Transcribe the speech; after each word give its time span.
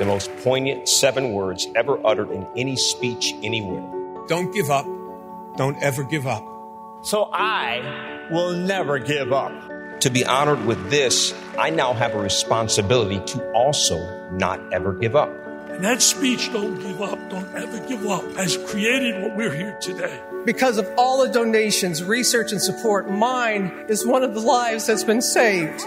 The 0.00 0.06
most 0.06 0.34
poignant 0.38 0.88
seven 0.88 1.34
words 1.34 1.68
ever 1.76 2.00
uttered 2.06 2.30
in 2.30 2.46
any 2.56 2.74
speech 2.74 3.34
anywhere. 3.42 3.82
Don't 4.28 4.50
give 4.50 4.70
up. 4.70 4.86
Don't 5.58 5.76
ever 5.82 6.04
give 6.04 6.26
up. 6.26 6.42
So 7.02 7.28
I 7.30 8.26
will 8.30 8.52
never 8.52 8.98
give 8.98 9.30
up. 9.30 9.52
To 10.00 10.08
be 10.08 10.24
honored 10.24 10.64
with 10.64 10.88
this, 10.88 11.34
I 11.58 11.68
now 11.68 11.92
have 11.92 12.14
a 12.14 12.18
responsibility 12.18 13.20
to 13.34 13.52
also 13.52 14.30
not 14.30 14.72
ever 14.72 14.94
give 14.94 15.14
up. 15.14 15.28
And 15.68 15.84
that 15.84 16.00
speech, 16.00 16.50
Don't 16.50 16.80
Give 16.80 17.02
Up, 17.02 17.18
Don't 17.28 17.54
Ever 17.54 17.86
Give 17.86 18.06
Up, 18.06 18.24
has 18.36 18.56
created 18.56 19.22
what 19.22 19.36
we're 19.36 19.54
here 19.54 19.76
today. 19.82 20.18
Because 20.46 20.78
of 20.78 20.90
all 20.96 21.26
the 21.26 21.30
donations, 21.30 22.02
research, 22.02 22.52
and 22.52 22.62
support, 22.62 23.10
mine 23.10 23.84
is 23.88 24.06
one 24.06 24.22
of 24.22 24.32
the 24.32 24.40
lives 24.40 24.86
that's 24.86 25.04
been 25.04 25.20
saved. 25.20 25.82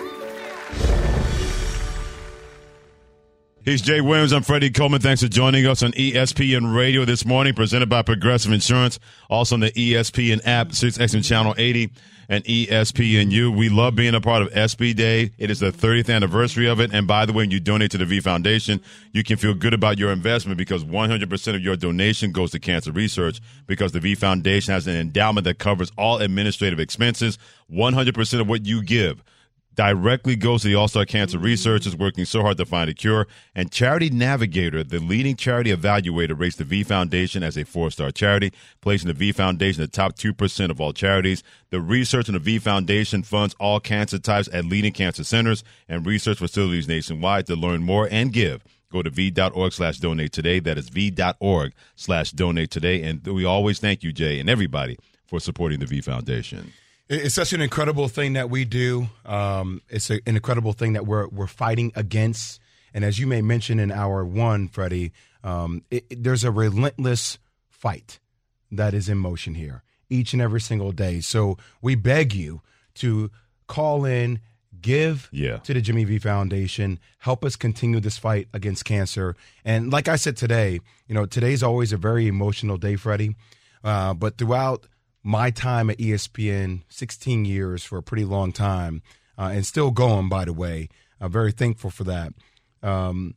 He's 3.63 3.81
Jay 3.81 4.01
Williams. 4.01 4.33
I'm 4.33 4.43
Freddie 4.43 4.71
Coleman. 4.71 4.99
Thanks 4.99 5.21
for 5.21 5.29
joining 5.29 5.65
us 5.65 5.83
on 5.83 5.93
ESPN 5.93 6.75
Radio 6.75 7.05
this 7.05 7.25
morning, 7.25 7.53
presented 7.53 7.87
by 7.87 8.01
Progressive 8.01 8.51
Insurance. 8.51 8.99
Also 9.29 9.55
on 9.55 9.61
the 9.61 9.71
ESPN 9.71 10.41
app, 10.43 10.73
Sirius 10.73 10.97
XM 10.97 11.25
Channel 11.25 11.55
80 11.57 11.89
and 12.27 12.43
ESPNU. 12.43 13.55
We 13.55 13.69
love 13.69 13.95
being 13.95 14.15
a 14.15 14.19
part 14.19 14.41
of 14.41 14.49
SB 14.49 14.97
Day. 14.97 15.31
It 15.37 15.49
is 15.49 15.61
the 15.61 15.71
30th 15.71 16.13
anniversary 16.13 16.67
of 16.67 16.81
it. 16.81 16.93
And 16.93 17.07
by 17.07 17.25
the 17.25 17.31
way, 17.31 17.43
when 17.43 17.51
you 17.51 17.61
donate 17.61 17.91
to 17.91 17.97
the 17.97 18.05
V 18.05 18.19
Foundation, 18.19 18.81
you 19.13 19.23
can 19.23 19.37
feel 19.37 19.53
good 19.53 19.73
about 19.73 19.97
your 19.97 20.11
investment 20.11 20.57
because 20.57 20.83
100% 20.83 21.55
of 21.55 21.61
your 21.61 21.77
donation 21.77 22.33
goes 22.33 22.51
to 22.51 22.59
cancer 22.59 22.91
research 22.91 23.39
because 23.65 23.93
the 23.93 24.01
V 24.01 24.15
Foundation 24.15 24.73
has 24.73 24.87
an 24.87 24.97
endowment 24.97 25.45
that 25.45 25.57
covers 25.57 25.89
all 25.97 26.17
administrative 26.17 26.81
expenses. 26.81 27.39
100% 27.71 28.41
of 28.41 28.49
what 28.49 28.65
you 28.65 28.83
give 28.83 29.23
directly 29.75 30.35
goes 30.35 30.61
to 30.61 30.67
the 30.67 30.75
All 30.75 30.87
Star 30.87 31.05
Cancer 31.05 31.37
mm-hmm. 31.37 31.45
Researchers 31.45 31.95
working 31.95 32.25
so 32.25 32.41
hard 32.41 32.57
to 32.57 32.65
find 32.65 32.89
a 32.89 32.93
cure. 32.93 33.27
And 33.55 33.71
Charity 33.71 34.09
Navigator, 34.09 34.83
the 34.83 34.99
leading 34.99 35.35
charity 35.35 35.71
evaluator, 35.71 36.39
rates 36.39 36.57
the 36.57 36.63
V 36.63 36.83
Foundation 36.83 37.43
as 37.43 37.57
a 37.57 37.65
four 37.65 37.91
star 37.91 38.11
charity, 38.11 38.51
placing 38.81 39.07
the 39.07 39.13
V 39.13 39.31
Foundation 39.31 39.81
the 39.81 39.87
top 39.87 40.15
2% 40.15 40.69
of 40.69 40.79
all 40.79 40.93
charities. 40.93 41.43
The 41.69 41.81
research 41.81 42.27
in 42.27 42.33
the 42.33 42.39
V 42.39 42.59
Foundation 42.59 43.23
funds 43.23 43.55
all 43.59 43.79
cancer 43.79 44.19
types 44.19 44.49
at 44.53 44.65
leading 44.65 44.93
cancer 44.93 45.23
centers 45.23 45.63
and 45.87 46.05
research 46.05 46.37
facilities 46.37 46.87
nationwide. 46.87 47.47
To 47.47 47.55
learn 47.55 47.83
more 47.83 48.07
and 48.11 48.31
give, 48.31 48.63
go 48.91 49.01
to 49.01 49.09
v.org 49.09 49.73
slash 49.73 49.97
donate 49.97 50.31
today. 50.31 50.59
That 50.59 50.77
is 50.77 50.89
v.org 50.89 51.73
slash 51.95 52.31
donate 52.31 52.71
today. 52.71 53.03
And 53.03 53.25
we 53.25 53.45
always 53.45 53.79
thank 53.79 54.03
you, 54.03 54.13
Jay, 54.13 54.39
and 54.39 54.49
everybody 54.49 54.97
for 55.25 55.39
supporting 55.39 55.79
the 55.79 55.85
V 55.85 56.01
Foundation. 56.01 56.73
It's 57.09 57.35
such 57.35 57.53
an 57.53 57.61
incredible 57.61 58.07
thing 58.07 58.33
that 58.33 58.49
we 58.49 58.63
do. 58.65 59.07
Um, 59.25 59.81
it's 59.89 60.09
a, 60.09 60.15
an 60.25 60.35
incredible 60.35 60.73
thing 60.73 60.93
that 60.93 61.05
we're 61.05 61.27
we're 61.27 61.47
fighting 61.47 61.91
against. 61.95 62.59
And 62.93 63.03
as 63.03 63.19
you 63.19 63.27
may 63.27 63.41
mention 63.41 63.79
in 63.79 63.91
hour 63.91 64.23
one, 64.23 64.67
Freddie, 64.67 65.11
um, 65.43 65.83
it, 65.91 66.05
it, 66.09 66.23
there's 66.23 66.43
a 66.43 66.51
relentless 66.51 67.39
fight 67.69 68.19
that 68.71 68.93
is 68.93 69.09
in 69.09 69.17
motion 69.17 69.55
here 69.55 69.83
each 70.09 70.31
and 70.33 70.41
every 70.41 70.61
single 70.61 70.91
day. 70.91 71.19
So 71.19 71.57
we 71.81 71.95
beg 71.95 72.33
you 72.35 72.61
to 72.95 73.31
call 73.67 74.05
in, 74.05 74.39
give 74.79 75.27
Yeah. 75.31 75.57
to 75.57 75.73
the 75.73 75.81
Jimmy 75.81 76.03
V 76.03 76.19
Foundation, 76.19 76.99
help 77.19 77.43
us 77.43 77.55
continue 77.55 77.99
this 77.99 78.17
fight 78.19 78.47
against 78.53 78.85
cancer. 78.85 79.35
And 79.65 79.91
like 79.91 80.07
I 80.07 80.15
said 80.15 80.37
today, 80.37 80.79
you 81.07 81.15
know, 81.15 81.25
today's 81.25 81.63
always 81.63 81.91
a 81.91 81.97
very 81.97 82.27
emotional 82.27 82.77
day, 82.77 82.95
Freddie. 82.95 83.35
Uh, 83.83 84.13
but 84.13 84.37
throughout 84.37 84.85
my 85.23 85.49
time 85.51 85.89
at 85.89 85.97
ESPN, 85.97 86.81
16 86.89 87.45
years 87.45 87.83
for 87.83 87.97
a 87.97 88.03
pretty 88.03 88.25
long 88.25 88.51
time, 88.51 89.01
uh, 89.37 89.51
and 89.53 89.65
still 89.65 89.91
going, 89.91 90.29
by 90.29 90.45
the 90.45 90.53
way. 90.53 90.89
I'm 91.21 91.31
very 91.31 91.51
thankful 91.53 91.89
for 91.89 92.03
that. 92.03 92.33
Um, 92.81 93.35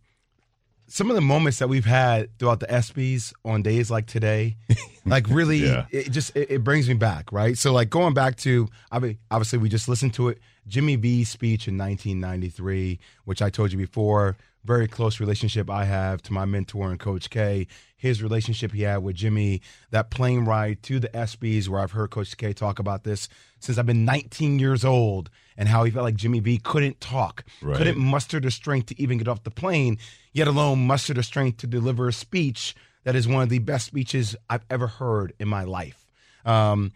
some 0.88 1.10
of 1.10 1.16
the 1.16 1.20
moments 1.22 1.58
that 1.58 1.68
we've 1.68 1.84
had 1.84 2.36
throughout 2.38 2.60
the 2.60 2.66
ESPYS 2.66 3.32
on 3.44 3.62
days 3.62 3.90
like 3.90 4.06
today, 4.06 4.56
like 5.06 5.26
really, 5.28 5.58
Yeah. 5.58 5.86
it 5.90 6.10
just 6.12 6.34
it, 6.36 6.50
it 6.50 6.64
brings 6.64 6.88
me 6.88 6.94
back, 6.94 7.32
right? 7.32 7.56
So 7.58 7.72
like 7.72 7.90
going 7.90 8.14
back 8.14 8.36
to, 8.38 8.68
I 8.90 8.98
mean, 9.00 9.18
obviously 9.30 9.58
we 9.58 9.68
just 9.68 9.88
listened 9.88 10.14
to 10.14 10.28
it, 10.28 10.38
Jimmy 10.68 10.96
V's 10.96 11.28
speech 11.28 11.66
in 11.68 11.76
1993, 11.78 12.98
which 13.24 13.42
I 13.42 13.50
told 13.50 13.72
you 13.72 13.78
before, 13.78 14.36
very 14.64 14.88
close 14.88 15.20
relationship 15.20 15.70
I 15.70 15.84
have 15.84 16.22
to 16.22 16.32
my 16.32 16.44
mentor 16.44 16.90
and 16.90 16.98
Coach 16.98 17.30
K. 17.30 17.66
His 17.96 18.22
relationship 18.22 18.72
he 18.72 18.82
had 18.82 18.98
with 18.98 19.16
Jimmy, 19.16 19.62
that 19.90 20.10
plane 20.10 20.44
ride 20.44 20.82
to 20.84 21.00
the 21.00 21.08
ESPYS, 21.08 21.68
where 21.68 21.80
I've 21.80 21.92
heard 21.92 22.10
Coach 22.10 22.36
K 22.36 22.52
talk 22.52 22.78
about 22.78 23.04
this 23.04 23.28
since 23.58 23.78
I've 23.78 23.86
been 23.86 24.04
19 24.04 24.58
years 24.58 24.84
old, 24.84 25.30
and 25.56 25.68
how 25.68 25.84
he 25.84 25.90
felt 25.90 26.04
like 26.04 26.14
Jimmy 26.16 26.40
V 26.40 26.58
couldn't 26.58 27.00
talk, 27.00 27.44
Right. 27.62 27.76
couldn't 27.76 27.98
muster 27.98 28.38
the 28.38 28.50
strength 28.50 28.86
to 28.88 29.02
even 29.02 29.16
get 29.16 29.28
off 29.28 29.42
the 29.44 29.50
plane, 29.50 29.96
yet 30.32 30.46
alone 30.46 30.86
muster 30.86 31.14
the 31.14 31.22
strength 31.22 31.56
to 31.58 31.66
deliver 31.66 32.06
a 32.08 32.12
speech 32.12 32.74
that 33.04 33.16
is 33.16 33.26
one 33.26 33.42
of 33.42 33.48
the 33.48 33.60
best 33.60 33.86
speeches 33.86 34.36
I've 34.50 34.64
ever 34.68 34.86
heard 34.88 35.32
in 35.38 35.48
my 35.48 35.64
life. 35.64 36.06
Um, 36.44 36.92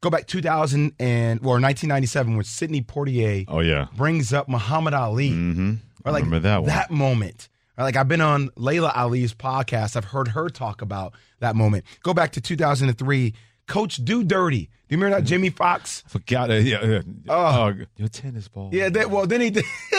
go 0.00 0.10
back 0.10 0.26
2000 0.28 0.92
and 1.00 1.40
or 1.40 1.58
1997 1.60 2.36
when 2.36 2.44
Sidney 2.44 2.82
Poitier 2.82 3.44
Oh, 3.48 3.60
yeah. 3.60 3.88
brings 3.96 4.32
up 4.32 4.48
Muhammad 4.48 4.94
Ali. 4.94 5.30
Mm-hmm. 5.30 5.74
Or 6.04 6.12
like 6.12 6.22
Remember 6.24 6.48
that 6.48 6.58
one. 6.62 6.68
That 6.68 6.90
moment. 6.92 7.48
Like 7.82 7.96
I've 7.96 8.08
been 8.08 8.20
on 8.20 8.50
Laila 8.56 8.92
Ali's 8.94 9.34
podcast. 9.34 9.96
I've 9.96 10.04
heard 10.04 10.28
her 10.28 10.48
talk 10.48 10.82
about 10.82 11.14
that 11.40 11.56
moment. 11.56 11.84
Go 12.02 12.14
back 12.14 12.32
to 12.32 12.40
2003. 12.40 13.34
Coach 13.66 13.96
Do 14.04 14.24
Dirty. 14.24 14.62
Do 14.62 14.68
you 14.88 14.96
remember 14.96 15.20
that 15.20 15.26
Jamie 15.28 15.50
Foxx? 15.50 16.02
Forgot 16.08 16.50
it. 16.50 16.64
Yeah, 16.64 16.84
yeah. 16.84 17.00
Oh. 17.28 17.72
your 17.96 18.08
tennis 18.08 18.48
ball. 18.48 18.70
Yeah. 18.72 18.88
That, 18.88 19.10
well, 19.10 19.26
then 19.28 19.40
he 19.40 19.50
did. 19.50 19.64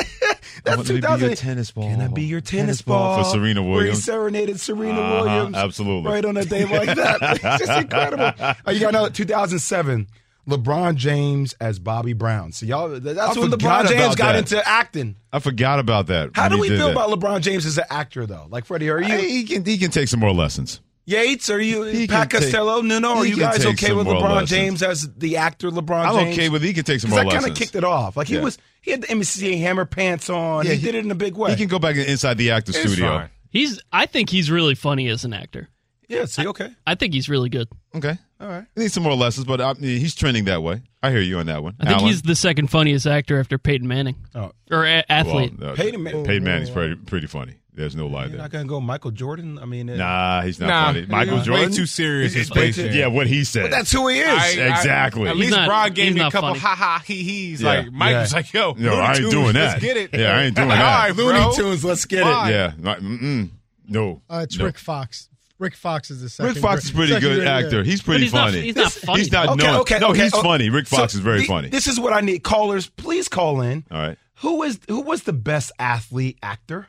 That's 0.65 0.75
want 0.77 0.87
to 0.87 0.93
be 1.01 1.25
your 1.25 1.35
tennis 1.35 1.71
ball. 1.71 1.85
Can 1.89 2.01
I 2.01 2.07
be 2.09 2.23
your 2.23 2.41
tennis, 2.41 2.61
Tennis 2.63 2.81
ball 2.81 3.15
ball? 3.15 3.23
for 3.23 3.29
Serena 3.29 3.63
Where 3.63 3.85
he 3.85 3.95
serenaded 3.95 4.59
Serena 4.59 4.99
Uh-huh, 4.99 5.23
Williams. 5.23 5.55
absolutely. 5.55 6.11
Right 6.11 6.25
on 6.25 6.35
a 6.35 6.43
day 6.43 6.65
like 6.65 6.95
that. 6.97 7.17
it's 7.41 7.65
just 7.65 7.81
incredible. 7.81 8.33
Oh, 8.65 8.71
you 8.71 8.81
got 8.81 8.89
another 8.89 9.09
2007. 9.09 10.07
LeBron 10.47 10.95
James 10.95 11.53
as 11.61 11.79
Bobby 11.79 12.13
Brown. 12.13 12.51
So 12.51 12.65
y'all, 12.65 12.89
that's 12.99 13.37
I 13.37 13.39
when 13.39 13.51
LeBron 13.51 13.87
James 13.87 14.15
got 14.15 14.33
that. 14.33 14.35
into 14.37 14.67
acting. 14.67 15.15
I 15.31 15.39
forgot 15.39 15.79
about 15.79 16.07
that. 16.07 16.31
How 16.35 16.49
do 16.49 16.57
we 16.59 16.69
feel 16.69 16.87
that. 16.87 16.91
about 16.91 17.09
LeBron 17.09 17.41
James 17.41 17.65
as 17.65 17.77
an 17.77 17.85
actor, 17.89 18.25
though? 18.25 18.47
Like 18.49 18.65
Freddie, 18.65 18.89
are 18.89 18.99
you 18.99 19.05
Hey, 19.07 19.29
he 19.29 19.43
can 19.43 19.63
he 19.65 19.77
can 19.77 19.91
take 19.91 20.07
some 20.07 20.19
more 20.19 20.33
lessons. 20.33 20.81
Yates? 21.05 21.49
Are 21.49 21.59
you 21.59 21.83
He 21.83 22.07
Pat 22.07 22.29
can 22.29 22.41
take- 22.41 22.51
Costello? 22.51 22.81
no, 22.81 22.99
no. 22.99 23.17
Are 23.17 23.25
you 23.25 23.35
guys 23.35 23.65
okay 23.65 23.91
with 23.93 24.05
LeBron 24.07 24.21
lessons. 24.29 24.49
James 24.49 24.83
as 24.83 25.09
the 25.15 25.37
actor 25.37 25.69
LeBron 25.71 26.05
I'm 26.05 26.27
okay 26.29 26.47
with 26.49 26.61
he 26.61 26.73
can 26.73 26.83
take 26.83 26.99
some 27.01 27.09
more 27.09 27.17
lessons. 27.23 27.33
that 27.33 27.41
kind 27.41 27.51
of 27.51 27.57
kicked 27.57 27.75
it 27.75 27.83
off. 27.83 28.15
Like 28.15 28.27
he 28.27 28.35
Yeah. 28.35 28.41
was, 28.41 28.57
he 28.81 28.91
had 28.91 29.01
the 29.01 29.07
MCA 29.07 29.59
hammer 29.59 29.85
pants 29.85 30.29
on. 30.29 30.65
Yeah, 30.65 30.73
he, 30.73 30.81
did 30.85 30.95
it 30.95 31.03
in 31.03 31.11
a 31.11 31.15
big 31.15 31.35
way. 31.35 31.51
He 31.51 31.57
can 31.57 31.67
go 31.67 31.79
back 31.79 31.95
inside 31.95 32.37
the 32.37 32.51
actor 32.51 32.69
It's 32.71 32.79
studio. 32.79 33.17
fine. 33.17 33.29
He's. 33.49 33.81
I 33.91 34.05
think 34.05 34.29
he's 34.29 34.49
really 34.49 34.75
funny 34.75 35.07
as 35.09 35.25
an 35.25 35.33
actor. 35.33 35.67
yeah, 36.07 36.25
see, 36.25 36.47
okay, 36.47 36.69
I 36.87 36.95
think 36.95 37.13
he's 37.13 37.27
really 37.29 37.49
good. 37.49 37.67
Okay. 37.95 38.17
All 38.41 38.47
right. 38.47 38.65
He 38.75 38.81
needs 38.81 38.93
some 38.93 39.03
more 39.03 39.13
lessons, 39.15 39.45
but 39.45 39.61
I, 39.61 39.73
he's 39.73 40.15
trending 40.15 40.45
that 40.45 40.63
way. 40.63 40.81
I 41.03 41.11
hear 41.11 41.21
you 41.21 41.37
on 41.39 41.45
that 41.47 41.63
one. 41.63 41.75
I 41.79 41.85
think 41.85 41.97
Alan? 41.97 42.07
he's 42.07 42.21
the 42.23 42.35
second 42.35 42.67
funniest 42.67 43.05
actor 43.07 43.39
after 43.39 43.57
Peyton 43.57 43.87
Manning 43.87 44.15
Oh. 44.35 44.51
or 44.69 44.85
a- 44.85 45.03
athlete. 45.11 45.53
Well, 45.59 45.71
uh, 45.71 45.75
Peyton 45.75 46.03
Man- 46.03 46.23
Peyton 46.25 46.43
Manning's 46.43 46.69
pretty 46.69 46.95
pretty 46.95 47.27
funny. 47.27 47.55
There's 47.73 47.95
no 47.95 48.07
lie 48.07 48.23
You're 48.23 48.29
there. 48.31 48.37
not 48.39 48.51
gonna 48.51 48.65
go 48.65 48.81
Michael 48.81 49.11
Jordan. 49.11 49.57
I 49.57 49.65
mean, 49.65 49.89
uh, 49.89 49.95
Nah, 49.95 50.41
he's 50.41 50.59
not 50.59 50.67
Nah, 50.67 50.85
funny. 50.87 51.05
Michael 51.05 51.37
way 51.37 51.43
Jordan, 51.43 51.71
too 51.71 51.85
serious 51.85 52.33
It's- 52.33 52.47
in 52.49 52.53
Space 52.53 52.77
it's- 52.77 52.93
Yeah, 52.95 53.07
what 53.07 53.27
he 53.27 53.45
said. 53.45 53.63
but 53.63 53.71
that's 53.71 53.91
who 53.93 54.09
he 54.09 54.19
is. 54.19 54.27
I- 54.27 54.33
I- 54.61 54.77
Exactly. 54.77 55.29
at 55.29 55.35
He's 55.37 55.45
least 55.45 55.55
not- 55.57 55.67
Brian 55.67 55.93
gave 55.93 56.13
me 56.13 56.19
a 56.19 56.23
not 56.23 56.31
couple 56.33 56.49
funny. 56.49 56.59
ha 56.59 56.75
ha 56.75 57.03
he 57.05 57.23
he's. 57.23 57.61
Yeah. 57.61 57.69
Like 57.69 57.91
Mike 57.93 58.11
Yeah. 58.11 58.19
was 58.21 58.33
like, 58.33 58.53
yo, 58.53 58.73
No, 58.77 58.89
Looney 58.91 59.01
I 59.01 59.07
ain't 59.07 59.17
Tunes, 59.19 59.31
doing 59.31 59.53
Let's 59.53 59.73
that. 59.75 59.81
get 59.81 59.97
it. 59.97 60.09
Yeah, 60.13 60.37
I 60.37 60.43
ain't 60.43 60.55
doing 60.55 60.67
like, 60.67 60.79
that. 60.79 60.85
All 60.85 61.03
right, 61.07 61.15
Looney 61.15 61.39
bro. 61.39 61.53
Tunes. 61.55 61.83
Let's 61.85 62.05
get 62.05 62.23
Fine. 62.23 62.49
it. 62.49 62.51
yeah, 62.51 62.71
not, 62.77 62.99
mm-mm, 62.99 63.49
no. 63.87 64.21
Uh, 64.29 64.41
it's 64.43 64.57
no. 64.59 64.65
Rick 64.65 64.77
Fox. 64.77 65.29
Rick 65.61 65.75
Fox 65.75 66.09
is 66.11 66.21
the 66.21 66.27
second. 66.29 66.55
Rick 66.55 66.61
Fox 66.61 66.83
is 66.85 66.89
a 66.89 66.93
pretty 66.93 67.13
second 67.13 67.29
good 67.29 67.35
grade, 67.35 67.47
yeah. 67.47 67.57
actor. 67.59 67.83
He's 67.83 68.01
pretty 68.01 68.23
he's 68.23 68.33
not- 68.33 68.49
funny. 68.49 68.61
he's 68.61 68.75
not 68.75 68.91
funny, 68.91 69.19
He's 69.19 69.31
not 69.31 69.47
Okay, 69.49 69.63
known. 69.63 69.75
okay, 69.81 69.99
no, 69.99 70.07
okay. 70.09 70.23
he's 70.23 70.31
funny. 70.31 70.69
Rick 70.71 70.87
Fox 70.87 71.13
so 71.13 71.17
is 71.17 71.23
very 71.23 71.41
the- 71.41 71.45
funny. 71.45 71.69
This 71.69 71.85
is 71.87 71.99
what 71.99 72.13
I 72.13 72.21
need. 72.21 72.43
Callers, 72.43 72.87
please 72.87 73.27
call 73.27 73.61
in. 73.61 73.85
All 73.91 73.99
right. 73.99 74.17
Who 74.41 74.63
is 74.63 74.79
who 74.87 75.01
was 75.01 75.23
the 75.23 75.33
best 75.33 75.71
athlete 75.77 76.39
actor 76.41 76.87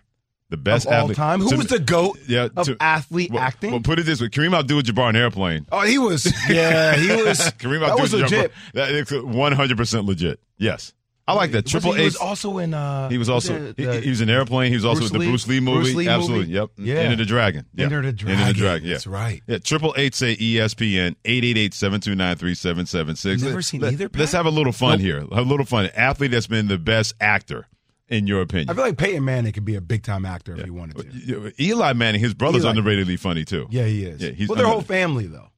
The 0.48 0.56
best 0.56 0.86
of 0.86 0.92
all 0.94 0.98
athlete 1.00 1.16
time? 1.18 1.40
Who 1.40 1.50
to- 1.50 1.56
was 1.58 1.66
the 1.66 1.78
goat 1.78 2.18
yeah, 2.26 2.48
of 2.56 2.64
to- 2.66 2.76
athlete 2.80 3.30
well, 3.30 3.42
acting? 3.42 3.72
Well, 3.72 3.80
put 3.80 3.98
it 3.98 4.06
this 4.06 4.22
way: 4.22 4.28
Kareem 4.28 4.58
Abdul-Jabbar 4.58 5.10
in 5.10 5.16
Airplane. 5.16 5.66
oh, 5.70 5.82
he 5.82 5.98
was. 5.98 6.24
Yeah, 6.48 6.96
he 6.96 7.08
was. 7.22 7.38
Kareem 7.40 7.82
Abdul-Jabbar. 7.86 7.96
that 7.96 8.00
was 8.00 8.14
legit. 8.14 8.52
That 8.72 8.90
is 8.90 9.12
100 9.12 9.76
percent 9.76 10.06
legit. 10.06 10.40
Yes. 10.56 10.94
I 11.28 11.34
like 11.34 11.52
that. 11.52 11.66
Triple 11.66 11.92
he, 11.92 11.98
he 12.00 12.04
was 12.06 12.16
also 12.16 12.58
in. 12.58 12.74
Uh, 12.74 13.08
He 13.08 13.16
was 13.16 13.28
also 13.28 13.56
the- 13.58 13.74
he, 13.76 13.84
the- 13.84 14.00
he 14.00 14.10
was 14.10 14.20
in 14.20 14.28
Airplane. 14.28 14.70
He 14.70 14.74
was 14.76 14.84
also 14.84 15.00
Bruce 15.00 15.10
in 15.10 15.14
the 15.14 15.18
Lee- 15.20 15.28
Bruce 15.28 15.46
Lee 15.46 15.60
movie. 15.60 15.80
Bruce 15.82 15.94
Lee 15.94 16.08
Absolutely. 16.08 16.46
movie? 16.46 16.52
Yep. 16.52 16.70
Yeah. 16.78 16.94
Enter 16.96 17.16
the 17.16 17.24
Dragon. 17.24 17.64
Yeah. 17.74 17.84
Enter 17.84 18.02
the 18.02 18.12
Dragon. 18.12 18.40
Enter 18.40 18.52
the 18.52 18.58
Dragon. 18.58 18.86
Yeah. 18.88 18.94
That's 18.94 19.06
right. 19.06 19.42
Yeah. 19.46 19.58
Triple 19.58 19.94
eight 19.96 20.14
say 20.16 20.34
ESPN 20.36 21.14
eight 21.24 21.44
eight 21.44 21.56
eight 21.58 21.74
seven 21.74 22.00
two 22.00 22.14
nine 22.16 22.36
three 22.36 22.54
seven 22.54 22.86
seven 22.86 23.14
six. 23.14 23.40
Never 23.42 23.62
seen 23.62 23.80
Let, 23.82 23.92
either, 23.92 24.10
Let's 24.14 24.32
have 24.32 24.46
a 24.46 24.50
little 24.50 24.72
fun 24.72 24.98
here. 24.98 25.20
Have 25.20 25.30
a 25.30 25.42
little 25.42 25.66
fun. 25.66 25.88
Athlete 25.94 26.32
that's 26.32 26.48
been 26.48 26.66
the 26.68 26.78
best 26.78 27.14
actor 27.20 27.66
in 28.08 28.26
your 28.26 28.42
opinion. 28.42 28.68
I 28.70 28.74
feel 28.74 28.84
like 28.84 28.98
Peyton 28.98 29.24
Manning 29.24 29.52
could 29.52 29.64
be 29.64 29.76
a 29.76 29.80
big 29.80 30.02
time 30.02 30.26
actor 30.26 30.54
if 30.56 30.64
he 30.64 30.70
wanted 30.70 30.96
to. 31.28 31.52
Eli 31.62 31.92
Manning, 31.94 32.20
his 32.20 32.34
brother's 32.34 32.64
Eli. 32.64 32.74
underratedly 32.74 33.18
funny 33.18 33.44
too. 33.44 33.68
Yeah, 33.70 33.84
he 33.84 34.04
is. 34.04 34.20
Yeah, 34.20 34.30
he's 34.30 34.48
well, 34.48 34.56
their 34.56 34.66
whole 34.66 34.82
family 34.82 35.26
though. 35.28 35.48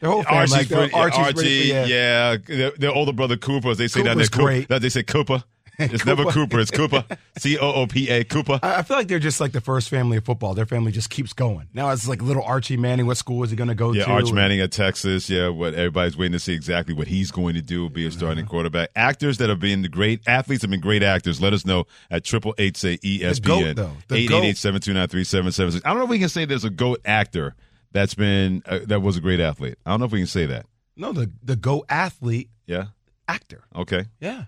Their 0.00 0.10
whole 0.10 0.22
family. 0.22 0.38
Archie's 0.38 0.52
like, 0.52 0.68
pretty- 0.68 0.92
Archie's 0.94 1.18
Archie, 1.18 1.32
pretty- 1.34 1.90
yeah, 1.90 2.36
Their, 2.46 2.70
their 2.72 2.92
older 2.92 3.12
brother 3.12 3.36
Cooper. 3.36 3.70
As 3.70 3.78
they 3.78 3.88
say 3.88 4.02
down 4.02 4.18
there, 4.18 4.26
Cooper's 4.26 4.60
Coop- 4.60 4.68
that 4.68 4.82
they 4.82 4.88
say 4.90 5.02
Cooper. 5.02 5.42
It's 5.78 6.06
never 6.06 6.24
Cooper. 6.24 6.58
It's 6.58 6.70
Cooper. 6.70 7.04
C 7.36 7.58
O 7.58 7.70
O 7.70 7.86
P 7.86 8.08
A. 8.08 8.24
Cooper. 8.24 8.58
I 8.62 8.76
I 8.76 8.82
feel 8.82 8.96
like 8.96 9.08
they're 9.08 9.18
just 9.18 9.42
like 9.42 9.52
the 9.52 9.60
first 9.60 9.90
family 9.90 10.16
of 10.16 10.24
football. 10.24 10.54
Their 10.54 10.64
family 10.64 10.90
just 10.90 11.10
keeps 11.10 11.34
going. 11.34 11.68
Now 11.74 11.90
it's 11.90 12.08
like 12.08 12.22
little 12.22 12.42
Archie 12.44 12.78
Manning. 12.78 13.04
What 13.04 13.18
school 13.18 13.42
is 13.44 13.50
he 13.50 13.56
going 13.56 13.68
to 13.68 13.74
go 13.74 13.92
Yeah, 13.92 14.04
to? 14.04 14.08
Yeah, 14.10 14.14
Arch 14.16 14.32
Manning 14.32 14.58
at 14.60 14.72
Texas. 14.72 15.28
Yeah, 15.28 15.48
what 15.48 15.74
everybody's 15.74 16.16
waiting 16.16 16.32
to 16.32 16.38
see 16.38 16.54
exactly 16.54 16.94
what 16.94 17.08
he's 17.08 17.30
going 17.30 17.56
to 17.56 17.60
do, 17.60 17.90
be 17.90 18.06
a 18.06 18.10
starting 18.10 18.44
Uh-huh. 18.44 18.50
quarterback. 18.52 18.88
Actors 18.96 19.36
that 19.36 19.50
have 19.50 19.60
been 19.60 19.82
the 19.82 19.90
great 19.90 20.22
athletes 20.26 20.62
have 20.62 20.70
been 20.70 20.80
great 20.80 21.02
actors. 21.02 21.42
Let 21.42 21.52
us 21.52 21.66
know 21.66 21.84
at 22.10 22.24
triple 22.24 22.54
eight 22.56 22.78
say 22.78 22.96
ESPN. 22.96 23.74
The 24.08 24.14
eight 24.16 24.30
eight 24.30 24.44
eight 24.44 24.56
seven 24.56 24.80
two 24.80 24.94
nine 24.94 25.08
three 25.08 25.24
seven 25.24 25.52
seven 25.52 25.72
six. 25.72 25.84
I 25.84 25.90
don't 25.90 25.98
know 25.98 26.04
if 26.04 26.10
we 26.10 26.18
can 26.18 26.30
say 26.30 26.46
there's 26.46 26.64
a 26.64 26.70
goat 26.70 27.02
actor 27.04 27.54
that's 27.92 28.14
been 28.14 28.62
uh, 28.66 28.80
that 28.86 29.00
was 29.00 29.16
a 29.16 29.20
great 29.20 29.40
athlete. 29.40 29.76
I 29.86 29.90
don't 29.90 30.00
know 30.00 30.06
if 30.06 30.12
we 30.12 30.20
can 30.20 30.26
say 30.26 30.46
that. 30.46 30.66
No, 30.96 31.12
the 31.12 31.30
the 31.42 31.56
go 31.56 31.84
athlete 31.88 32.48
Yeah. 32.66 32.86
actor. 33.28 33.64
Okay. 33.74 34.06
Yeah. 34.20 34.44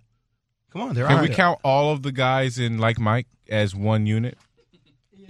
Come 0.73 0.83
on, 0.83 0.95
there 0.95 1.07
Can 1.07 1.19
are. 1.19 1.23
we 1.23 1.29
count 1.31 1.59
all 1.65 1.93
of 1.93 2.03
the 2.03 2.13
guys 2.13 2.59
in 2.59 2.79
like 2.79 2.99
Mike 2.99 3.27
as 3.49 3.75
one 3.75 4.07
unit? 4.07 4.37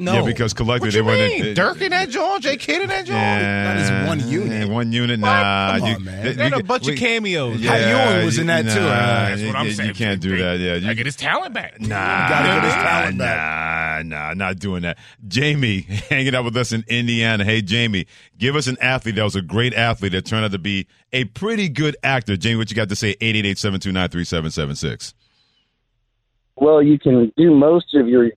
No. 0.00 0.14
Yeah, 0.14 0.22
because 0.22 0.54
collectively 0.54 0.86
What 0.88 0.92
they 0.92 0.98
you 1.16 1.22
weren't. 1.24 1.32
mean? 1.34 1.42
they- 1.42 1.54
Dirk 1.54 1.80
in 1.80 1.90
that 1.90 2.08
joint, 2.08 2.44
J 2.44 2.56
Kidd 2.56 2.82
in 2.82 2.88
that 2.88 3.04
joint. 3.04 3.18
Yeah, 3.18 3.74
That 3.74 4.02
is 4.04 4.08
one 4.08 4.30
unit. 4.30 4.60
yeah, 4.68 4.72
One 4.72 4.92
unit. 4.92 5.18
Nah, 5.18 5.72
Come 5.72 5.82
on, 5.82 5.90
you, 5.90 5.98
man. 6.04 6.22
th- 6.22 6.36
They 6.36 6.42
had 6.44 6.52
a 6.52 6.62
bunch 6.62 6.86
of 6.86 6.96
cameos. 6.96 7.60
Yeah, 7.60 7.70
Pat 7.72 8.12
Ewing 8.14 8.24
was 8.26 8.38
in 8.38 8.46
that, 8.46 8.64
nah, 8.64 8.74
too. 8.74 8.80
That's 8.80 9.42
what 9.42 9.56
I'm 9.56 9.66
you- 9.66 9.72
saying. 9.72 9.88
You 9.88 9.94
can't 9.96 10.20
do 10.20 10.36
that. 10.38 10.60
Yeah, 10.60 10.74
you, 10.76 10.88
I 10.88 10.94
get 10.94 11.04
his 11.06 11.16
talent 11.16 11.52
back. 11.52 11.80
Nah, 11.80 12.28
gotta 12.28 12.46
get 12.48 12.64
his 12.64 12.72
talent 12.74 13.16
nah, 13.16 13.24
back. 13.24 14.06
Nah, 14.06 14.34
not 14.34 14.58
doing 14.60 14.82
that. 14.82 14.98
Jamie 15.26 15.80
hanging 16.08 16.32
out 16.36 16.44
with 16.44 16.56
us 16.56 16.70
in 16.70 16.84
Indiana. 16.86 17.44
Hey, 17.44 17.60
Jamie, 17.60 18.06
give 18.38 18.54
us 18.54 18.68
an 18.68 18.76
athlete 18.80 19.16
that 19.16 19.24
was 19.24 19.34
a 19.34 19.42
great 19.42 19.74
athlete 19.74 20.12
that 20.12 20.24
turned 20.26 20.44
out 20.44 20.52
to 20.52 20.58
be 20.60 20.86
a 21.12 21.24
pretty 21.24 21.68
good 21.68 21.96
actor. 22.04 22.36
Jamie, 22.36 22.54
what 22.56 22.70
you 22.70 22.76
got 22.76 22.88
to 22.90 22.94
say? 22.96 23.14
888-729-3776. 23.16 25.14
Well, 26.56 26.82
you 26.82 26.98
can 27.00 27.32
do 27.36 27.52
most 27.54 27.94
of 27.94 28.08
your 28.08 28.30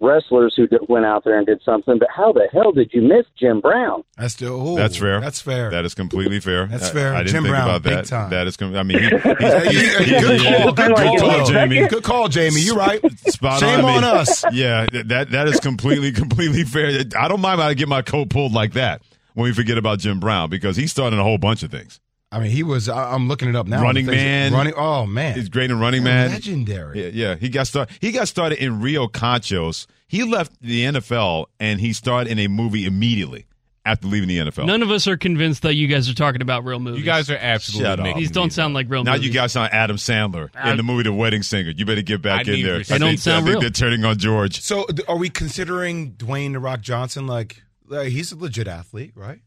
wrestlers 0.00 0.54
who 0.56 0.66
went 0.88 1.04
out 1.04 1.24
there 1.24 1.36
and 1.36 1.46
did 1.46 1.60
something, 1.64 1.98
but 1.98 2.08
how 2.14 2.32
the 2.32 2.48
hell 2.52 2.72
did 2.72 2.90
you 2.92 3.02
miss 3.02 3.26
Jim 3.38 3.60
Brown? 3.60 4.02
That's 4.16 4.34
still. 4.34 4.68
ooh, 4.68 4.76
That's 4.76 4.96
fair. 4.96 5.20
That's 5.20 5.40
fair. 5.40 5.70
That 5.70 5.84
is 5.84 5.94
completely 5.94 6.40
fair. 6.40 6.66
That's 6.66 6.90
fair. 6.90 7.14
I, 7.14 7.18
didn't 7.18 7.32
Jim 7.32 7.42
think 7.44 7.52
Brown, 7.52 7.68
about 7.68 7.82
big 7.82 7.92
that. 7.94 8.06
time. 8.06 8.30
That 8.30 8.46
is. 8.46 8.56
com- 8.56 8.74
I 8.74 8.82
mean, 8.82 8.98
he, 8.98 9.08
he's, 9.08 9.98
he's, 9.98 10.20
good 10.20 10.40
call. 10.42 10.72
Good 10.72 10.76
good 10.76 10.96
call, 10.96 11.18
call, 11.18 11.46
Jamie. 11.46 11.86
Good 11.88 12.04
call, 12.04 12.28
Jamie. 12.28 12.60
You're 12.60 12.76
right. 12.76 13.00
Spot 13.28 13.60
Shame 13.60 13.80
on, 13.80 13.84
I 13.84 13.94
mean, 13.94 14.04
on 14.04 14.04
us. 14.04 14.44
Yeah, 14.52 14.86
that 15.04 15.30
that 15.30 15.48
is 15.48 15.60
completely 15.60 16.12
completely 16.22 16.64
fair. 16.64 17.02
I 17.18 17.28
don't 17.28 17.40
mind 17.40 17.58
when 17.58 17.66
I 17.66 17.74
get 17.74 17.88
my 17.88 18.02
coat 18.02 18.28
pulled 18.30 18.52
like 18.52 18.72
that 18.74 19.02
when 19.34 19.44
we 19.44 19.52
forget 19.52 19.78
about 19.78 19.98
Jim 19.98 20.20
Brown 20.20 20.50
because 20.50 20.76
he's 20.76 20.90
starting 20.90 21.18
a 21.18 21.22
whole 21.22 21.38
bunch 21.38 21.62
of 21.62 21.70
things. 21.70 22.00
I 22.32 22.40
mean, 22.40 22.50
he 22.50 22.62
was. 22.62 22.88
I- 22.88 23.12
I'm 23.12 23.28
looking 23.28 23.48
it 23.48 23.54
up 23.54 23.66
now. 23.66 23.82
Running 23.82 24.06
Man. 24.06 24.52
Running. 24.52 24.72
Oh 24.76 25.06
man. 25.06 25.34
He's 25.34 25.50
great 25.50 25.70
in 25.70 25.78
Running 25.78 26.02
Man. 26.02 26.30
Legendary. 26.30 27.04
Yeah, 27.04 27.10
yeah. 27.12 27.34
He 27.36 27.50
got 27.50 27.66
started. 27.66 27.96
He 28.00 28.10
got 28.10 28.26
started 28.26 28.62
in 28.62 28.80
Rio 28.80 29.06
Conchos. 29.06 29.86
He 30.08 30.24
left 30.24 30.52
the 30.60 30.84
NFL 30.84 31.46
and 31.60 31.80
he 31.80 31.92
starred 31.92 32.26
in 32.26 32.38
a 32.38 32.48
movie 32.48 32.86
immediately 32.86 33.46
after 33.84 34.06
leaving 34.06 34.28
the 34.28 34.38
NFL. 34.38 34.66
None 34.66 34.82
of 34.82 34.90
us 34.90 35.06
are 35.06 35.16
convinced 35.16 35.62
that 35.62 35.74
you 35.74 35.88
guys 35.88 36.08
are 36.08 36.14
talking 36.14 36.40
about 36.40 36.64
real 36.64 36.78
movies. 36.78 37.00
You 37.00 37.04
guys 37.04 37.30
are 37.30 37.36
absolutely 37.36 37.84
Shut 37.90 38.00
up. 38.00 38.16
These 38.16 38.30
don't 38.30 38.52
sound 38.52 38.74
like 38.74 38.88
real 38.88 39.04
now 39.04 39.12
movies. 39.12 39.26
you 39.26 39.32
guys 39.32 39.52
sound 39.52 39.72
Adam 39.72 39.96
Sandler 39.96 40.50
in 40.64 40.76
the 40.76 40.82
movie 40.82 41.02
The 41.02 41.12
Wedding 41.12 41.42
Singer. 41.42 41.70
You 41.70 41.84
better 41.84 42.02
get 42.02 42.22
back 42.22 42.48
I 42.48 42.52
in 42.52 42.62
there. 42.62 42.82
They 42.82 42.94
I 42.94 42.98
don't 42.98 43.08
think, 43.10 43.20
sound 43.20 43.36
I 43.36 43.40
think 43.40 43.48
real. 43.50 43.60
they're 43.60 43.70
turning 43.70 44.04
on 44.04 44.18
George. 44.18 44.60
So, 44.60 44.86
are 45.08 45.16
we 45.16 45.28
considering 45.28 46.12
Dwayne 46.12 46.52
the 46.52 46.60
Rock 46.60 46.80
Johnson 46.80 47.26
like? 47.26 47.62
like, 47.88 48.08
he's 48.08 48.32
a 48.32 48.36
legit 48.36 48.68
athlete, 48.68 49.12
right? 49.14 49.40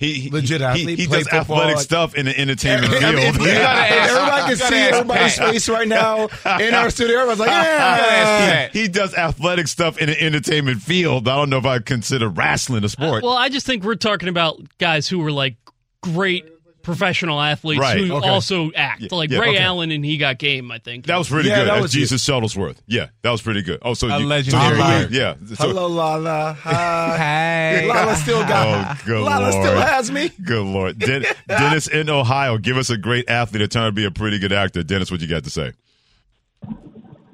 He, 0.00 0.14
he 0.14 0.30
Legit 0.30 0.60
he- 0.62 0.66
athlete, 0.66 0.98
He, 0.98 1.06
play 1.06 1.18
does 1.18 1.28
football, 1.28 1.58
athletic 1.58 1.76
like- 1.76 1.84
stuff 1.84 2.14
in 2.14 2.24
the 2.24 2.36
entertainment 2.40 2.92
I 3.04 3.12
mean, 3.12 3.32
field. 3.34 3.46
if- 3.46 3.52
if 3.52 4.10
everybody 4.10 4.42
can 4.46 4.56
see 4.56 4.74
everybody's 4.76 5.36
Pat. 5.36 5.50
face 5.52 5.68
right 5.68 5.86
now 5.86 6.28
in 6.58 6.74
our 6.74 6.88
studio. 6.88 7.16
Everyone's 7.18 7.40
like, 7.40 7.50
yeah. 7.50 8.62
ask 8.64 8.72
he 8.72 8.88
does 8.88 9.14
athletic 9.14 9.68
stuff 9.68 9.98
in 9.98 10.06
the 10.08 10.20
entertainment 10.20 10.80
field. 10.80 11.28
I 11.28 11.36
don't 11.36 11.50
know 11.50 11.58
if 11.58 11.66
I 11.66 11.78
consider 11.80 12.28
wrestling 12.30 12.82
a 12.84 12.88
sport. 12.88 13.22
Well, 13.22 13.36
I 13.36 13.50
just 13.50 13.66
think 13.66 13.84
we're 13.84 13.94
talking 13.94 14.30
about 14.30 14.60
guys 14.78 15.06
who 15.06 15.18
were 15.18 15.32
like 15.32 15.56
great 16.02 16.46
professional 16.82 17.40
athletes 17.40 17.80
Right, 17.80 17.98
who 17.98 18.12
okay. 18.14 18.28
also 18.28 18.70
act. 18.72 19.00
Yeah, 19.02 19.08
like 19.12 19.30
yeah, 19.30 19.38
Ray 19.38 19.48
okay. 19.50 19.58
Allen 19.58 19.90
and 19.90 20.04
He 20.04 20.16
Got 20.18 20.38
Game, 20.38 20.70
I 20.70 20.78
think. 20.78 21.06
that 21.06 21.16
was 21.18 21.28
pretty 21.28 21.48
Yeah, 21.48 21.56
good. 21.60 21.66
that 21.68 21.72
That's 21.74 21.82
was 21.82 21.92
Jesus 21.92 22.24
Shuttlesworth. 22.26 22.76
Yeah, 22.86 23.08
that 23.22 23.30
was 23.30 23.42
pretty 23.42 23.62
good. 23.62 23.78
Oh, 23.82 23.94
so 23.94 24.08
A 24.08 24.18
you, 24.20 24.26
legendary 24.26 24.76
So 24.78 24.98
you, 24.98 25.08
yeah. 25.10 25.34
So, 25.54 25.68
Hello, 25.68 25.86
Lala. 25.88 26.56
Hi. 26.60 27.16
Hey. 27.80 27.86
Lala 27.88 28.16
still 28.16 28.42
got. 28.42 28.98
Oh, 29.00 29.02
good 29.06 29.22
Lala 29.22 29.50
lord. 29.50 29.52
still 29.52 29.80
has 29.80 30.10
me. 30.10 30.30
Good 30.44 30.64
lord, 30.66 30.98
Den- 30.98 31.24
Dennis 31.48 31.86
in 31.86 32.08
Ohio, 32.10 32.58
give 32.58 32.76
us 32.76 32.90
a 32.90 32.96
great 32.96 33.28
athlete 33.30 33.60
that 33.60 33.70
turned 33.70 33.84
out 33.84 33.88
to 33.90 33.92
be 33.92 34.04
a 34.04 34.10
pretty 34.10 34.38
good 34.38 34.52
actor. 34.52 34.82
Dennis, 34.82 35.10
what 35.10 35.20
you 35.20 35.26
got 35.28 35.44
to 35.44 35.50
say? 35.50 35.72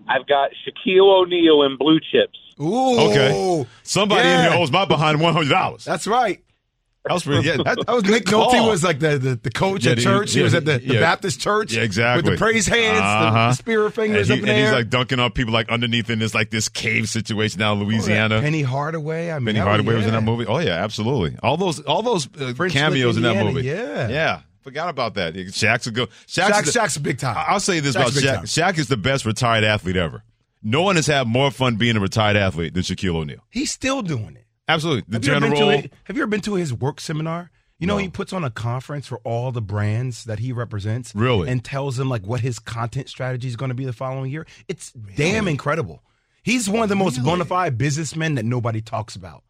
I've 0.08 0.26
got 0.26 0.50
Shaquille 0.66 1.22
O'Neal 1.22 1.62
in 1.64 1.76
Blue 1.76 1.98
Chips. 2.00 2.38
Ooh. 2.60 2.98
Okay, 3.10 3.66
somebody 3.82 4.28
in 4.28 4.40
here 4.40 4.52
owes 4.60 4.70
my 4.70 4.84
behind 4.84 5.20
one 5.20 5.34
hundred 5.34 5.50
dollars. 5.50 5.84
That's 5.84 6.06
right. 6.06 6.42
That 7.06 7.14
was 7.14 7.22
pretty. 7.24 7.46
Yeah, 7.46 7.56
That, 7.64 7.84
that 7.86 7.92
was 7.94 8.04
Nick 8.04 8.24
Nolte 8.26 8.50
call. 8.52 8.68
was 8.68 8.82
like 8.84 8.98
the, 8.98 9.18
the, 9.18 9.34
the 9.36 9.50
coach 9.50 9.84
Yeah, 9.84 9.92
at 9.92 9.98
church. 9.98 10.32
he 10.32 10.38
yeah, 10.38 10.44
was 10.44 10.54
at 10.54 10.64
the, 10.64 10.78
the 10.78 10.94
yeah. 10.94 11.00
Baptist 11.00 11.40
church. 11.40 11.72
Yeah, 11.72 11.82
exactly. 11.82 12.30
With 12.30 12.38
the 12.38 12.44
praise 12.44 12.66
hands, 12.66 12.98
the- 12.98 13.04
Uh-huh. 13.04 13.48
the, 13.48 13.54
spirit 13.54 13.92
fingers 13.92 14.28
and, 14.30 14.40
up 14.40 14.44
he- 14.44 14.50
in 14.50 14.56
and 14.56 14.64
he's 14.66 14.72
like 14.72 14.90
dunking 14.90 15.20
on 15.20 15.30
people 15.30 15.52
like 15.54 15.68
underneath 15.70 16.10
in 16.10 16.18
this 16.18 16.34
like 16.34 16.50
this 16.50 16.68
cave 16.68 17.08
situation 17.08 17.60
down 17.60 17.78
in 17.80 17.84
Louisiana. 17.86 18.40
Penny 18.40 18.62
Hardaway. 18.62 19.30
I 19.30 19.38
mean, 19.38 19.54
that 19.54 19.62
Hardaway 19.62 19.94
was 19.94 20.06
in 20.06 20.12
that 20.12 20.22
movie. 20.22 20.46
Oh 20.46 20.58
yeah, 20.58 20.82
absolutely. 20.82 21.36
All 21.42 21.56
those 21.56 21.80
all 21.80 22.02
those 22.02 22.28
uh, 22.40 22.52
cameos 22.70 23.16
in 23.16 23.22
that 23.22 23.44
movie. 23.44 23.62
yeah. 23.66 24.08
yeah. 24.08 24.40
Forgot 24.62 24.88
about 24.88 25.14
that. 25.14 25.34
Shaq's 25.34 25.86
a 25.86 25.92
go. 25.92 26.06
Shaq's, 26.26 26.36
Shaq, 26.50 26.64
the- 26.64 26.70
Shaq's 26.80 26.96
a 26.96 27.00
big 27.00 27.18
time. 27.18 27.36
I'll 27.38 27.60
say 27.60 27.78
this 27.78 27.94
Shaq's 27.94 28.18
about 28.18 28.22
Shaq. 28.24 28.34
time. 28.36 28.74
Shaq 28.74 28.78
is 28.80 28.88
the 28.88 28.96
best 28.96 29.24
retired 29.24 29.62
athlete 29.62 29.96
ever. 29.96 30.24
No 30.62 30.82
one 30.82 30.96
has 30.96 31.06
had 31.06 31.28
more 31.28 31.52
fun 31.52 31.76
being 31.76 31.96
a 31.96 32.00
retired 32.00 32.36
athlete 32.36 32.74
than 32.74 32.82
Shaquille 32.82 33.14
O'Neal. 33.14 33.44
He's 33.50 33.70
still 33.70 34.02
doing 34.02 34.34
it. 34.34 34.45
Absolutely. 34.68 35.04
The 35.08 35.16
Have 35.16 35.24
you, 35.24 35.32
ever 35.32 35.40
been 35.40 35.50
to 35.50 35.56
general. 35.56 35.78
it- 35.84 35.92
have 36.04 36.16
you 36.16 36.22
ever 36.22 36.30
been 36.30 36.40
to 36.42 36.54
his 36.54 36.72
work 36.74 37.00
seminar? 37.00 37.50
You 37.78 37.86
know, 37.86 37.96
No. 37.96 38.02
he 38.02 38.08
puts 38.08 38.32
on 38.32 38.42
a 38.42 38.50
conference 38.50 39.06
for 39.06 39.18
all 39.18 39.52
the 39.52 39.60
brands 39.60 40.24
that 40.24 40.38
he 40.38 40.50
represents. 40.50 41.14
Really? 41.14 41.48
And 41.50 41.62
tells 41.62 41.96
them 41.98 42.08
like 42.08 42.26
what 42.26 42.40
his 42.40 42.58
content 42.58 43.08
strategy 43.08 43.48
is 43.48 43.56
going 43.56 43.68
to 43.68 43.74
be 43.74 43.84
the 43.84 43.92
following 43.92 44.30
year. 44.30 44.46
It's 44.66 44.92
damn 44.92 45.46
incredible. 45.46 46.02
He's 46.42 46.68
one 46.70 46.82
of 46.82 46.88
the 46.88 46.96
most 46.96 47.22
bona 47.22 47.44
fide 47.44 47.76
businessmen 47.76 48.36
that 48.36 48.44
nobody 48.44 48.80
talks 48.80 49.14
about. 49.14 49.42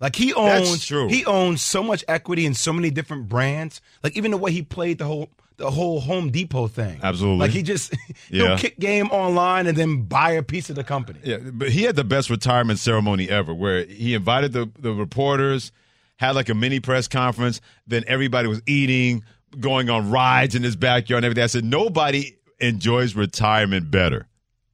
Like 0.00 0.16
he 0.16 0.32
owns 0.34 0.84
true. 0.86 1.08
he 1.08 1.24
owns 1.26 1.60
so 1.62 1.82
much 1.82 2.04
equity 2.08 2.44
in 2.46 2.54
so 2.54 2.72
many 2.72 2.90
different 2.90 3.28
brands. 3.28 3.80
Like 4.02 4.16
even 4.16 4.30
the 4.30 4.36
way 4.36 4.52
he 4.52 4.62
played 4.62 4.98
the 4.98 5.04
whole 5.06 5.28
the 5.56 5.70
whole 5.70 6.00
Home 6.00 6.30
Depot 6.30 6.68
thing. 6.68 7.00
Absolutely. 7.02 7.38
Like 7.38 7.50
he 7.50 7.62
just 7.62 7.94
Yeah. 8.30 8.48
he'll 8.48 8.58
kick 8.58 8.78
game 8.78 9.06
online 9.08 9.66
and 9.66 9.76
then 9.76 10.02
buy 10.02 10.32
a 10.32 10.42
piece 10.42 10.68
of 10.70 10.76
the 10.76 10.84
company. 10.84 11.20
Yeah, 11.22 11.38
but 11.38 11.70
he 11.70 11.82
had 11.82 11.96
the 11.96 12.04
best 12.04 12.28
retirement 12.30 12.78
ceremony 12.78 13.28
ever, 13.30 13.54
where 13.54 13.84
he 13.84 14.14
invited 14.14 14.52
the 14.52 14.70
the 14.78 14.92
reporters, 14.92 15.72
had 16.16 16.34
like 16.34 16.48
a 16.48 16.54
mini 16.54 16.80
press 16.80 17.08
conference, 17.08 17.60
then 17.86 18.04
everybody 18.06 18.48
was 18.48 18.60
eating, 18.66 19.24
going 19.58 19.88
on 19.90 20.10
rides 20.10 20.54
in 20.54 20.62
his 20.62 20.76
backyard 20.76 21.18
and 21.18 21.26
everything. 21.26 21.44
I 21.44 21.48
said 21.48 21.64
nobody 21.64 22.36
enjoys 22.60 23.14
retirement 23.14 23.90
better 23.90 24.28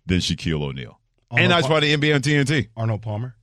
than 0.06 0.18
Shaquille 0.18 0.62
O'Neal, 0.62 0.98
Arnold 1.30 1.44
and 1.44 1.50
that's 1.52 1.68
why 1.68 1.80
the 1.80 1.94
NBA 1.94 2.14
on 2.14 2.20
TNT. 2.22 2.68
Arnold 2.76 3.02
Palmer. 3.02 3.36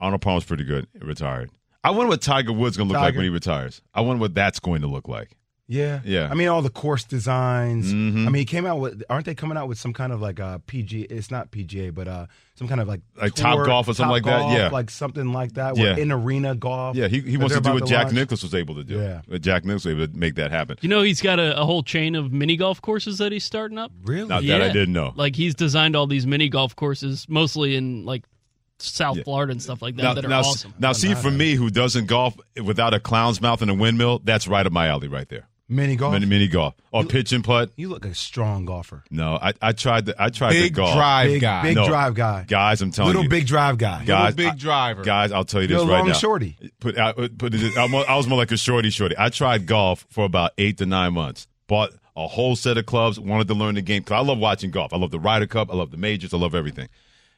Arnold 0.00 0.20
Palmer's 0.22 0.44
pretty 0.44 0.64
good, 0.64 0.86
retired. 1.00 1.50
I 1.82 1.90
wonder 1.90 2.08
what 2.08 2.20
Tiger 2.22 2.52
Woods 2.52 2.76
going 2.76 2.88
to 2.88 2.92
look 2.92 3.02
like 3.02 3.14
when 3.14 3.24
he 3.24 3.30
retires. 3.30 3.80
I 3.94 4.00
wonder 4.02 4.20
what 4.20 4.34
that's 4.34 4.60
going 4.60 4.82
to 4.82 4.86
look 4.88 5.08
like. 5.08 5.30
Yeah, 5.70 6.00
Yeah. 6.04 6.28
I 6.30 6.34
mean, 6.34 6.48
all 6.48 6.62
the 6.62 6.70
course 6.70 7.04
designs. 7.04 7.92
Mhm. 7.92 8.26
I 8.26 8.30
mean, 8.30 8.34
he 8.40 8.44
came 8.46 8.64
out 8.64 8.80
with. 8.80 9.02
Aren't 9.10 9.26
they 9.26 9.34
coming 9.34 9.58
out 9.58 9.68
with 9.68 9.78
some 9.78 9.92
kind 9.92 10.12
of 10.14 10.20
like 10.22 10.40
uh 10.40 10.58
PG? 10.66 11.02
It's 11.02 11.30
not 11.30 11.50
PGA, 11.50 11.90
but 11.94 12.08
uh 12.08 12.26
some 12.54 12.68
kind 12.68 12.80
of 12.80 12.88
like 12.88 13.02
Like 13.20 13.34
Top 13.34 13.64
Golf 13.66 13.86
or 13.86 13.92
something 13.94 14.10
like 14.10 14.24
that? 14.24 14.50
Yeah. 14.50 14.68
like 14.70 14.88
something 14.90 15.30
like 15.32 15.52
that. 15.54 15.76
Yeah. 15.76 15.84
Yeah, 15.88 15.96
in 15.98 16.10
arena 16.10 16.54
golf. 16.54 16.96
Yeah, 16.96 17.06
he, 17.08 17.20
he 17.20 17.36
wants 17.36 17.54
to 17.54 17.60
do 17.60 17.68
about 17.70 17.80
what 17.82 17.88
Jack 17.88 18.04
launch. 18.04 18.14
Nicklaus 18.16 18.42
was 18.42 18.54
able 18.54 18.76
to 18.76 18.84
do. 18.84 18.98
Yeah. 18.98 19.20
What 19.26 19.42
Jack 19.42 19.64
Nicklaus 19.64 19.84
was 19.84 19.94
able 19.94 20.08
to 20.08 20.16
make 20.18 20.36
that 20.36 20.50
happen. 20.50 20.78
You 20.80 20.88
know, 20.88 21.02
he's 21.02 21.20
got 21.20 21.38
a, 21.38 21.60
a 21.60 21.64
whole 21.66 21.82
chain 21.82 22.14
of 22.14 22.32
mini 22.32 22.56
golf 22.56 22.80
courses 22.80 23.18
that 23.18 23.30
he's 23.32 23.44
starting 23.44 23.76
up. 23.78 23.92
Really? 24.04 24.26
Now 24.28 24.40
that 24.40 24.62
I 24.62 24.68
didn't 24.72 24.94
know. 24.94 25.12
Like 25.16 25.36
he's 25.36 25.54
designed 25.54 25.94
all 25.96 26.06
these 26.06 26.26
mini 26.26 26.48
golf 26.48 26.74
courses, 26.74 27.26
mostly 27.28 27.76
in 27.76 28.06
like 28.06 28.24
South 28.80 29.16
Yeah. 29.18 29.24
Florida 29.24 29.50
and 29.52 29.60
stuff 29.62 29.82
like 29.82 29.96
that, 29.96 30.02
now, 30.02 30.14
that 30.14 30.24
are 30.24 30.28
now, 30.28 30.40
awesome. 30.40 30.72
now 30.78 30.92
see, 30.92 31.12
for 31.14 31.30
me, 31.32 31.54
who 31.56 31.68
doesn't 31.68 32.06
golf 32.06 32.36
without 32.62 32.94
a 32.94 33.00
clown's 33.00 33.40
mouth 33.42 33.60
and 33.60 33.70
a 33.70 33.74
windmill, 33.74 34.20
that's 34.22 34.46
right 34.48 34.64
up 34.64 34.72
my 34.72 34.86
alley 34.86 35.08
right 35.08 35.28
there. 35.28 35.47
Mini 35.70 35.96
golf. 35.96 36.14
Mini, 36.14 36.24
mini 36.24 36.48
golf 36.48 36.74
oh, 36.94 37.00
or 37.00 37.04
pitch 37.04 37.32
and 37.32 37.44
putt. 37.44 37.70
You 37.76 37.90
look 37.90 38.06
a 38.06 38.14
strong 38.14 38.64
golfer. 38.64 39.04
No, 39.10 39.36
I, 39.40 39.52
I 39.60 39.72
tried 39.72 40.06
the 40.06 40.14
I 40.22 40.30
tried 40.30 40.52
Big 40.52 40.72
the 40.74 40.76
golf. 40.80 40.90
Big 40.90 40.96
drive 40.96 41.26
Big, 41.28 41.40
guy. 41.42 41.62
big 41.62 41.76
No. 41.76 41.86
drive 41.86 42.14
guy. 42.14 42.44
Guys, 42.48 42.80
I'm 42.80 42.90
telling 42.90 43.08
Little 43.08 43.22
you, 43.24 43.28
Little 43.28 43.38
big 43.38 43.46
drive 43.46 43.76
guy. 43.76 44.04
guys, 44.06 44.34
big 44.34 44.46
I- 44.46 44.54
driver. 44.54 45.02
Guys, 45.04 45.30
I'll 45.30 45.44
tell 45.44 45.60
you 45.60 45.68
You're 45.68 45.80
this 45.80 45.88
a 45.88 45.92
right 45.92 45.98
long 45.98 46.08
now. 46.08 46.14
shorty. 46.14 46.56
Put, 46.80 46.96
I, 46.98 47.12
put 47.12 47.52
it, 47.54 47.76
I'm, 47.76 47.94
I 47.94 48.16
was 48.16 48.26
more 48.26 48.38
like 48.38 48.50
a 48.50 48.56
shorty 48.56 48.88
shorty. 48.88 49.14
I 49.18 49.28
tried 49.28 49.66
golf 49.66 50.06
for 50.08 50.24
about 50.24 50.52
eight 50.56 50.78
to 50.78 50.86
nine 50.86 51.12
months. 51.12 51.46
Bought 51.66 51.90
a 52.16 52.26
whole 52.26 52.56
set 52.56 52.78
of 52.78 52.86
clubs. 52.86 53.20
Wanted 53.20 53.48
to 53.48 53.54
learn 53.54 53.74
the 53.74 53.82
game 53.82 54.00
because 54.02 54.14
I 54.14 54.20
love 54.26 54.38
watching 54.38 54.70
golf. 54.70 54.94
I 54.94 54.96
love 54.96 55.10
the 55.10 55.20
Ryder 55.20 55.46
Cup. 55.46 55.70
I 55.70 55.76
love 55.76 55.90
the 55.90 55.98
majors. 55.98 56.32
I 56.32 56.38
love 56.38 56.54
everything. 56.54 56.88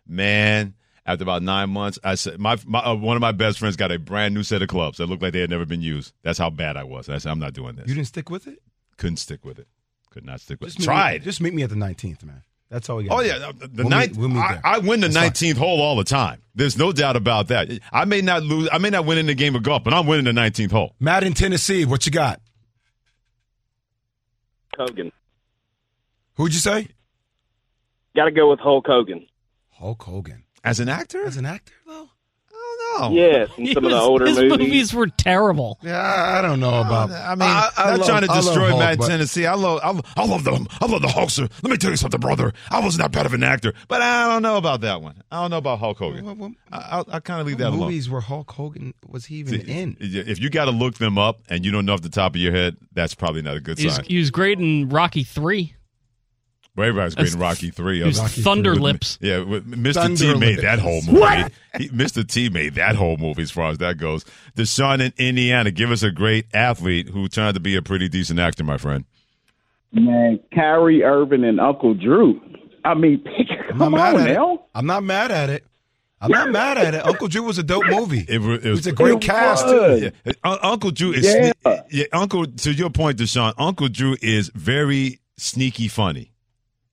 Man, 0.06 0.74
after 1.06 1.22
about 1.24 1.42
nine 1.42 1.70
months, 1.70 1.98
I 2.04 2.14
said 2.14 2.38
my, 2.38 2.56
my 2.66 2.80
uh, 2.80 2.94
one 2.94 3.16
of 3.16 3.20
my 3.20 3.32
best 3.32 3.58
friends 3.58 3.76
got 3.76 3.90
a 3.90 3.98
brand 3.98 4.34
new 4.34 4.42
set 4.42 4.62
of 4.62 4.68
clubs 4.68 4.98
that 4.98 5.06
looked 5.06 5.22
like 5.22 5.32
they 5.32 5.40
had 5.40 5.50
never 5.50 5.64
been 5.66 5.80
used. 5.82 6.12
That's 6.22 6.38
how 6.38 6.50
bad 6.50 6.76
I 6.76 6.84
was. 6.84 7.08
I 7.08 7.18
said 7.18 7.30
I'm 7.32 7.38
not 7.38 7.52
doing 7.54 7.76
this. 7.76 7.88
You 7.88 7.94
didn't 7.94 8.08
stick 8.08 8.30
with 8.30 8.46
it? 8.46 8.60
Couldn't 8.96 9.16
stick 9.18 9.44
with 9.44 9.58
it. 9.58 9.66
Could 10.10 10.24
not 10.24 10.40
stick 10.40 10.60
with 10.60 10.68
Just 10.70 10.78
it. 10.78 10.80
meet 10.82 10.86
Tried. 10.86 11.20
Me, 11.20 11.24
just 11.24 11.40
meet 11.40 11.54
me 11.54 11.62
at 11.62 11.70
the 11.70 11.76
19th, 11.76 12.24
man. 12.24 12.42
That's 12.68 12.88
all 12.90 13.00
you 13.02 13.08
got. 13.08 13.18
Oh 13.18 13.22
yeah, 13.22 13.38
the, 13.52 13.66
the 13.66 13.82
We'll 13.82 13.88
ninth. 13.90 14.12
meet- 14.12 14.18
we'll 14.20 14.28
meet 14.28 14.38
I. 14.40 14.60
I 14.64 14.78
win 14.78 15.00
the 15.00 15.06
That's 15.08 15.14
fine. 15.16 15.24
nineteenth 15.24 15.58
hole 15.58 15.80
all 15.80 15.96
the 15.96 16.04
time. 16.04 16.42
There's 16.54 16.76
no 16.78 16.92
doubt 16.92 17.16
about 17.16 17.48
that. 17.48 17.68
I 17.92 18.04
may 18.04 18.20
not 18.20 18.42
lose. 18.44 18.68
I 18.72 18.78
may 18.78 18.90
not 18.90 19.06
win 19.06 19.18
in 19.18 19.26
the 19.26 19.34
game 19.34 19.56
of 19.56 19.62
golf, 19.64 19.82
but 19.82 19.92
I'm 19.94 20.06
winning 20.06 20.24
the 20.26 20.32
nineteenth 20.32 20.70
hole. 20.70 20.94
Matt 21.00 21.24
in 21.24 21.32
Tennessee, 21.34 21.84
what 21.84 22.06
you 22.06 22.12
got? 22.12 22.40
Hogan. 24.76 25.12
Who'd 26.34 26.54
you 26.54 26.60
say? 26.60 26.88
Got 28.16 28.24
to 28.26 28.30
go 28.30 28.50
with 28.50 28.60
Hulk 28.60 28.86
Hogan. 28.86 29.26
Hulk 29.70 30.02
Hogan. 30.02 30.44
As 30.64 30.80
an 30.80 30.88
actor? 30.88 31.24
As 31.24 31.36
an 31.36 31.46
actor, 31.46 31.72
though? 31.86 32.08
Oh 32.92 33.10
Yes, 33.12 33.48
in 33.56 33.66
He 33.66 33.72
some 33.72 33.84
of 33.84 33.90
the 33.92 33.98
older 34.00 34.26
his 34.26 34.36
movies. 34.36 34.58
movies 34.58 34.94
were 34.94 35.06
terrible. 35.06 35.78
Yeah, 35.82 35.98
I 36.00 36.42
don't 36.42 36.60
know 36.60 36.74
oh, 36.74 36.80
about. 36.80 37.10
I 37.10 37.30
mean, 37.30 37.38
not 37.38 37.76
love- 37.76 38.06
trying 38.06 38.22
to 38.22 38.26
destroy 38.26 38.68
Hulk, 38.68 38.78
Matt 38.80 38.98
but- 38.98 39.06
Tennessee. 39.08 39.46
I 39.46 39.54
love, 39.54 39.80
I 39.82 39.90
love, 39.92 40.04
I 40.16 40.26
love 40.26 40.44
them. 40.44 40.66
I 40.80 40.86
love 40.86 41.00
the 41.00 41.08
Hulkster. 41.08 41.50
Let 41.62 41.70
me 41.70 41.76
tell 41.76 41.90
you 41.90 41.96
something, 41.96 42.20
brother. 42.20 42.52
I 42.68 42.84
was 42.84 42.98
not 42.98 43.12
bad 43.12 43.26
of 43.26 43.32
an 43.34 43.42
actor, 43.44 43.74
but 43.88 44.02
I 44.02 44.26
don't 44.26 44.42
know 44.42 44.56
about 44.56 44.80
that 44.82 45.00
one. 45.00 45.22
I 45.30 45.40
don't 45.40 45.50
know 45.50 45.58
about 45.58 45.78
Hulk 45.78 45.98
Hogan. 45.98 46.24
What- 46.24 46.36
what- 46.36 46.52
I, 46.72 46.78
I'll, 46.90 47.06
I'll 47.10 47.20
kind 47.20 47.40
of 47.40 47.46
leave 47.46 47.56
what 47.56 47.64
that 47.64 47.68
alone. 47.70 47.80
movies 47.80 48.10
where 48.10 48.20
Hulk 48.20 48.50
Hogan 48.50 48.92
was 49.08 49.26
he 49.26 49.36
even 49.36 49.60
in? 49.62 49.96
If 50.00 50.40
you 50.40 50.50
got 50.50 50.64
to 50.66 50.72
look 50.72 50.94
them 50.98 51.16
up 51.16 51.40
and 51.48 51.64
you 51.64 51.70
don't 51.70 51.86
know 51.86 51.94
off 51.94 52.02
the 52.02 52.08
top 52.10 52.34
of 52.34 52.40
your 52.40 52.52
head, 52.52 52.76
that's 52.92 53.14
probably 53.14 53.42
not 53.42 53.56
a 53.56 53.60
good 53.60 53.78
sign. 53.78 54.04
he 54.04 54.18
was 54.18 54.30
great 54.30 54.58
in 54.58 54.88
Rocky 54.88 55.22
Three. 55.22 55.74
Everybody's 56.78 57.14
great 57.14 57.34
in 57.34 57.38
Rocky 57.40 57.70
Three. 57.70 58.02
was 58.02 58.18
Rocky 58.18 58.40
Thunder 58.42 58.70
With- 58.72 58.80
Lips. 58.80 59.18
Yeah, 59.20 59.40
with- 59.40 59.70
Mr. 59.70 59.94
Thunder 59.94 60.16
T 60.16 60.38
made 60.38 60.48
Lips. 60.56 60.62
that 60.62 60.78
whole 60.78 61.02
movie. 61.02 61.18
What? 61.20 61.52
He, 61.76 61.88
Mr. 61.90 62.26
T 62.26 62.48
made 62.48 62.74
that 62.76 62.94
whole 62.96 63.16
movie 63.18 63.42
as 63.42 63.50
far 63.50 63.70
as 63.70 63.78
that 63.78 63.98
goes. 63.98 64.24
Deshaun 64.56 65.00
in 65.00 65.12
Indiana, 65.18 65.70
give 65.70 65.90
us 65.90 66.02
a 66.02 66.10
great 66.10 66.46
athlete 66.54 67.08
who 67.08 67.28
turned 67.28 67.48
out 67.48 67.54
to 67.54 67.60
be 67.60 67.76
a 67.76 67.82
pretty 67.82 68.08
decent 68.08 68.38
actor, 68.38 68.64
my 68.64 68.78
friend. 68.78 69.04
Man, 69.92 70.38
Kyrie 70.54 71.02
Irving 71.02 71.44
and 71.44 71.60
Uncle 71.60 71.94
Drew. 71.94 72.40
I 72.84 72.94
mean, 72.94 73.22
I'm 73.70 73.78
come 73.78 73.92
not 73.92 73.92
mad 73.92 74.14
on 74.14 74.20
at 74.28 74.34
now. 74.34 74.54
it. 74.54 74.60
I'm 74.74 74.86
not 74.86 75.02
mad 75.04 75.30
at 75.32 75.50
it. 75.50 75.64
I'm 76.22 76.30
not 76.30 76.50
mad 76.50 76.76
at 76.78 76.94
it. 76.94 77.04
Uncle 77.04 77.28
Drew 77.28 77.42
was 77.42 77.58
a 77.58 77.62
dope 77.62 77.86
movie. 77.88 78.24
It, 78.28 78.40
wa- 78.40 78.52
it 78.62 78.64
was 78.70 78.86
a 78.86 78.92
great 78.92 79.20
cast 79.22 79.66
Yeah. 79.66 80.10
Un- 80.44 80.58
Uncle 80.62 80.90
Drew 80.90 81.12
is 81.12 81.24
Yeah. 81.24 81.52
sne- 81.64 81.82
yeah, 81.90 82.04
Uncle 82.12 82.46
to 82.46 82.72
your 82.72 82.90
point, 82.90 83.18
Deshaun. 83.18 83.54
Uncle 83.58 83.88
Drew 83.88 84.16
is 84.22 84.50
very 84.54 85.18
sneaky 85.38 85.88
funny. 85.88 86.29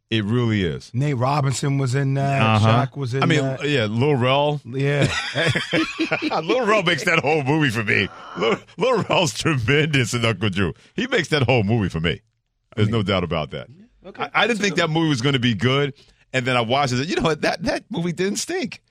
It 0.09 0.23
really 0.23 0.63
is. 0.63 0.89
Nate 0.93 1.17
Robinson 1.17 1.77
was 1.77 1.93
in 1.93 2.13
that. 2.13 2.41
Uh-huh. 2.41 2.85
Shaq 2.85 2.95
was 2.95 3.13
in 3.13 3.23
I 3.23 3.25
mean, 3.25 3.41
that. 3.41 3.67
yeah, 3.67 3.85
Lil 3.85 4.15
Rel. 4.15 4.61
Yeah. 4.63 5.11
Lil 6.41 6.65
Rel 6.65 6.83
makes 6.83 7.03
that 7.03 7.19
whole 7.19 7.43
movie 7.43 7.69
for 7.69 7.83
me. 7.83 8.07
Lil, 8.37 8.57
Lil 8.77 9.03
Rel's 9.03 9.33
tremendous 9.33 10.13
in 10.13 10.23
Uncle 10.23 10.49
Drew. 10.49 10.73
He 10.95 11.07
makes 11.07 11.27
that 11.29 11.43
whole 11.43 11.63
movie 11.63 11.89
for 11.89 11.99
me. 11.99 12.21
There's 12.77 12.87
no 12.89 13.03
doubt 13.03 13.25
about 13.25 13.51
that. 13.51 13.67
I, 14.17 14.29
I 14.33 14.47
didn't 14.47 14.61
think 14.61 14.75
that 14.75 14.89
movie 14.89 15.09
was 15.09 15.21
going 15.21 15.33
to 15.33 15.39
be 15.39 15.55
good, 15.55 15.93
and 16.31 16.45
then 16.45 16.55
I 16.55 16.61
watched 16.61 16.93
it. 16.93 17.07
You 17.07 17.15
know 17.17 17.23
what? 17.23 17.41
That 17.41 17.63
that 17.63 17.83
movie 17.89 18.13
didn't 18.13 18.37
stink. 18.37 18.81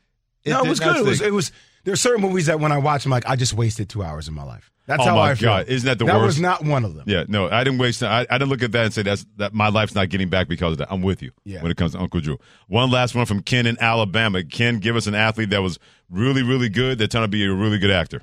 no, 0.45 0.63
it 0.63 0.69
was 0.69 0.81
good. 0.81 0.97
It 0.97 1.05
was, 1.05 1.21
it 1.23 1.33
was. 1.33 1.53
There 1.85 1.95
are 1.95 1.97
certain 1.97 2.21
movies 2.21 2.47
that 2.47 2.61
when 2.61 2.73
I 2.73 2.79
watch 2.79 3.05
them, 3.05 3.13
like 3.13 3.27
I 3.27 3.37
just 3.37 3.55
wasted 3.55 3.89
two 3.89 4.03
hours 4.03 4.29
of 4.29 4.35
my 4.35 4.43
life. 4.43 4.71
That's 4.87 5.03
Oh 5.03 5.07
how 5.07 5.17
my 5.17 5.31
I 5.31 5.35
feel. 5.35 5.49
God, 5.49 5.67
isn't 5.69 5.87
that 5.87 5.99
the 5.99 6.05
that 6.05 6.15
worst? 6.15 6.41
That 6.41 6.61
was 6.61 6.63
not 6.63 6.65
one 6.71 6.85
of 6.85 6.95
them. 6.95 7.05
Yeah, 7.09 7.25
no, 7.27 7.49
I 7.51 7.65
didn't 7.65 7.81
waste. 7.81 8.03
I, 8.05 8.25
I 8.31 8.39
didn't 8.39 8.51
look 8.51 8.63
at 8.63 8.71
that 8.73 8.85
and 8.85 8.95
say 8.95 9.03
that's 9.03 9.27
that 9.37 9.53
my 9.53 9.69
life's 9.69 9.95
not 9.97 10.09
getting 10.11 10.29
back 10.29 10.47
because 10.49 10.73
of 10.73 10.79
that. 10.79 10.89
I'm 10.93 11.03
with 11.03 11.23
you 11.23 11.33
Yeah. 11.45 11.61
when 11.63 11.71
it 11.73 11.77
comes 11.77 11.93
to 11.93 11.99
Uncle 12.01 12.21
Drew. 12.21 12.39
One 12.69 12.91
last 12.91 13.15
one 13.15 13.27
from 13.27 13.43
Ken 13.43 13.67
in 13.67 13.77
Alabama. 13.81 14.45
Ken, 14.45 14.79
give 14.79 14.95
us 14.95 15.07
an 15.09 15.15
athlete 15.17 15.51
that 15.51 15.61
was 15.63 15.79
really, 16.09 16.43
really 16.45 16.69
good 16.69 16.99
that 16.99 17.11
turned 17.11 17.23
out 17.23 17.27
to 17.27 17.31
be 17.31 17.45
a 17.45 17.53
really 17.53 17.79
good 17.79 17.91
actor. 17.91 18.23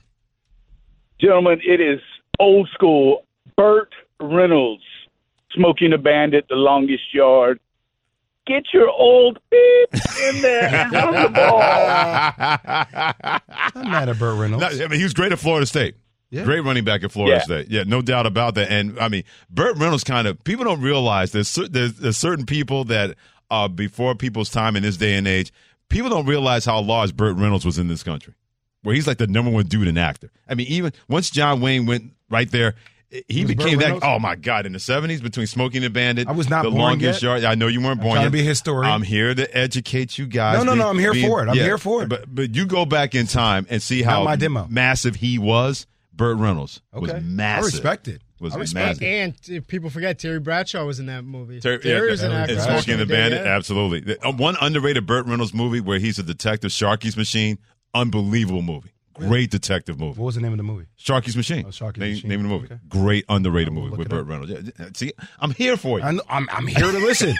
Gentlemen, 1.19 1.59
it 1.65 1.81
is 1.81 1.99
old 2.39 2.69
school. 2.73 3.25
Burt 3.57 3.93
Reynolds, 4.21 4.83
Smokey 5.53 5.85
and 5.85 5.93
the 5.93 5.97
Bandit, 5.97 6.45
The 6.49 6.55
Longest 6.55 7.13
Yard. 7.13 7.59
Get 8.47 8.63
your 8.73 8.89
old 8.89 9.37
beep 9.49 9.89
in 10.21 10.41
there 10.41 10.63
and 10.73 10.91
run 10.93 11.23
the 11.23 11.29
ball. 11.29 11.61
I'm 13.75 13.89
mad 13.91 14.09
at 14.09 14.19
Burt 14.19 14.37
Reynolds. 14.39 14.77
No, 14.79 14.85
I 14.85 14.87
mean, 14.89 14.99
he 14.99 15.03
was 15.03 15.13
great 15.13 15.31
at 15.31 15.39
Florida 15.39 15.65
State. 15.65 15.95
Yeah. 16.33 16.43
Great 16.45 16.61
running 16.61 16.83
back 16.83 17.03
at 17.03 17.11
Florida 17.11 17.37
Yeah. 17.37 17.43
State. 17.43 17.67
Yeah, 17.69 17.83
no 17.85 18.01
doubt 18.01 18.25
about 18.25 18.55
that. 18.55 18.71
And 18.71 18.99
I 18.99 19.07
mean, 19.07 19.23
Burt 19.51 19.77
Reynolds 19.77 20.03
kind 20.03 20.27
of 20.27 20.43
people 20.43 20.65
don't 20.65 20.81
realize 20.81 21.31
there's 21.31 21.53
there's, 21.53 21.93
there's 21.93 22.17
certain 22.17 22.45
people 22.47 22.85
that 22.85 23.15
are 23.51 23.69
before 23.69 24.15
people's 24.15 24.49
time 24.49 24.75
in 24.75 24.81
this 24.81 24.97
day 24.97 25.13
and 25.13 25.27
age. 25.27 25.53
People 25.89 26.09
don't 26.09 26.25
realize 26.25 26.65
how 26.65 26.81
large 26.81 27.15
Burt 27.15 27.37
Reynolds 27.37 27.65
was 27.65 27.77
in 27.77 27.87
this 27.87 28.01
country, 28.01 28.33
where 28.81 28.95
he's 28.95 29.05
like 29.05 29.19
the 29.19 29.27
number 29.27 29.51
one 29.51 29.67
dude 29.67 29.87
and 29.87 29.99
actor. 29.99 30.31
I 30.49 30.55
mean, 30.55 30.65
even 30.69 30.91
once 31.07 31.29
John 31.29 31.61
Wayne 31.61 31.85
went 31.85 32.13
right 32.31 32.49
there. 32.49 32.73
He 33.27 33.45
Was 33.45 33.53
became 33.53 33.77
that. 33.77 33.99
Oh 34.01 34.17
my 34.17 34.35
God! 34.35 34.65
In 34.65 34.73
the 34.73 34.79
seventies, 34.79 35.21
between 35.21 35.45
Smokey 35.45 35.77
and 35.77 35.85
the 35.85 35.91
Bandit, 35.91 36.27
I 36.27 36.31
was 36.31 36.49
not 36.49 36.63
the 36.63 36.71
longest 36.71 37.21
yet. 37.21 37.27
yard. 37.29 37.43
I 37.43 37.53
know 37.53 37.67
you 37.67 37.79
weren't 37.79 38.01
born 38.01 38.13
trying 38.13 38.23
yet. 38.23 38.29
to 38.29 38.31
be 38.31 38.39
a 38.39 38.43
historian. 38.43 38.91
I'm 38.91 39.03
here 39.03 39.35
to 39.35 39.55
educate 39.55 40.17
you 40.17 40.25
guys. 40.25 40.57
No, 40.57 40.63
no, 40.63 40.71
Be- 40.73 40.79
no, 40.79 40.89
I'm 40.89 40.97
here 40.97 41.13
be- 41.13 41.21
for 41.27 41.43
it. 41.43 41.47
I'm 41.49 41.53
here 41.55 41.77
for 41.77 42.01
it. 42.01 42.09
But 42.09 42.33
but 42.33 42.55
you 42.55 42.65
go 42.65 42.85
back 42.87 43.13
in 43.13 43.27
time 43.27 43.67
and 43.69 43.83
see 43.83 44.01
Not 44.01 44.09
how 44.09 44.23
my 44.23 44.35
demo. 44.35 44.65
massive 44.67 45.13
he 45.13 45.37
was. 45.37 45.85
Burt 46.15 46.37
Reynolds 46.37 46.81
was 46.93 47.09
Okay. 47.11 47.19
massive. 47.21 47.63
I 47.63 47.65
respect 47.65 48.07
it. 48.07 48.21
Was 48.39 48.55
I 48.55 48.59
respect 48.59 49.01
massive. 49.01 49.03
And 49.03 49.33
if 49.47 49.67
people 49.67 49.89
forget 49.89 50.19
Terry 50.19 50.39
Bradshaw 50.39 50.85
was 50.85 50.99
in 50.99 51.05
that 51.07 51.23
movie. 51.23 51.59
Ter- 51.59 51.77
Terry 51.79 52.05
yeah, 52.07 52.11
was 52.11 52.21
an 52.21 52.31
and 52.31 52.41
actor. 52.51 52.59
Smokey 52.59 52.91
and 52.91 53.01
the 53.01 53.05
back 53.05 53.15
in 53.15 53.29
day, 53.29 53.29
Bandit, 53.29 53.45
yeah. 53.45 53.55
absolutely. 53.55 53.99
The- 54.01 54.25
uh, 54.27 54.31
one 54.31 54.55
underrated 54.61 55.05
Burt 55.05 55.25
Reynolds 55.25 55.53
movie 55.53 55.79
where 55.81 55.99
he's 55.99 56.19
a 56.19 56.23
detective, 56.23 56.71
Sharky's 56.71 57.17
Machine, 57.17 57.57
unbelievable 57.93 58.61
movie. 58.61 58.92
Great 59.13 59.51
detective 59.51 59.99
movie. 59.99 60.19
What 60.19 60.25
was 60.27 60.35
the 60.35 60.41
name 60.41 60.51
of 60.53 60.57
the 60.57 60.63
movie? 60.63 60.87
Sharky's 60.99 61.35
Machine. 61.35 61.65
Oh, 61.67 61.69
Sharky's 61.69 61.99
name, 61.99 62.11
Machine. 62.13 62.29
Name 62.29 62.39
of 62.39 62.43
the 62.43 62.49
movie. 62.49 62.65
Okay. 62.65 62.79
Great 62.89 63.25
underrated 63.29 63.71
I 63.71 63.75
will 63.75 63.81
movie 63.83 63.97
with 63.97 64.09
Burt. 64.09 64.25
Reynolds. 64.25 64.51
Yeah, 64.51 64.89
See, 64.93 65.13
I'm 65.39 65.51
here 65.51 65.77
for 65.77 65.99
you. 65.99 66.05
I'm, 66.05 66.19
I'm, 66.29 66.47
I'm 66.51 66.67
here 66.67 66.91
to 66.91 66.99
listen. 66.99 67.35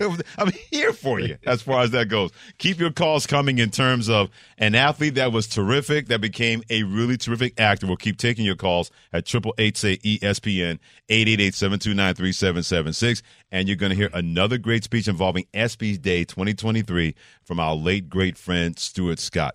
I'm 0.38 0.50
here 0.70 0.92
for 0.92 1.20
you 1.20 1.38
as 1.46 1.62
far 1.62 1.82
as 1.82 1.90
that 1.92 2.08
goes. 2.08 2.30
Keep 2.58 2.78
your 2.78 2.90
calls 2.90 3.26
coming 3.26 3.58
in 3.58 3.70
terms 3.70 4.08
of 4.08 4.30
an 4.58 4.74
athlete 4.74 5.14
that 5.14 5.32
was 5.32 5.46
terrific, 5.46 6.08
that 6.08 6.20
became 6.20 6.62
a 6.70 6.82
really 6.82 7.16
terrific 7.16 7.58
actor. 7.60 7.86
We'll 7.86 7.96
keep 7.96 8.18
taking 8.18 8.44
your 8.44 8.56
calls 8.56 8.90
at 9.12 9.26
triple 9.26 9.54
eight 9.58 9.76
say 9.76 9.96
ESPN 9.98 10.78
eight 11.08 11.28
eight 11.28 11.40
eight 11.40 11.54
seven 11.54 11.78
two 11.78 11.94
nine 11.94 12.14
three 12.14 12.32
seven 12.32 12.62
seven 12.62 12.92
six, 12.92 13.22
and 13.50 13.68
you're 13.68 13.76
going 13.76 13.90
to 13.90 13.96
hear 13.96 14.10
another 14.12 14.58
great 14.58 14.84
speech 14.84 15.08
involving 15.08 15.46
ESPY 15.54 15.98
Day 15.98 16.24
2023 16.24 17.14
from 17.44 17.60
our 17.60 17.74
late 17.74 18.08
great 18.08 18.36
friend 18.36 18.78
Stuart 18.78 19.18
Scott. 19.18 19.54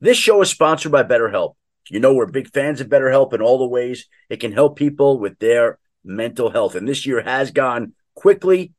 This 0.00 0.16
show 0.16 0.40
is 0.40 0.48
sponsored 0.48 0.92
by 0.92 1.02
BetterHelp. 1.02 1.56
You 1.90 2.00
know, 2.00 2.14
we're 2.14 2.26
big 2.26 2.48
fans 2.48 2.80
of 2.80 2.88
BetterHelp 2.88 3.34
in 3.34 3.42
all 3.42 3.58
the 3.58 3.66
ways 3.66 4.06
it 4.30 4.40
can 4.40 4.52
help 4.52 4.76
people 4.76 5.18
with 5.18 5.38
their 5.38 5.78
mental 6.02 6.50
health. 6.50 6.74
And 6.74 6.88
this 6.88 7.04
year 7.04 7.20
has 7.20 7.50
gone 7.50 7.92
quickly. 8.14 8.72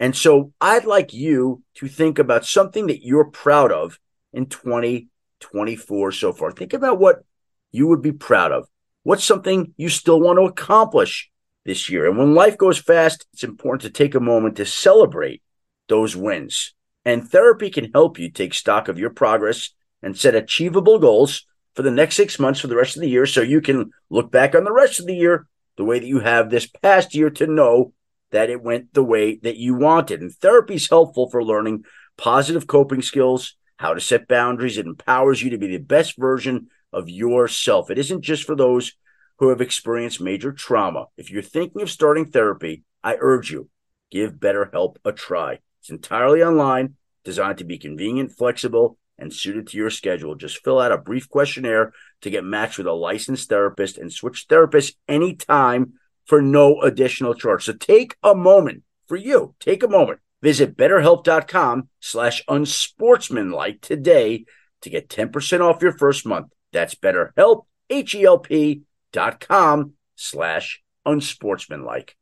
And 0.00 0.16
so 0.16 0.52
I'd 0.60 0.84
like 0.84 1.14
you 1.14 1.62
to 1.76 1.86
think 1.86 2.18
about 2.18 2.44
something 2.44 2.88
that 2.88 3.04
you're 3.04 3.26
proud 3.26 3.70
of 3.70 4.00
in 4.32 4.46
2024 4.46 6.12
so 6.12 6.32
far. 6.32 6.50
Think 6.50 6.72
about 6.72 6.98
what 6.98 7.24
you 7.70 7.86
would 7.86 8.02
be 8.02 8.12
proud 8.12 8.50
of. 8.50 8.66
What's 9.04 9.24
something 9.24 9.74
you 9.76 9.88
still 9.88 10.20
want 10.20 10.38
to 10.38 10.46
accomplish 10.46 11.30
this 11.64 11.88
year? 11.88 12.08
And 12.08 12.18
when 12.18 12.34
life 12.34 12.58
goes 12.58 12.78
fast, 12.78 13.26
it's 13.32 13.44
important 13.44 13.82
to 13.82 13.90
take 13.90 14.16
a 14.16 14.20
moment 14.20 14.56
to 14.56 14.66
celebrate 14.66 15.42
those 15.88 16.16
wins. 16.16 16.74
And 17.04 17.28
therapy 17.28 17.70
can 17.70 17.92
help 17.92 18.18
you 18.18 18.30
take 18.30 18.54
stock 18.54 18.88
of 18.88 18.98
your 18.98 19.10
progress 19.10 19.70
and 20.04 20.16
set 20.16 20.34
achievable 20.34 20.98
goals 20.98 21.46
for 21.74 21.82
the 21.82 21.90
next 21.90 22.14
six 22.14 22.38
months 22.38 22.60
for 22.60 22.68
the 22.68 22.76
rest 22.76 22.94
of 22.94 23.00
the 23.00 23.08
year 23.08 23.26
so 23.26 23.40
you 23.40 23.60
can 23.60 23.90
look 24.10 24.30
back 24.30 24.54
on 24.54 24.64
the 24.64 24.72
rest 24.72 25.00
of 25.00 25.06
the 25.06 25.14
year 25.14 25.46
the 25.76 25.84
way 25.84 25.98
that 25.98 26.06
you 26.06 26.20
have 26.20 26.50
this 26.50 26.66
past 26.66 27.14
year 27.14 27.30
to 27.30 27.46
know 27.46 27.92
that 28.30 28.50
it 28.50 28.62
went 28.62 28.92
the 28.94 29.02
way 29.02 29.36
that 29.36 29.56
you 29.56 29.74
wanted. 29.74 30.20
And 30.20 30.32
therapy 30.32 30.74
is 30.74 30.88
helpful 30.88 31.28
for 31.30 31.42
learning 31.42 31.84
positive 32.16 32.66
coping 32.66 33.02
skills, 33.02 33.56
how 33.76 33.94
to 33.94 34.00
set 34.00 34.28
boundaries. 34.28 34.78
It 34.78 34.86
empowers 34.86 35.42
you 35.42 35.50
to 35.50 35.58
be 35.58 35.68
the 35.68 35.78
best 35.78 36.16
version 36.16 36.68
of 36.92 37.08
yourself. 37.08 37.90
It 37.90 37.98
isn't 37.98 38.22
just 38.22 38.44
for 38.44 38.54
those 38.54 38.92
who 39.38 39.48
have 39.48 39.60
experienced 39.60 40.20
major 40.20 40.52
trauma. 40.52 41.06
If 41.16 41.30
you're 41.30 41.42
thinking 41.42 41.82
of 41.82 41.90
starting 41.90 42.26
therapy, 42.26 42.84
I 43.02 43.16
urge 43.18 43.50
you, 43.50 43.68
give 44.10 44.34
BetterHelp 44.34 44.96
a 45.04 45.12
try. 45.12 45.58
It's 45.80 45.90
entirely 45.90 46.42
online, 46.42 46.94
designed 47.24 47.58
to 47.58 47.64
be 47.64 47.78
convenient, 47.78 48.32
flexible, 48.32 48.96
and 49.18 49.32
suited 49.32 49.68
to 49.68 49.76
your 49.76 49.90
schedule. 49.90 50.34
Just 50.34 50.62
fill 50.64 50.80
out 50.80 50.92
a 50.92 50.98
brief 50.98 51.28
questionnaire 51.28 51.92
to 52.22 52.30
get 52.30 52.44
matched 52.44 52.78
with 52.78 52.86
a 52.86 52.92
licensed 52.92 53.48
therapist 53.48 53.98
and 53.98 54.12
switch 54.12 54.46
therapists 54.48 54.94
anytime 55.08 55.94
for 56.26 56.40
no 56.40 56.80
additional 56.80 57.34
charge. 57.34 57.64
So 57.64 57.72
take 57.72 58.16
a 58.22 58.34
moment 58.34 58.82
for 59.06 59.16
you. 59.16 59.54
Take 59.60 59.82
a 59.82 59.88
moment. 59.88 60.20
Visit 60.42 60.76
betterhelp.com 60.76 61.88
slash 62.00 62.42
unsportsmanlike 62.48 63.80
today 63.80 64.44
to 64.82 64.90
get 64.90 65.08
10% 65.08 65.60
off 65.60 65.82
your 65.82 65.96
first 65.96 66.26
month. 66.26 66.48
That's 66.72 66.94
betterhelp, 66.94 67.64
H-E-L-P 67.88 68.82
dot 69.12 69.40
com 69.40 69.92
slash 70.16 70.82
unsportsmanlike. 71.06 72.16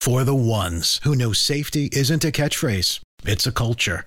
For 0.00 0.24
the 0.24 0.34
ones 0.34 1.00
who 1.04 1.14
know 1.14 1.32
safety 1.32 1.88
isn't 1.92 2.24
a 2.24 2.32
catchphrase, 2.32 3.00
it's 3.24 3.46
a 3.46 3.52
culture. 3.52 4.06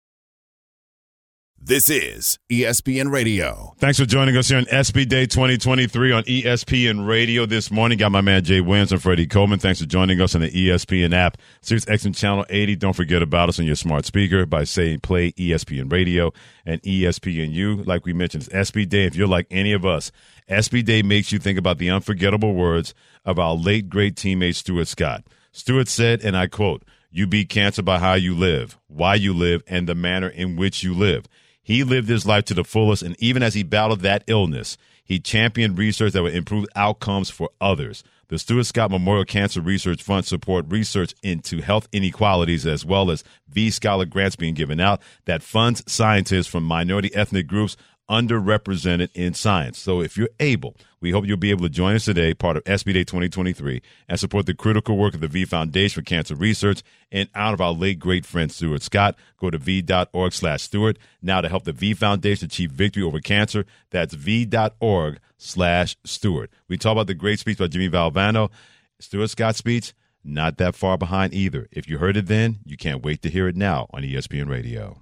This 1.63 1.91
is 1.91 2.39
ESPN 2.51 3.11
Radio. 3.11 3.75
Thanks 3.77 3.99
for 3.99 4.05
joining 4.05 4.35
us 4.35 4.49
here 4.49 4.57
on 4.57 4.65
SB 4.65 5.07
Day 5.07 5.27
2023 5.27 6.11
on 6.11 6.23
ESPN 6.23 7.07
Radio 7.07 7.45
this 7.45 7.69
morning. 7.69 7.99
Got 7.99 8.11
my 8.11 8.21
man 8.21 8.43
Jay 8.43 8.61
Williams 8.61 8.91
and 8.91 8.99
Freddie 8.99 9.27
Coleman. 9.27 9.59
Thanks 9.59 9.79
for 9.79 9.85
joining 9.85 10.19
us 10.21 10.33
on 10.33 10.41
the 10.41 10.49
ESPN 10.49 11.13
app, 11.13 11.37
Sirius 11.61 11.85
XM 11.85 12.17
Channel 12.17 12.47
80. 12.49 12.77
Don't 12.77 12.95
forget 12.95 13.21
about 13.21 13.47
us 13.47 13.59
on 13.59 13.67
your 13.67 13.75
smart 13.75 14.07
speaker 14.07 14.47
by 14.47 14.63
saying 14.63 15.01
play 15.01 15.33
ESPN 15.33 15.91
Radio 15.91 16.33
and 16.65 16.81
"ESPN." 16.81 17.53
ESPNU. 17.53 17.85
Like 17.85 18.07
we 18.07 18.13
mentioned, 18.13 18.49
it's 18.51 18.71
SB 18.71 18.89
Day. 18.89 19.05
If 19.05 19.15
you're 19.15 19.27
like 19.27 19.45
any 19.51 19.71
of 19.71 19.85
us, 19.85 20.11
SB 20.49 20.83
Day 20.83 21.03
makes 21.03 21.31
you 21.31 21.37
think 21.37 21.59
about 21.59 21.77
the 21.77 21.91
unforgettable 21.91 22.55
words 22.55 22.95
of 23.23 23.37
our 23.37 23.53
late 23.53 23.87
great 23.87 24.15
teammate 24.15 24.55
Stuart 24.55 24.87
Scott. 24.87 25.25
Stuart 25.51 25.89
said, 25.89 26.21
and 26.23 26.35
I 26.35 26.47
quote, 26.47 26.83
"You 27.11 27.27
beat 27.27 27.49
cancer 27.49 27.83
by 27.83 27.99
how 27.99 28.15
you 28.15 28.33
live, 28.33 28.79
why 28.87 29.13
you 29.13 29.31
live, 29.31 29.61
and 29.67 29.87
the 29.87 29.93
manner 29.93 30.27
in 30.27 30.55
which 30.55 30.81
you 30.81 30.95
live." 30.95 31.27
He 31.63 31.83
lived 31.83 32.09
his 32.09 32.25
life 32.25 32.45
to 32.45 32.53
the 32.53 32.63
fullest, 32.63 33.03
and 33.03 33.15
even 33.19 33.43
as 33.43 33.53
he 33.53 33.63
battled 33.63 34.01
that 34.01 34.23
illness, 34.27 34.77
he 35.03 35.19
championed 35.19 35.77
research 35.77 36.13
that 36.13 36.23
would 36.23 36.35
improve 36.35 36.65
outcomes 36.75 37.29
for 37.29 37.49
others. 37.59 38.03
The 38.29 38.39
Stuart 38.39 38.63
Scott 38.63 38.91
Memorial 38.91 39.25
Cancer 39.25 39.59
Research 39.59 40.01
Fund 40.01 40.25
support 40.25 40.65
research 40.69 41.13
into 41.21 41.61
health 41.61 41.89
inequalities 41.91 42.65
as 42.65 42.85
well 42.85 43.11
as 43.11 43.25
V 43.49 43.69
Scholar 43.69 44.05
grants 44.05 44.37
being 44.37 44.53
given 44.53 44.79
out 44.79 45.01
that 45.25 45.43
funds 45.43 45.83
scientists 45.85 46.47
from 46.47 46.63
minority 46.63 47.13
ethnic 47.13 47.45
groups 47.47 47.75
underrepresented 48.09 49.09
in 49.13 49.33
science. 49.33 49.79
So 49.79 50.01
if 50.01 50.17
you're 50.17 50.29
able, 50.39 50.75
we 51.01 51.11
hope 51.11 51.25
you'll 51.25 51.37
be 51.37 51.49
able 51.49 51.63
to 51.63 51.69
join 51.69 51.95
us 51.95 52.05
today, 52.05 52.33
part 52.35 52.57
of 52.57 52.63
SB 52.65 52.93
Day 52.93 53.03
2023, 53.03 53.81
and 54.07 54.19
support 54.19 54.45
the 54.45 54.53
critical 54.53 54.97
work 54.97 55.15
of 55.15 55.19
the 55.19 55.27
V 55.27 55.45
Foundation 55.45 56.01
for 56.01 56.05
Cancer 56.05 56.35
Research 56.35 56.83
and 57.11 57.27
out 57.33 57.55
of 57.55 57.59
our 57.59 57.73
late 57.73 57.99
great 57.99 58.25
friend 58.25 58.51
Stuart 58.51 58.83
Scott. 58.83 59.15
Go 59.37 59.49
to 59.49 59.57
v.org 59.57 60.31
slash 60.31 60.61
Stuart 60.61 60.99
now 61.21 61.41
to 61.41 61.49
help 61.49 61.63
the 61.63 61.73
V 61.73 61.95
Foundation 61.95 62.45
achieve 62.45 62.71
victory 62.71 63.01
over 63.01 63.19
cancer. 63.19 63.65
That's 63.89 64.13
v.org 64.13 65.19
slash 65.37 65.97
Stuart. 66.05 66.51
We 66.67 66.77
talk 66.77 66.91
about 66.91 67.07
the 67.07 67.15
great 67.15 67.39
speech 67.39 67.57
by 67.57 67.67
Jimmy 67.67 67.89
Valvano. 67.89 68.51
Stuart 68.99 69.29
Scott's 69.29 69.57
speech, 69.57 69.93
not 70.23 70.57
that 70.57 70.75
far 70.75 70.99
behind 70.99 71.33
either. 71.33 71.67
If 71.71 71.89
you 71.89 71.97
heard 71.97 72.15
it 72.15 72.27
then, 72.27 72.59
you 72.63 72.77
can't 72.77 73.03
wait 73.03 73.23
to 73.23 73.29
hear 73.29 73.47
it 73.47 73.55
now 73.55 73.87
on 73.91 74.03
ESPN 74.03 74.47
Radio. 74.47 75.01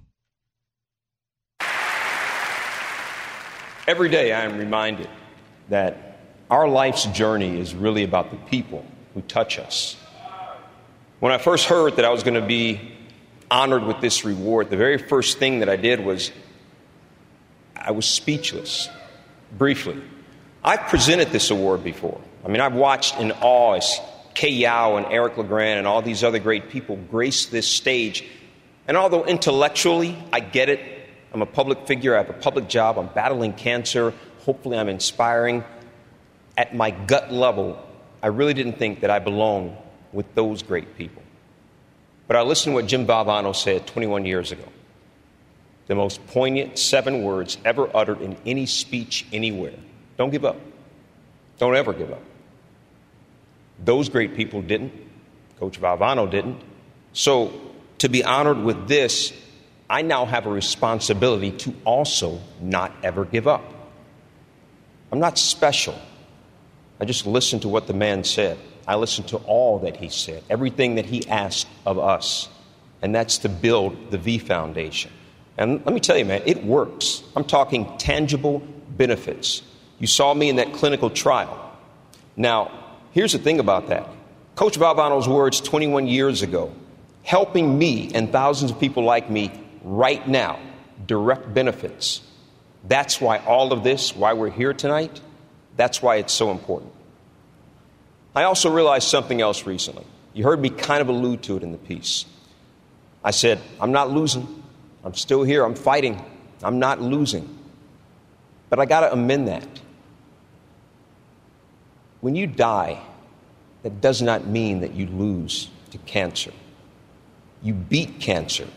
Every 3.86 4.08
day 4.08 4.32
I 4.32 4.42
am 4.42 4.56
reminded 4.56 5.08
that 5.70 6.18
our 6.50 6.68
life's 6.68 7.06
journey 7.06 7.58
is 7.58 7.74
really 7.74 8.04
about 8.04 8.30
the 8.30 8.36
people 8.36 8.84
who 9.14 9.22
touch 9.22 9.58
us. 9.58 9.96
When 11.20 11.32
I 11.32 11.38
first 11.38 11.66
heard 11.66 11.96
that 11.96 12.04
I 12.04 12.10
was 12.10 12.22
going 12.22 12.40
to 12.40 12.46
be 12.46 12.92
honored 13.50 13.84
with 13.84 14.00
this 14.00 14.24
reward, 14.24 14.70
the 14.70 14.76
very 14.76 14.98
first 14.98 15.38
thing 15.38 15.60
that 15.60 15.68
I 15.68 15.76
did 15.76 16.00
was 16.00 16.30
I 17.76 17.92
was 17.92 18.06
speechless, 18.06 18.88
briefly. 19.56 20.00
I've 20.62 20.88
presented 20.88 21.30
this 21.30 21.50
award 21.50 21.82
before. 21.82 22.20
I 22.44 22.48
mean, 22.48 22.60
I've 22.60 22.74
watched 22.74 23.18
in 23.18 23.32
awe 23.32 23.74
as 23.74 23.98
Kay 24.34 24.50
Yow 24.50 24.96
and 24.96 25.06
Eric 25.06 25.36
LeGrand 25.36 25.78
and 25.78 25.86
all 25.86 26.02
these 26.02 26.22
other 26.22 26.38
great 26.38 26.68
people 26.68 26.96
grace 26.96 27.46
this 27.46 27.66
stage. 27.66 28.24
And 28.86 28.96
although 28.96 29.24
intellectually 29.24 30.16
I 30.32 30.40
get 30.40 30.68
it, 30.68 30.80
I'm 31.32 31.42
a 31.42 31.46
public 31.46 31.86
figure, 31.86 32.14
I 32.14 32.18
have 32.18 32.30
a 32.30 32.34
public 32.34 32.68
job, 32.68 32.98
I'm 32.98 33.08
battling 33.08 33.52
cancer, 33.52 34.12
hopefully 34.44 34.78
I'm 34.78 34.88
inspiring. 34.88 35.64
At 36.56 36.74
my 36.74 36.90
gut 36.90 37.32
level, 37.32 37.82
I 38.22 38.28
really 38.28 38.54
didn't 38.54 38.78
think 38.78 39.00
that 39.00 39.10
I 39.10 39.18
belonged 39.18 39.76
with 40.12 40.34
those 40.34 40.62
great 40.62 40.96
people. 40.96 41.22
But 42.26 42.36
I 42.36 42.42
listened 42.42 42.72
to 42.72 42.74
what 42.74 42.86
Jim 42.86 43.06
Valvano 43.06 43.54
said 43.54 43.86
21 43.86 44.24
years 44.24 44.52
ago. 44.52 44.64
The 45.86 45.94
most 45.94 46.24
poignant 46.28 46.78
seven 46.78 47.22
words 47.22 47.58
ever 47.64 47.90
uttered 47.94 48.20
in 48.20 48.36
any 48.46 48.66
speech 48.66 49.26
anywhere. 49.32 49.74
Don't 50.16 50.30
give 50.30 50.44
up. 50.44 50.56
Don't 51.58 51.74
ever 51.74 51.92
give 51.92 52.12
up. 52.12 52.22
Those 53.84 54.08
great 54.08 54.36
people 54.36 54.62
didn't. 54.62 54.92
Coach 55.58 55.80
Valvano 55.80 56.30
didn't. 56.30 56.60
So 57.12 57.52
to 57.98 58.08
be 58.08 58.22
honored 58.22 58.58
with 58.58 58.86
this 58.86 59.32
I 59.90 60.02
now 60.02 60.24
have 60.24 60.46
a 60.46 60.50
responsibility 60.50 61.50
to 61.50 61.74
also 61.84 62.40
not 62.60 62.92
ever 63.02 63.24
give 63.24 63.48
up. 63.48 63.64
I'm 65.12 65.18
not 65.18 65.38
special. 65.38 65.98
I 67.00 67.04
just 67.04 67.26
listened 67.26 67.62
to 67.62 67.68
what 67.68 67.86
the 67.86 67.94
man 67.94 68.24
said. 68.24 68.58
I 68.86 68.96
listened 68.96 69.28
to 69.28 69.36
all 69.38 69.80
that 69.80 69.96
he 69.96 70.08
said, 70.08 70.42
everything 70.50 70.96
that 70.96 71.06
he 71.06 71.26
asked 71.28 71.68
of 71.86 71.98
us, 71.98 72.48
and 73.02 73.14
that's 73.14 73.38
to 73.38 73.48
build 73.48 74.10
the 74.10 74.18
V 74.18 74.38
Foundation. 74.38 75.10
And 75.56 75.84
let 75.84 75.94
me 75.94 76.00
tell 76.00 76.16
you, 76.16 76.24
man, 76.24 76.42
it 76.46 76.64
works. 76.64 77.22
I'm 77.36 77.44
talking 77.44 77.96
tangible 77.98 78.60
benefits. 78.96 79.62
You 79.98 80.06
saw 80.06 80.32
me 80.32 80.48
in 80.48 80.56
that 80.56 80.72
clinical 80.72 81.10
trial. 81.10 81.70
Now, 82.36 82.70
here's 83.12 83.32
the 83.32 83.38
thing 83.38 83.60
about 83.60 83.88
that 83.88 84.08
Coach 84.54 84.78
Valvano's 84.78 85.28
words 85.28 85.60
21 85.60 86.06
years 86.06 86.42
ago, 86.42 86.74
helping 87.22 87.78
me 87.78 88.10
and 88.14 88.30
thousands 88.32 88.70
of 88.70 88.80
people 88.80 89.04
like 89.04 89.30
me 89.30 89.52
right 89.82 90.26
now, 90.26 90.58
direct 91.06 91.52
benefits. 91.52 92.22
That's 92.86 93.20
why 93.20 93.38
all 93.38 93.72
of 93.72 93.84
this, 93.84 94.14
why 94.14 94.32
we're 94.32 94.50
here 94.50 94.72
tonight, 94.72 95.20
that's 95.76 96.02
why 96.02 96.16
it's 96.16 96.32
so 96.32 96.50
important. 96.50 96.92
I 98.34 98.44
also 98.44 98.70
realized 98.70 99.08
something 99.08 99.40
else 99.40 99.66
recently. 99.66 100.04
You 100.34 100.44
heard 100.44 100.60
me 100.60 100.70
kind 100.70 101.00
of 101.00 101.08
allude 101.08 101.42
to 101.44 101.56
it 101.56 101.62
in 101.62 101.72
the 101.72 101.78
piece. 101.78 102.24
I 103.24 103.32
said, 103.32 103.60
I'm 103.80 103.92
not 103.92 104.10
losing. 104.10 104.62
I'm 105.04 105.14
still 105.14 105.42
here. 105.42 105.64
I'm 105.64 105.74
fighting. 105.74 106.24
I'm 106.62 106.78
not 106.78 107.00
losing. 107.00 107.58
But 108.68 108.78
I 108.78 108.86
got 108.86 109.00
to 109.00 109.12
amend 109.12 109.48
that. 109.48 109.66
When 112.20 112.36
you 112.36 112.46
die, 112.46 113.00
that 113.82 114.00
does 114.00 114.22
not 114.22 114.46
mean 114.46 114.80
that 114.80 114.94
you 114.94 115.06
lose 115.06 115.70
to 115.90 115.98
cancer. 115.98 116.52
You 117.62 117.74
beat 117.74 118.20
cancer 118.20 118.68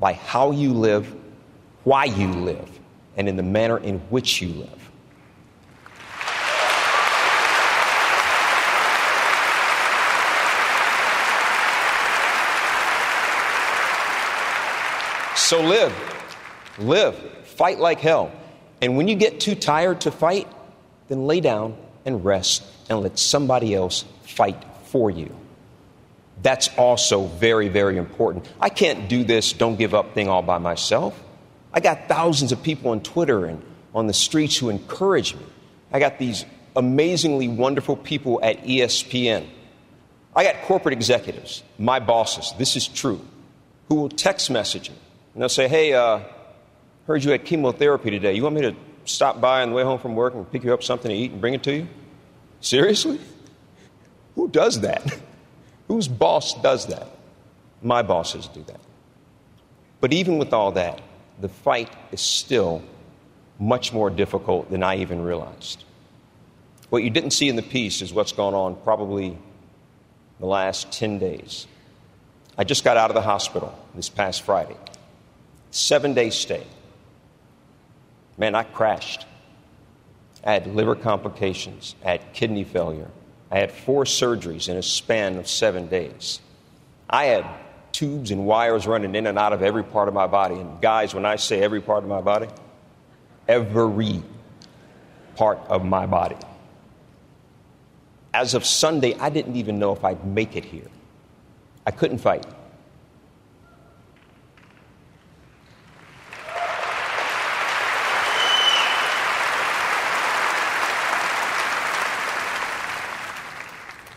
by 0.00 0.14
how 0.14 0.52
you 0.52 0.72
live, 0.72 1.12
why 1.84 2.04
you 2.04 2.28
live, 2.28 2.75
and 3.16 3.28
in 3.28 3.36
the 3.36 3.42
manner 3.42 3.78
in 3.78 3.98
which 4.10 4.40
you 4.42 4.48
live. 4.48 4.86
So 15.36 15.62
live, 15.62 15.94
live, 16.78 17.14
fight 17.44 17.78
like 17.78 18.00
hell. 18.00 18.32
And 18.82 18.96
when 18.96 19.06
you 19.06 19.14
get 19.14 19.38
too 19.38 19.54
tired 19.54 20.00
to 20.00 20.10
fight, 20.10 20.48
then 21.08 21.26
lay 21.26 21.40
down 21.40 21.76
and 22.04 22.24
rest 22.24 22.64
and 22.90 23.00
let 23.00 23.16
somebody 23.18 23.72
else 23.72 24.04
fight 24.24 24.60
for 24.86 25.08
you. 25.08 25.34
That's 26.42 26.68
also 26.76 27.26
very, 27.26 27.68
very 27.68 27.96
important. 27.96 28.48
I 28.60 28.68
can't 28.68 29.08
do 29.08 29.24
this 29.24 29.52
don't 29.52 29.76
give 29.76 29.94
up 29.94 30.14
thing 30.14 30.28
all 30.28 30.42
by 30.42 30.58
myself. 30.58 31.22
I 31.76 31.80
got 31.80 32.08
thousands 32.08 32.52
of 32.52 32.62
people 32.62 32.90
on 32.92 33.02
Twitter 33.02 33.44
and 33.44 33.62
on 33.94 34.06
the 34.06 34.14
streets 34.14 34.56
who 34.56 34.70
encourage 34.70 35.34
me. 35.34 35.44
I 35.92 35.98
got 35.98 36.18
these 36.18 36.46
amazingly 36.74 37.48
wonderful 37.48 37.96
people 37.96 38.40
at 38.42 38.64
ESPN. 38.64 39.46
I 40.34 40.44
got 40.44 40.62
corporate 40.62 40.94
executives, 40.94 41.62
my 41.78 42.00
bosses, 42.00 42.54
this 42.58 42.76
is 42.76 42.88
true, 42.88 43.20
who 43.88 43.96
will 43.96 44.08
text 44.08 44.50
message 44.50 44.88
me. 44.88 44.96
And 45.34 45.42
they'll 45.42 45.50
say, 45.50 45.68
Hey, 45.68 45.92
uh, 45.92 46.20
heard 47.06 47.22
you 47.22 47.30
had 47.30 47.44
chemotherapy 47.44 48.10
today. 48.10 48.34
You 48.34 48.42
want 48.42 48.54
me 48.54 48.62
to 48.62 48.76
stop 49.04 49.40
by 49.40 49.62
on 49.62 49.68
the 49.68 49.74
way 49.74 49.82
home 49.82 49.98
from 49.98 50.14
work 50.14 50.34
and 50.34 50.50
pick 50.50 50.64
you 50.64 50.72
up 50.72 50.82
something 50.82 51.10
to 51.10 51.16
eat 51.16 51.32
and 51.32 51.40
bring 51.42 51.52
it 51.52 51.62
to 51.64 51.74
you? 51.74 51.88
Seriously? 52.62 53.20
Who 54.34 54.48
does 54.48 54.80
that? 54.80 55.18
Whose 55.88 56.08
boss 56.08 56.54
does 56.62 56.86
that? 56.86 57.06
My 57.82 58.00
bosses 58.00 58.48
do 58.48 58.62
that. 58.62 58.80
But 60.00 60.14
even 60.14 60.38
with 60.38 60.52
all 60.54 60.72
that, 60.72 61.00
the 61.40 61.48
fight 61.48 61.90
is 62.12 62.20
still 62.20 62.82
much 63.58 63.92
more 63.92 64.10
difficult 64.10 64.70
than 64.70 64.82
I 64.82 64.96
even 64.96 65.22
realized. 65.22 65.84
What 66.90 67.02
you 67.02 67.10
didn't 67.10 67.30
see 67.30 67.48
in 67.48 67.56
the 67.56 67.62
piece 67.62 68.02
is 68.02 68.12
what's 68.12 68.32
gone 68.32 68.54
on 68.54 68.76
probably 68.76 69.36
the 70.38 70.46
last 70.46 70.92
10 70.92 71.18
days. 71.18 71.66
I 72.58 72.64
just 72.64 72.84
got 72.84 72.96
out 72.96 73.10
of 73.10 73.14
the 73.14 73.22
hospital 73.22 73.76
this 73.94 74.08
past 74.08 74.42
Friday. 74.42 74.76
Seven 75.70 76.14
day 76.14 76.30
stay. 76.30 76.66
Man, 78.38 78.54
I 78.54 78.62
crashed. 78.62 79.26
I 80.46 80.52
had 80.52 80.68
liver 80.68 80.94
complications, 80.94 81.96
I 82.04 82.12
had 82.12 82.32
kidney 82.32 82.62
failure, 82.62 83.10
I 83.50 83.58
had 83.58 83.72
four 83.72 84.04
surgeries 84.04 84.68
in 84.68 84.76
a 84.76 84.82
span 84.82 85.38
of 85.38 85.48
seven 85.48 85.88
days. 85.88 86.40
I 87.10 87.24
had 87.24 87.44
tubes 87.96 88.30
and 88.30 88.44
wires 88.44 88.86
running 88.86 89.14
in 89.14 89.26
and 89.26 89.38
out 89.38 89.54
of 89.54 89.62
every 89.62 89.82
part 89.82 90.06
of 90.06 90.12
my 90.12 90.26
body. 90.26 90.54
And 90.54 90.82
guys, 90.82 91.14
when 91.14 91.24
I 91.24 91.36
say 91.36 91.62
every 91.62 91.80
part 91.80 92.02
of 92.02 92.10
my 92.10 92.20
body, 92.20 92.46
every 93.48 94.22
part 95.34 95.58
of 95.70 95.82
my 95.82 96.04
body. 96.04 96.36
As 98.34 98.52
of 98.52 98.66
Sunday, 98.66 99.14
I 99.14 99.30
didn't 99.30 99.56
even 99.56 99.78
know 99.78 99.94
if 99.94 100.04
I'd 100.04 100.26
make 100.26 100.56
it 100.56 100.64
here. 100.66 100.90
I 101.86 101.90
couldn't 101.90 102.18
fight. 102.18 102.44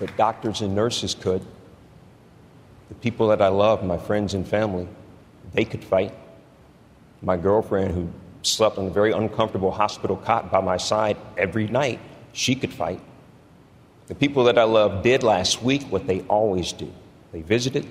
But 0.02 0.18
doctors 0.18 0.60
and 0.60 0.76
nurses 0.76 1.16
could. 1.16 1.46
The 2.90 2.96
people 2.96 3.28
that 3.30 3.42
I 3.42 3.48
love, 3.48 3.84
my 3.84 3.98
friends 3.98 4.34
and 4.34 4.48
family, 4.48 4.88
they 5.54 5.66
could 5.66 5.84
fight. 5.84 6.14
My 7.22 7.38
girlfriend, 7.38 7.94
who 7.94 8.10
slept 8.42 8.78
on 8.78 8.88
a 8.88 8.90
very 8.90 9.12
uncomfortable 9.12 9.72
hospital 9.72 10.18
cot 10.18 10.52
by 10.52 10.62
my 10.62 10.78
side 10.78 11.18
every 11.38 11.68
night, 11.68 12.00
she 12.34 12.56
could 12.56 12.74
fight. 12.74 13.02
The 14.08 14.16
people 14.16 14.46
that 14.46 14.58
I 14.58 14.64
love 14.64 15.04
did 15.04 15.24
last 15.24 15.62
week 15.62 15.84
what 15.84 16.08
they 16.08 16.22
always 16.22 16.74
do 16.74 16.92
they 17.32 17.42
visited, 17.44 17.86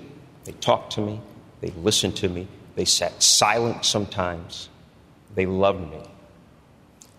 they 0.45 0.53
talked 0.53 0.95
to 0.95 1.01
me, 1.01 1.21
they 1.61 1.71
listened 1.71 2.17
to 2.17 2.29
me, 2.29 2.49
they 2.75 2.85
sat 2.85 3.23
silent 3.23 3.85
sometimes, 3.85 4.69
they 5.37 5.47
loved 5.47 5.89
me. 5.93 6.03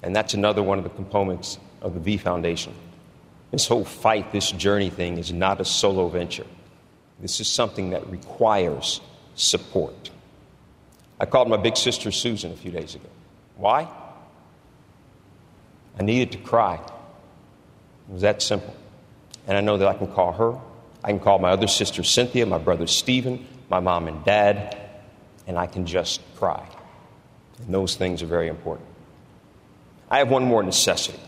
And 0.04 0.14
that's 0.14 0.34
another 0.34 0.62
one 0.62 0.78
of 0.78 0.84
the 0.84 0.90
components 0.90 1.60
of 1.82 1.94
the 1.94 2.00
V 2.02 2.18
Foundation. 2.18 2.74
This 3.52 3.68
whole 3.68 3.86
fight, 3.86 4.34
this 4.34 4.52
journey 4.52 4.90
thing 4.90 5.18
is 5.18 5.32
not 5.32 5.62
a 5.62 5.66
solo 5.66 6.10
venture. 6.10 6.46
This 7.20 7.40
is 7.40 7.48
something 7.48 7.90
that 7.92 8.10
requires 8.10 9.02
support. 9.36 10.10
I 11.20 11.26
called 11.26 11.50
my 11.50 11.58
big 11.58 11.76
sister 11.76 12.12
Susan 12.12 12.52
a 12.52 12.56
few 12.56 12.72
days 12.72 12.96
ago. 12.96 13.10
Why? 13.58 13.88
I 16.00 16.04
needed 16.04 16.32
to 16.32 16.38
cry. 16.38 16.76
It 16.76 18.14
was 18.14 18.22
that 18.22 18.42
simple. 18.42 18.74
And 19.48 19.58
I 19.58 19.62
know 19.62 19.78
that 19.78 19.88
I 19.88 19.94
can 19.94 20.08
call 20.08 20.32
her. 20.34 20.58
I 21.04 21.10
can 21.10 21.20
call 21.20 21.40
my 21.40 21.50
other 21.50 21.68
sister 21.68 22.04
Cynthia, 22.04 22.46
my 22.46 22.58
brother 22.58 22.88
Stephen, 22.88 23.46
my 23.70 23.80
mom 23.80 24.08
and 24.08 24.24
dad, 24.24 24.78
and 25.48 25.58
I 25.58 25.68
can 25.68 25.86
just 25.86 26.22
cry. 26.36 26.66
And 27.60 27.74
those 27.74 27.96
things 27.96 28.22
are 28.22 28.28
very 28.28 28.48
important. 28.48 28.88
I 30.10 30.20
have 30.20 30.30
one 30.30 30.46
more 30.46 30.64
necessity. 30.64 31.20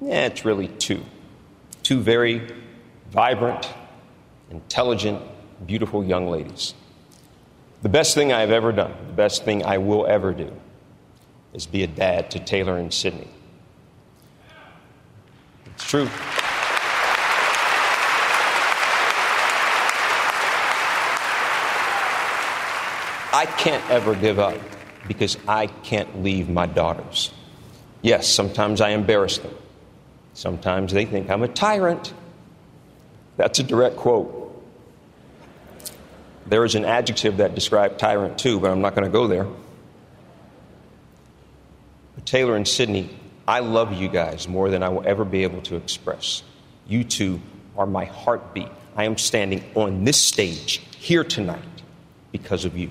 It's 0.00 0.44
really 0.44 0.68
two. 0.68 1.04
Two 1.82 2.00
very 2.00 2.48
vibrant, 3.10 3.68
intelligent, 4.52 5.20
beautiful 5.66 6.04
young 6.04 6.28
ladies. 6.28 6.74
The 7.80 7.88
best 7.88 8.14
thing 8.14 8.32
I 8.32 8.40
have 8.40 8.50
ever 8.50 8.70
done, 8.70 8.94
the 9.08 9.14
best 9.14 9.44
thing 9.44 9.64
I 9.64 9.78
will 9.78 10.06
ever 10.06 10.32
do, 10.32 10.52
is 11.52 11.66
be 11.66 11.82
a 11.82 11.86
dad 11.86 12.30
to 12.32 12.38
Taylor 12.38 12.76
and 12.76 12.92
Sydney. 12.92 13.28
It's 15.66 15.84
true. 15.84 16.08
I 23.34 23.46
can't 23.56 23.90
ever 23.90 24.14
give 24.14 24.38
up 24.38 24.58
because 25.08 25.38
I 25.48 25.66
can't 25.66 26.22
leave 26.22 26.48
my 26.50 26.66
daughters. 26.66 27.32
Yes, 28.02 28.28
sometimes 28.28 28.82
I 28.82 28.90
embarrass 28.90 29.38
them. 29.38 29.54
Sometimes 30.34 30.92
they 30.92 31.06
think 31.06 31.30
I'm 31.30 31.42
a 31.42 31.48
tyrant. 31.48 32.12
That's 33.36 33.58
a 33.58 33.62
direct 33.62 33.96
quote. 33.96 34.41
There 36.46 36.64
is 36.64 36.74
an 36.74 36.84
adjective 36.84 37.38
that 37.38 37.54
describes 37.54 37.98
tyrant 37.98 38.38
too, 38.38 38.60
but 38.60 38.70
I'm 38.70 38.80
not 38.80 38.94
going 38.94 39.04
to 39.04 39.10
go 39.10 39.26
there. 39.26 39.46
But 42.14 42.26
Taylor 42.26 42.56
and 42.56 42.66
Sydney, 42.66 43.10
I 43.46 43.60
love 43.60 43.92
you 43.92 44.08
guys 44.08 44.48
more 44.48 44.70
than 44.70 44.82
I 44.82 44.88
will 44.88 45.06
ever 45.06 45.24
be 45.24 45.44
able 45.44 45.62
to 45.62 45.76
express. 45.76 46.42
You 46.86 47.04
two 47.04 47.40
are 47.76 47.86
my 47.86 48.04
heartbeat. 48.04 48.68
I 48.96 49.04
am 49.04 49.16
standing 49.16 49.64
on 49.74 50.04
this 50.04 50.20
stage 50.20 50.82
here 50.98 51.24
tonight 51.24 51.62
because 52.32 52.64
of 52.64 52.76
you. 52.76 52.90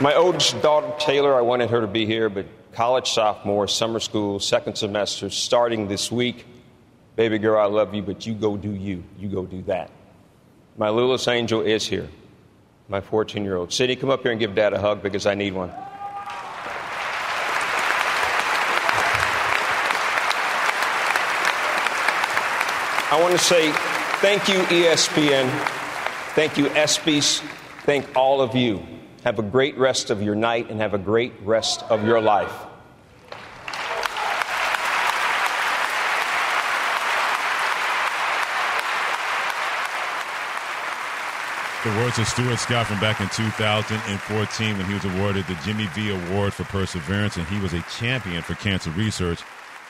My 0.00 0.14
oldest 0.16 0.60
daughter, 0.62 0.92
Taylor, 0.98 1.32
I 1.36 1.42
wanted 1.42 1.70
her 1.70 1.80
to 1.80 1.86
be 1.86 2.06
here, 2.06 2.28
but 2.28 2.46
college 2.72 3.10
sophomore, 3.10 3.68
summer 3.68 4.00
school, 4.00 4.40
second 4.40 4.76
semester, 4.76 5.30
starting 5.30 5.88
this 5.88 6.10
week. 6.10 6.46
Baby 7.16 7.38
girl, 7.38 7.60
I 7.60 7.66
love 7.66 7.94
you, 7.94 8.02
but 8.02 8.26
you 8.26 8.34
go 8.34 8.56
do 8.56 8.72
you. 8.72 9.04
You 9.18 9.28
go 9.28 9.44
do 9.44 9.62
that. 9.62 9.90
My 10.78 10.88
littlest 10.88 11.28
angel 11.28 11.60
is 11.60 11.86
here, 11.86 12.08
my 12.88 13.00
14 13.00 13.44
year 13.44 13.56
old. 13.56 13.72
Sydney, 13.72 13.96
come 13.96 14.10
up 14.10 14.22
here 14.22 14.30
and 14.32 14.40
give 14.40 14.54
dad 14.54 14.72
a 14.72 14.80
hug 14.80 15.02
because 15.02 15.26
I 15.26 15.34
need 15.34 15.52
one. 15.52 15.70
I 23.10 23.20
want 23.20 23.32
to 23.32 23.38
say 23.38 23.70
thank 24.22 24.48
you, 24.48 24.60
ESPN. 24.60 25.50
Thank 26.34 26.56
you, 26.56 26.64
ESPYs. 26.66 27.40
Thank 27.84 28.16
all 28.16 28.40
of 28.40 28.56
you. 28.56 28.82
Have 29.24 29.38
a 29.38 29.42
great 29.42 29.78
rest 29.78 30.10
of 30.10 30.20
your 30.20 30.34
night 30.34 30.68
and 30.68 30.80
have 30.80 30.94
a 30.94 30.98
great 30.98 31.32
rest 31.42 31.84
of 31.84 32.04
your 32.04 32.20
life. 32.20 32.52
The 41.84 41.90
words 41.98 42.18
of 42.18 42.26
Stuart 42.26 42.58
Scott 42.58 42.86
from 42.86 43.00
back 43.00 43.20
in 43.20 43.28
2014 43.28 44.76
when 44.76 44.86
he 44.86 44.94
was 44.94 45.04
awarded 45.04 45.46
the 45.46 45.54
Jimmy 45.64 45.86
V 45.94 46.10
Award 46.10 46.52
for 46.52 46.64
Perseverance, 46.64 47.36
and 47.36 47.46
he 47.46 47.60
was 47.60 47.72
a 47.72 47.82
champion 47.98 48.42
for 48.42 48.54
cancer 48.54 48.90
research. 48.90 49.40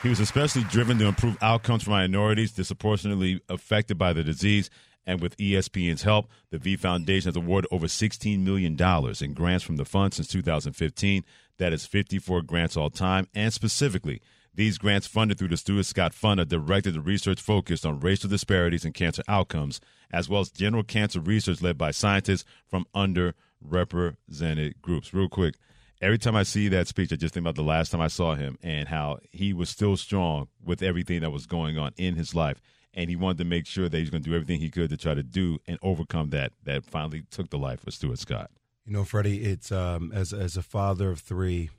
He 0.03 0.09
was 0.09 0.19
especially 0.19 0.63
driven 0.65 0.99
to 0.99 1.05
improve 1.05 1.37
outcomes 1.41 1.83
for 1.83 1.91
minorities 1.91 2.51
disproportionately 2.51 3.41
affected 3.49 3.97
by 3.97 4.13
the 4.13 4.23
disease. 4.23 4.69
And 5.05 5.21
with 5.21 5.37
ESPN's 5.37 6.03
help, 6.03 6.29
the 6.49 6.57
V 6.57 6.77
Foundation 6.77 7.29
has 7.29 7.35
awarded 7.35 7.69
over 7.71 7.87
$16 7.87 8.39
million 8.39 8.77
in 9.21 9.33
grants 9.33 9.63
from 9.63 9.75
the 9.75 9.85
fund 9.85 10.13
since 10.13 10.27
2015. 10.29 11.23
That 11.57 11.73
is 11.73 11.85
54 11.85 12.41
grants 12.43 12.77
all 12.77 12.89
time. 12.89 13.27
And 13.35 13.51
specifically, 13.53 14.21
these 14.55 14.77
grants 14.77 15.07
funded 15.07 15.37
through 15.39 15.47
the 15.49 15.57
Stuart 15.57 15.85
Scott 15.85 16.13
Fund 16.13 16.39
are 16.39 16.45
directed 16.45 16.93
to 16.93 17.01
research 17.01 17.41
focused 17.41 17.85
on 17.85 17.99
racial 17.99 18.29
disparities 18.29 18.85
in 18.85 18.93
cancer 18.93 19.23
outcomes, 19.27 19.81
as 20.11 20.29
well 20.29 20.41
as 20.41 20.51
general 20.51 20.83
cancer 20.83 21.19
research 21.19 21.61
led 21.61 21.77
by 21.77 21.91
scientists 21.91 22.45
from 22.67 22.85
underrepresented 22.95 24.79
groups. 24.81 25.13
Real 25.13 25.27
quick, 25.27 25.55
every 26.01 26.19
time 26.19 26.35
I 26.35 26.43
see 26.43 26.67
that 26.67 26.87
speech, 26.87 27.11
I 27.11 27.15
just 27.15 27.33
think 27.33 27.43
about 27.43 27.55
the 27.55 27.63
last 27.63 27.89
time 27.91 28.01
I 28.01 28.07
saw 28.07 28.35
him 28.35 28.59
and 28.61 28.87
how 28.87 29.19
he 29.31 29.53
was 29.53 29.69
still 29.69 29.97
strong 29.97 30.49
with 30.63 30.83
everything 30.83 31.21
that 31.21 31.31
was 31.31 31.47
going 31.47 31.79
on 31.79 31.93
in 31.97 32.15
his 32.15 32.35
life. 32.35 32.61
And 32.93 33.09
he 33.09 33.15
wanted 33.15 33.39
to 33.39 33.45
make 33.45 33.65
sure 33.65 33.89
that 33.89 33.97
he's 33.97 34.09
going 34.09 34.23
to 34.23 34.29
do 34.29 34.35
everything 34.35 34.59
he 34.59 34.69
could 34.69 34.89
to 34.91 34.97
try 34.97 35.15
to 35.15 35.23
do 35.23 35.59
and 35.67 35.79
overcome 35.81 36.29
that 36.29 36.53
that 36.63 36.85
finally 36.85 37.23
took 37.31 37.49
the 37.49 37.57
life 37.57 37.85
of 37.87 37.93
Stuart 37.93 38.19
Scott. 38.19 38.51
You 38.85 38.93
know, 38.93 39.03
Freddie, 39.03 39.43
it's 39.43 39.71
um, 39.71 40.11
as 40.13 40.33
as 40.33 40.57
a 40.57 40.61
father 40.61 41.09
of 41.09 41.19
three, 41.19 41.69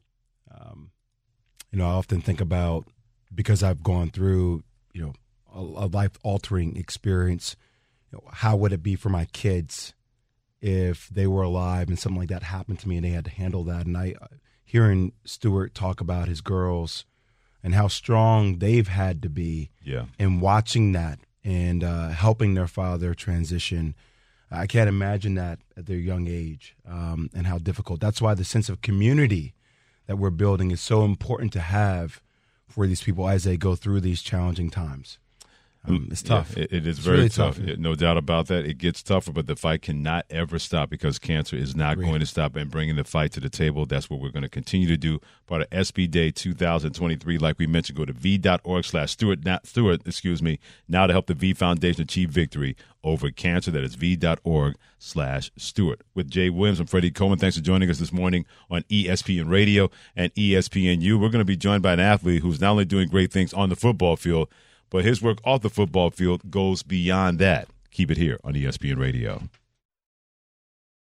um, 0.50 0.90
you 1.70 1.79
know, 1.79 1.87
I 1.87 1.92
often 1.92 2.20
think 2.20 2.40
about 2.40 2.87
because 3.33 3.62
I've 3.62 3.83
gone 3.83 4.11
through, 4.11 4.64
you 4.92 5.03
know, 5.03 5.12
a, 5.55 5.85
a 5.85 5.87
life 5.87 6.12
altering 6.22 6.77
experience. 6.77 7.57
You 8.11 8.18
know, 8.18 8.31
how 8.33 8.57
would 8.57 8.72
it 8.72 8.83
be 8.83 8.96
for 8.96 9.09
my 9.09 9.27
kids 9.27 9.92
if 10.61 11.09
they 11.09 11.27
were 11.27 11.42
alive 11.42 11.88
and 11.88 11.98
something 11.98 12.20
like 12.20 12.31
that 12.31 12.44
happened 12.44 12.79
to 12.81 12.88
me 12.88 12.96
and 12.96 13.05
they 13.05 13.11
had 13.11 13.27
to 13.27 13.31
handle 13.31 13.64
that? 13.64 13.87
And 13.87 13.96
I, 13.96 14.14
hearing 14.64 15.12
Stuart 15.24 15.74
talk 15.74 16.00
about 16.00 16.29
his 16.29 16.40
girls 16.40 17.05
and 17.64 17.74
how 17.74 17.88
strong 17.88 18.59
they've 18.59 18.87
had 18.87 19.22
to 19.22 19.29
be, 19.29 19.70
yeah, 19.83 20.05
and 20.18 20.40
watching 20.40 20.92
that 20.92 21.18
and 21.42 21.83
uh, 21.83 22.11
helping 22.11 22.55
their 22.55 22.68
father 22.68 23.14
transition. 23.14 23.96
I 24.50 24.68
can't 24.68 24.88
imagine 24.88 25.35
that 25.35 25.59
at 25.77 25.87
their 25.87 25.96
young 25.96 26.29
age 26.29 26.77
um, 26.87 27.29
and 27.35 27.46
how 27.46 27.59
difficult. 27.59 27.98
That's 27.98 28.22
why 28.22 28.35
the 28.35 28.44
sense 28.44 28.68
of 28.68 28.83
community 28.83 29.55
that 30.07 30.16
we're 30.16 30.31
building 30.31 30.70
is 30.70 30.81
so 30.81 31.05
important 31.05 31.53
to 31.55 31.61
have 31.61 32.22
for 32.68 32.87
these 32.87 33.03
people 33.03 33.29
as 33.29 33.42
they 33.44 33.57
go 33.57 33.74
through 33.74 34.00
these 34.00 34.22
challenging 34.22 34.70
times. 34.70 35.18
Um, 35.87 36.09
it's 36.11 36.23
tough. 36.23 36.55
Yeah, 36.57 36.64
it, 36.64 36.73
it 36.73 36.87
is 36.87 36.97
It's 36.99 37.05
very 37.07 37.16
really 37.18 37.29
tough. 37.29 37.57
tough. 37.57 37.66
Yeah, 37.66 37.75
No 37.79 37.94
doubt 37.94 38.16
about 38.16 38.47
that. 38.47 38.64
It 38.64 38.79
gets 38.79 39.03
tougher, 39.03 39.33
but 39.33 39.47
the 39.47 39.55
fight 39.57 39.83
cannot 39.83 40.25
ever 40.31 40.59
stop 40.59 40.88
because 40.88 41.18
cancer 41.18 41.57
is 41.57 41.77
not 41.77 41.99
going 41.99 42.20
to 42.20 42.27
stop. 42.27 42.57
And 42.57 42.70
bringing 42.70 42.97
the 42.97 43.05
fight 43.05 43.33
to 43.33 43.40
the 43.40 43.51
table, 43.51 43.85
that's 43.85 44.09
what 44.09 44.20
we're 44.20 44.31
going 44.31 44.44
to 44.44 44.49
continue 44.49 44.88
to 44.88 44.97
do. 44.97 45.20
Part 45.47 45.62
of 45.62 45.70
SB 45.70 46.11
Day 46.11 46.31
2023, 46.31 47.37
like 47.38 47.59
we 47.59 47.66
mentioned, 47.66 47.99
go 47.99 48.05
to 48.07 48.12
v.org 48.12 48.85
slash 48.85 49.12
Stewart, 49.12 49.44
not 49.44 49.66
Stewart, 49.66 50.01
excuse 50.07 50.40
me, 50.42 50.59
now 50.88 51.07
to 51.07 51.12
help 51.12 51.27
the 51.27 51.35
V 51.35 51.53
Foundation 51.53 52.03
achieve 52.03 52.31
victory 52.31 52.77
over 53.03 53.31
cancer. 53.31 53.70
That 53.70 53.85
is 53.85 53.94
v.org 53.94 54.77
slash 54.99 55.51
Stewart. 55.59 56.01
With 56.14 56.31
Jay 56.31 56.49
Williams 56.49 56.81
and 56.81 56.88
Freddie 56.88 57.11
Coleman, 57.11 57.38
thanks 57.38 57.57
for 57.59 57.62
joining 57.62 57.90
us 57.90 57.99
this 57.99 58.12
morning 58.12 58.47
on 58.70 58.85
ESPN 58.85 59.51
Radio 59.51 59.90
and 60.16 60.35
ESPNU. 60.35 61.20
We're 61.20 61.29
going 61.29 61.40
to 61.40 61.44
be 61.44 61.57
joined 61.59 61.83
by 61.83 61.92
an 61.92 62.01
athlete 62.01 62.40
who's 62.42 62.61
not 62.62 62.70
only 62.70 62.87
doing 62.87 63.09
great 63.09 63.31
things 63.31 63.53
on 63.53 63.68
the 63.68 63.77
football 63.77 64.16
field, 64.16 64.49
but 64.95 65.05
his 65.05 65.21
work 65.21 65.39
off 65.43 65.61
the 65.61 65.69
football 65.69 66.09
field 66.13 66.53
goes 66.53 66.85
beyond 66.85 67.41
that. 67.41 67.67
Keep 67.91 68.13
it 68.13 68.17
here 68.17 68.39
on 68.45 68.55
ESPN 68.55 68.97
Radio. 68.97 69.43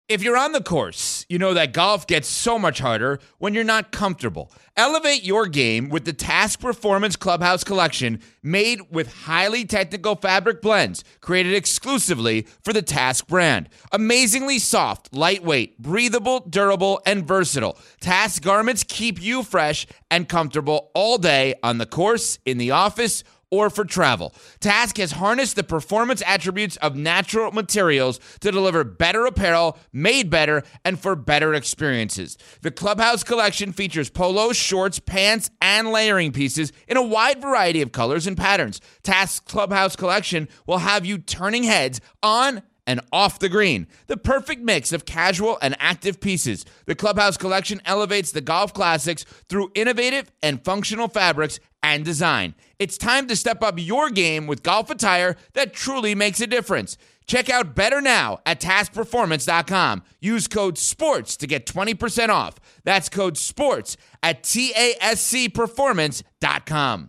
If 0.07 0.21
you're 0.21 0.37
on 0.37 0.51
the 0.51 0.61
course, 0.61 1.25
you 1.29 1.39
know 1.39 1.55
that 1.55 1.73
golf 1.73 2.05
gets 2.05 2.27
so 2.27 2.59
much 2.59 2.77
harder 2.77 3.19
when 3.39 3.55
you're 3.55 3.63
not 3.63 3.91
comfortable. 3.91 4.51
Elevate 4.77 5.23
your 5.23 5.47
game 5.47 5.89
with 5.89 6.05
the 6.05 6.13
TASC 6.13 6.59
Performance 6.59 7.15
Clubhouse 7.15 7.63
Collection 7.63 8.19
made 8.43 8.81
with 8.91 9.11
highly 9.23 9.65
technical 9.65 10.15
fabric 10.15 10.61
blends 10.61 11.03
created 11.19 11.55
exclusively 11.55 12.45
for 12.63 12.73
the 12.73 12.83
TASC 12.83 13.25
brand. 13.25 13.67
Amazingly 13.91 14.59
soft, 14.59 15.11
lightweight, 15.11 15.81
breathable, 15.81 16.41
durable, 16.41 17.01
and 17.07 17.27
versatile. 17.27 17.79
TASC 17.99 18.43
garments 18.43 18.83
keep 18.87 19.19
you 19.19 19.41
fresh 19.41 19.87
and 20.11 20.29
comfortable 20.29 20.91
all 20.93 21.17
day 21.17 21.55
on 21.63 21.79
the 21.79 21.87
course, 21.87 22.37
in 22.45 22.59
the 22.59 22.69
office, 22.69 23.23
or 23.51 23.69
for 23.69 23.85
travel. 23.85 24.33
TASC 24.59 24.97
has 24.97 25.11
harnessed 25.13 25.55
the 25.55 25.63
performance 25.63 26.23
attributes 26.25 26.77
of 26.77 26.95
natural 26.95 27.51
materials 27.51 28.19
to 28.39 28.51
deliver 28.51 28.83
better 28.83 29.25
apparel, 29.25 29.77
made 29.93 30.29
better, 30.29 30.63
and 30.83 30.99
for 30.99 31.15
better 31.15 31.53
experiences. 31.53 32.37
The 32.61 32.71
Clubhouse 32.71 33.23
collection 33.23 33.73
features 33.73 34.09
polos, 34.09 34.55
shorts, 34.55 34.99
pants, 34.99 35.51
and 35.61 35.91
layering 35.91 36.31
pieces 36.31 36.71
in 36.87 36.97
a 36.97 37.03
wide 37.03 37.41
variety 37.41 37.81
of 37.81 37.91
colors 37.91 38.25
and 38.25 38.37
patterns. 38.37 38.79
TASC's 39.03 39.41
Clubhouse 39.41 39.95
collection 39.95 40.47
will 40.65 40.79
have 40.79 41.05
you 41.05 41.17
turning 41.17 41.63
heads 41.63 41.99
on 42.23 42.63
and 42.87 43.01
off 43.11 43.39
the 43.39 43.49
green. 43.49 43.87
The 44.07 44.17
perfect 44.17 44.61
mix 44.61 44.91
of 44.91 45.05
casual 45.05 45.57
and 45.61 45.75
active 45.79 46.19
pieces. 46.19 46.65
The 46.85 46.95
Clubhouse 46.95 47.37
collection 47.37 47.81
elevates 47.85 48.31
the 48.31 48.41
golf 48.41 48.73
classics 48.73 49.23
through 49.47 49.71
innovative 49.75 50.31
and 50.41 50.63
functional 50.63 51.07
fabrics 51.07 51.59
and 51.83 52.03
design. 52.05 52.55
It's 52.81 52.97
time 52.97 53.27
to 53.27 53.35
step 53.35 53.61
up 53.61 53.75
your 53.77 54.09
game 54.09 54.47
with 54.47 54.63
golf 54.63 54.89
attire 54.89 55.35
that 55.53 55.71
truly 55.71 56.15
makes 56.15 56.41
a 56.41 56.47
difference. 56.47 56.97
Check 57.27 57.47
out 57.47 57.75
Better 57.75 58.01
Now 58.01 58.39
at 58.43 58.59
tascperformance.com. 58.59 60.01
Use 60.19 60.47
code 60.47 60.79
SPORTS 60.79 61.37
to 61.37 61.45
get 61.45 61.67
20% 61.67 62.29
off. 62.29 62.55
That's 62.83 63.07
code 63.07 63.37
SPORTS 63.37 63.97
at 64.23 64.41
TASCperformance.com. 64.41 67.07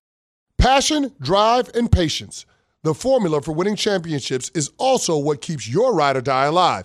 Passion, 0.59 1.13
drive, 1.23 1.71
and 1.75 1.91
patience. 1.91 2.45
The 2.83 2.93
formula 2.93 3.41
for 3.41 3.53
winning 3.53 3.77
championships 3.77 4.51
is 4.55 4.73
also 4.77 5.17
what 5.17 5.41
keeps 5.41 5.67
your 5.67 5.95
ride 5.95 6.19
or 6.19 6.21
die 6.21 6.45
alive. 6.45 6.85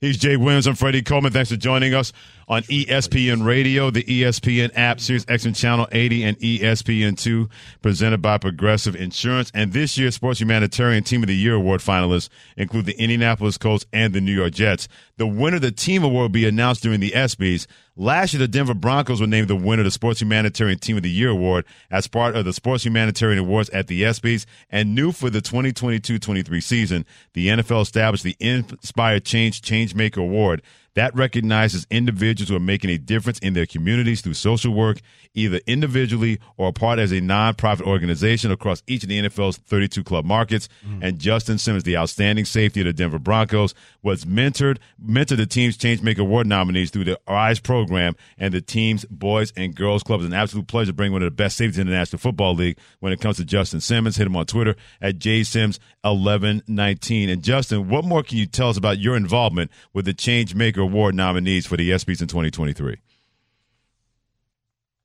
He's 0.00 0.16
Jay 0.16 0.38
Williams. 0.38 0.66
I'm 0.66 0.76
Freddie 0.76 1.02
Coleman. 1.02 1.30
Thanks 1.30 1.50
for 1.50 1.58
joining 1.58 1.92
us 1.92 2.14
on 2.48 2.62
ESPN 2.62 3.44
Radio, 3.44 3.90
the 3.90 4.02
ESPN 4.02 4.72
app, 4.74 4.98
Sirius 4.98 5.26
XM 5.26 5.54
Channel 5.54 5.86
80, 5.92 6.24
and 6.24 6.36
E 6.42 6.58
ESPN2, 6.60 7.50
presented 7.82 8.22
by 8.22 8.38
Progressive 8.38 8.96
Insurance. 8.96 9.52
And 9.54 9.74
this 9.74 9.98
year's 9.98 10.14
Sports 10.14 10.40
Humanitarian 10.40 11.04
Team 11.04 11.22
of 11.22 11.26
the 11.26 11.36
Year 11.36 11.54
award 11.54 11.82
finalists 11.82 12.30
include 12.56 12.86
the 12.86 12.98
Indianapolis 12.98 13.58
Colts 13.58 13.84
and 13.92 14.14
the 14.14 14.22
New 14.22 14.32
York 14.32 14.54
Jets. 14.54 14.88
The 15.18 15.26
winner 15.26 15.56
of 15.56 15.62
the 15.62 15.70
team 15.70 16.02
award 16.02 16.22
will 16.22 16.28
be 16.30 16.48
announced 16.48 16.82
during 16.82 17.00
the 17.00 17.10
ESPYs. 17.10 17.66
Last 17.94 18.32
year, 18.32 18.38
the 18.38 18.48
Denver 18.48 18.72
Broncos 18.72 19.20
were 19.20 19.26
named 19.26 19.48
the 19.48 19.54
winner 19.54 19.82
of 19.82 19.84
the 19.84 19.90
Sports 19.90 20.22
Humanitarian 20.22 20.78
Team 20.78 20.96
of 20.96 21.02
the 21.02 21.10
Year 21.10 21.28
award 21.28 21.66
as 21.90 22.06
part 22.06 22.34
of 22.34 22.46
the 22.46 22.54
Sports 22.54 22.86
Humanitarian 22.86 23.38
Awards 23.38 23.68
at 23.70 23.88
the 23.88 24.02
ESPYs. 24.02 24.46
And 24.70 24.94
new 24.94 25.12
for 25.12 25.28
the 25.28 25.42
2022-23 25.42 26.62
season, 26.62 27.04
the 27.34 27.48
NFL 27.48 27.82
established 27.82 28.24
the 28.24 28.36
Inspired 28.40 29.26
change 29.26 29.60
Change 29.60 29.89
Changemaker 29.90 30.18
Award. 30.18 30.62
That 30.94 31.14
recognizes 31.14 31.86
individuals 31.90 32.48
who 32.48 32.56
are 32.56 32.60
making 32.60 32.90
a 32.90 32.98
difference 32.98 33.38
in 33.38 33.54
their 33.54 33.66
communities 33.66 34.22
through 34.22 34.34
social 34.34 34.74
work, 34.74 35.00
either 35.34 35.60
individually 35.66 36.40
or 36.56 36.72
part 36.72 36.98
as 36.98 37.12
a 37.12 37.20
nonprofit 37.20 37.82
organization 37.82 38.50
across 38.50 38.82
each 38.88 39.04
of 39.04 39.08
the 39.08 39.20
NFL's 39.20 39.58
32 39.58 40.02
club 40.02 40.24
markets. 40.24 40.68
Mm. 40.86 40.98
And 41.02 41.18
Justin 41.18 41.58
Simmons, 41.58 41.84
the 41.84 41.96
outstanding 41.96 42.44
safety 42.44 42.80
of 42.80 42.86
the 42.86 42.92
Denver 42.92 43.20
Broncos, 43.20 43.72
was 44.02 44.24
mentored, 44.24 44.78
mentored 45.04 45.36
the 45.36 45.46
team's 45.46 45.78
Changemaker 45.78 46.18
Award 46.18 46.48
nominees 46.48 46.90
through 46.90 47.04
the 47.04 47.20
RISE 47.28 47.60
program 47.60 48.16
and 48.36 48.52
the 48.52 48.60
team's 48.60 49.04
boys 49.04 49.52
and 49.56 49.72
girls 49.74 50.02
club. 50.02 50.20
It's 50.20 50.26
an 50.26 50.34
absolute 50.34 50.66
pleasure 50.66 50.90
to 50.90 50.92
bring 50.92 51.12
one 51.12 51.22
of 51.22 51.26
the 51.26 51.30
best 51.30 51.56
safeties 51.56 51.78
in 51.78 51.86
the 51.86 51.92
National 51.92 52.18
Football 52.18 52.54
League 52.54 52.78
when 52.98 53.12
it 53.12 53.20
comes 53.20 53.36
to 53.36 53.44
Justin 53.44 53.80
Simmons. 53.80 54.16
Hit 54.16 54.26
him 54.26 54.34
on 54.36 54.46
Twitter 54.46 54.74
at 55.00 55.18
jsims1119. 55.18 57.32
And 57.32 57.42
Justin, 57.42 57.88
what 57.88 58.04
more 58.04 58.24
can 58.24 58.38
you 58.38 58.46
tell 58.46 58.70
us 58.70 58.76
about 58.76 58.98
your 58.98 59.16
involvement 59.16 59.70
with 59.92 60.04
the 60.04 60.14
Changemaker 60.14 60.79
Award 60.80 61.14
nominees 61.14 61.66
for 61.66 61.76
the 61.76 61.90
ESPYs 61.90 62.20
in 62.20 62.28
2023? 62.28 62.96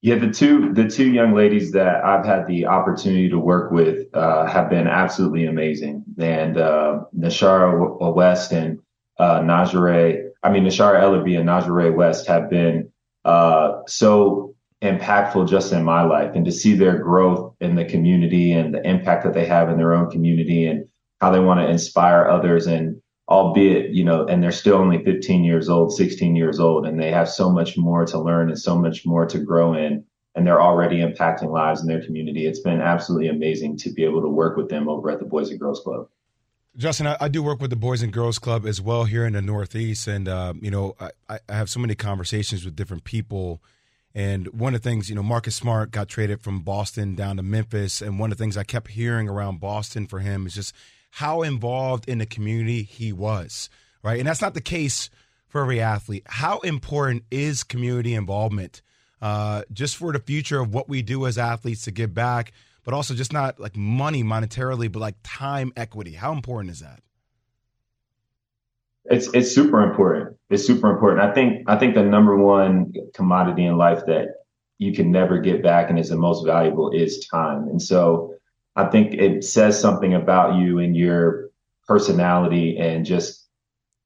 Yeah, 0.05 0.19
the 0.19 0.29
two 0.29 0.71
the 0.71 0.88
two 0.88 1.11
young 1.11 1.33
ladies 1.33 1.71
that 1.71 2.05
I've 2.05 2.25
had 2.25 2.45
the 2.45 2.67
opportunity 2.67 3.29
to 3.29 3.39
work 3.39 3.71
with 3.71 4.07
uh, 4.13 4.45
have 4.45 4.69
been 4.69 4.88
absolutely 4.88 5.47
amazing, 5.47 6.03
and 6.19 6.59
uh, 6.59 7.05
Nashara 7.17 8.13
West 8.13 8.51
and 8.51 8.79
uh, 9.17 9.39
I 9.39 10.51
mean 10.51 10.63
Nashara 10.63 11.01
Ellerby 11.01 11.39
and 11.39 11.49
Najee 11.49 11.95
West 11.95 12.27
have 12.27 12.51
been 12.51 12.91
uh, 13.23 13.79
so 13.88 14.53
impactful 14.83 15.49
just 15.49 15.73
in 15.73 15.83
my 15.83 16.03
life, 16.03 16.35
and 16.35 16.45
to 16.45 16.51
see 16.51 16.75
their 16.75 16.99
growth 16.99 17.55
in 17.59 17.73
the 17.73 17.85
community 17.85 18.51
and 18.51 18.75
the 18.75 18.88
impact 18.88 19.23
that 19.23 19.33
they 19.33 19.47
have 19.47 19.69
in 19.71 19.77
their 19.77 19.95
own 19.95 20.11
community 20.11 20.67
and 20.67 20.85
how 21.19 21.31
they 21.31 21.39
want 21.39 21.61
to 21.61 21.67
inspire 21.67 22.27
others 22.27 22.67
and 22.67 23.01
albeit 23.27 23.91
you 23.91 24.03
know 24.03 24.25
and 24.25 24.41
they're 24.41 24.51
still 24.51 24.75
only 24.75 25.03
15 25.03 25.43
years 25.43 25.67
old 25.67 25.95
16 25.95 26.35
years 26.35 26.59
old 26.59 26.85
and 26.85 26.99
they 26.99 27.11
have 27.11 27.27
so 27.27 27.49
much 27.49 27.77
more 27.77 28.05
to 28.05 28.19
learn 28.19 28.49
and 28.49 28.59
so 28.59 28.77
much 28.77 29.05
more 29.05 29.25
to 29.25 29.39
grow 29.39 29.73
in 29.73 30.03
and 30.35 30.45
they're 30.45 30.61
already 30.61 30.97
impacting 30.97 31.49
lives 31.49 31.81
in 31.81 31.88
their 31.88 32.03
community 32.03 32.45
it's 32.45 32.59
been 32.59 32.81
absolutely 32.81 33.27
amazing 33.29 33.75
to 33.77 33.91
be 33.91 34.03
able 34.03 34.21
to 34.21 34.29
work 34.29 34.55
with 34.57 34.69
them 34.69 34.88
over 34.88 35.09
at 35.09 35.19
the 35.19 35.25
boys 35.25 35.49
and 35.49 35.59
girls 35.59 35.81
club 35.81 36.07
Justin, 36.77 37.07
I, 37.07 37.15
I 37.21 37.27
do 37.29 37.41
work 37.41 37.61
with 37.61 37.69
the 37.69 37.77
Boys 37.77 38.01
and 38.01 38.11
Girls 38.11 38.38
Club 38.38 38.65
as 38.65 38.81
well 38.81 39.05
here 39.05 39.25
in 39.25 39.31
the 39.31 39.41
Northeast, 39.41 40.09
and 40.09 40.27
uh, 40.27 40.53
you 40.59 40.69
know 40.69 40.93
I, 40.99 41.39
I 41.47 41.53
have 41.53 41.69
so 41.69 41.79
many 41.79 41.95
conversations 41.95 42.65
with 42.65 42.75
different 42.75 43.05
people. 43.05 43.61
And 44.13 44.47
one 44.47 44.75
of 44.75 44.81
the 44.81 44.89
things, 44.89 45.09
you 45.09 45.15
know, 45.15 45.23
Marcus 45.23 45.55
Smart 45.55 45.91
got 45.91 46.07
traded 46.07 46.41
from 46.41 46.61
Boston 46.61 47.15
down 47.15 47.38
to 47.38 47.43
Memphis, 47.43 48.01
and 48.01 48.19
one 48.19 48.31
of 48.31 48.38
the 48.38 48.43
things 48.43 48.57
I 48.57 48.63
kept 48.63 48.89
hearing 48.89 49.29
around 49.29 49.59
Boston 49.59 50.05
for 50.05 50.19
him 50.19 50.45
is 50.45 50.53
just 50.53 50.75
how 51.15 51.43
involved 51.43 52.10
in 52.10 52.17
the 52.17 52.25
community 52.25 52.84
he 52.84 53.13
was, 53.13 53.69
right? 54.04 54.19
And 54.19 54.28
that's 54.28 54.41
not 54.41 54.54
the 54.54 54.60
case 54.60 55.10
for 55.47 55.62
every 55.62 55.80
athlete. 55.80 56.23
How 56.25 56.60
important 56.60 57.23
is 57.32 57.63
community 57.63 58.13
involvement 58.13 58.82
uh, 59.21 59.62
just 59.71 59.95
for 59.95 60.12
the 60.12 60.19
future 60.19 60.60
of 60.60 60.73
what 60.73 60.89
we 60.89 61.01
do 61.01 61.25
as 61.25 61.38
athletes 61.38 61.86
to 61.86 61.91
give 61.91 62.13
back, 62.13 62.51
but 62.84 62.93
also 62.93 63.13
just 63.13 63.32
not 63.32 63.62
like 63.62 63.78
money 63.78 64.25
monetarily, 64.25 64.91
but 64.91 64.99
like 64.99 65.15
time 65.23 65.71
equity? 65.78 66.12
How 66.12 66.34
important 66.34 66.71
is 66.71 66.82
that? 66.82 66.99
It's 69.06 69.30
it's 69.34 69.56
super 69.56 69.89
important. 69.89 70.36
It's 70.49 70.67
super 70.67 70.91
important. 70.91 71.21
I 71.21 71.34
think 71.34 71.69
I 71.69 71.78
think 71.78 71.95
the 71.95 72.04
number 72.04 72.36
one 72.36 72.91
commodity 73.13 73.65
in 73.65 73.78
life 73.78 74.06
that 74.08 74.32
you 74.80 74.91
can 74.91 75.12
never 75.12 75.39
get 75.39 75.63
back 75.63 75.89
and 75.89 75.97
is 75.97 76.10
the 76.10 76.17
most 76.17 76.45
valuable 76.45 76.91
is 76.91 77.25
time. 77.32 77.69
And 77.69 77.82
so 77.82 78.36
I 78.75 78.85
think 78.85 79.13
it 79.13 79.43
says 79.43 79.79
something 79.79 80.13
about 80.13 80.59
you 80.59 80.79
and 80.79 80.95
your 80.95 81.49
personality 81.88 82.77
and 82.77 83.05
just 83.05 83.47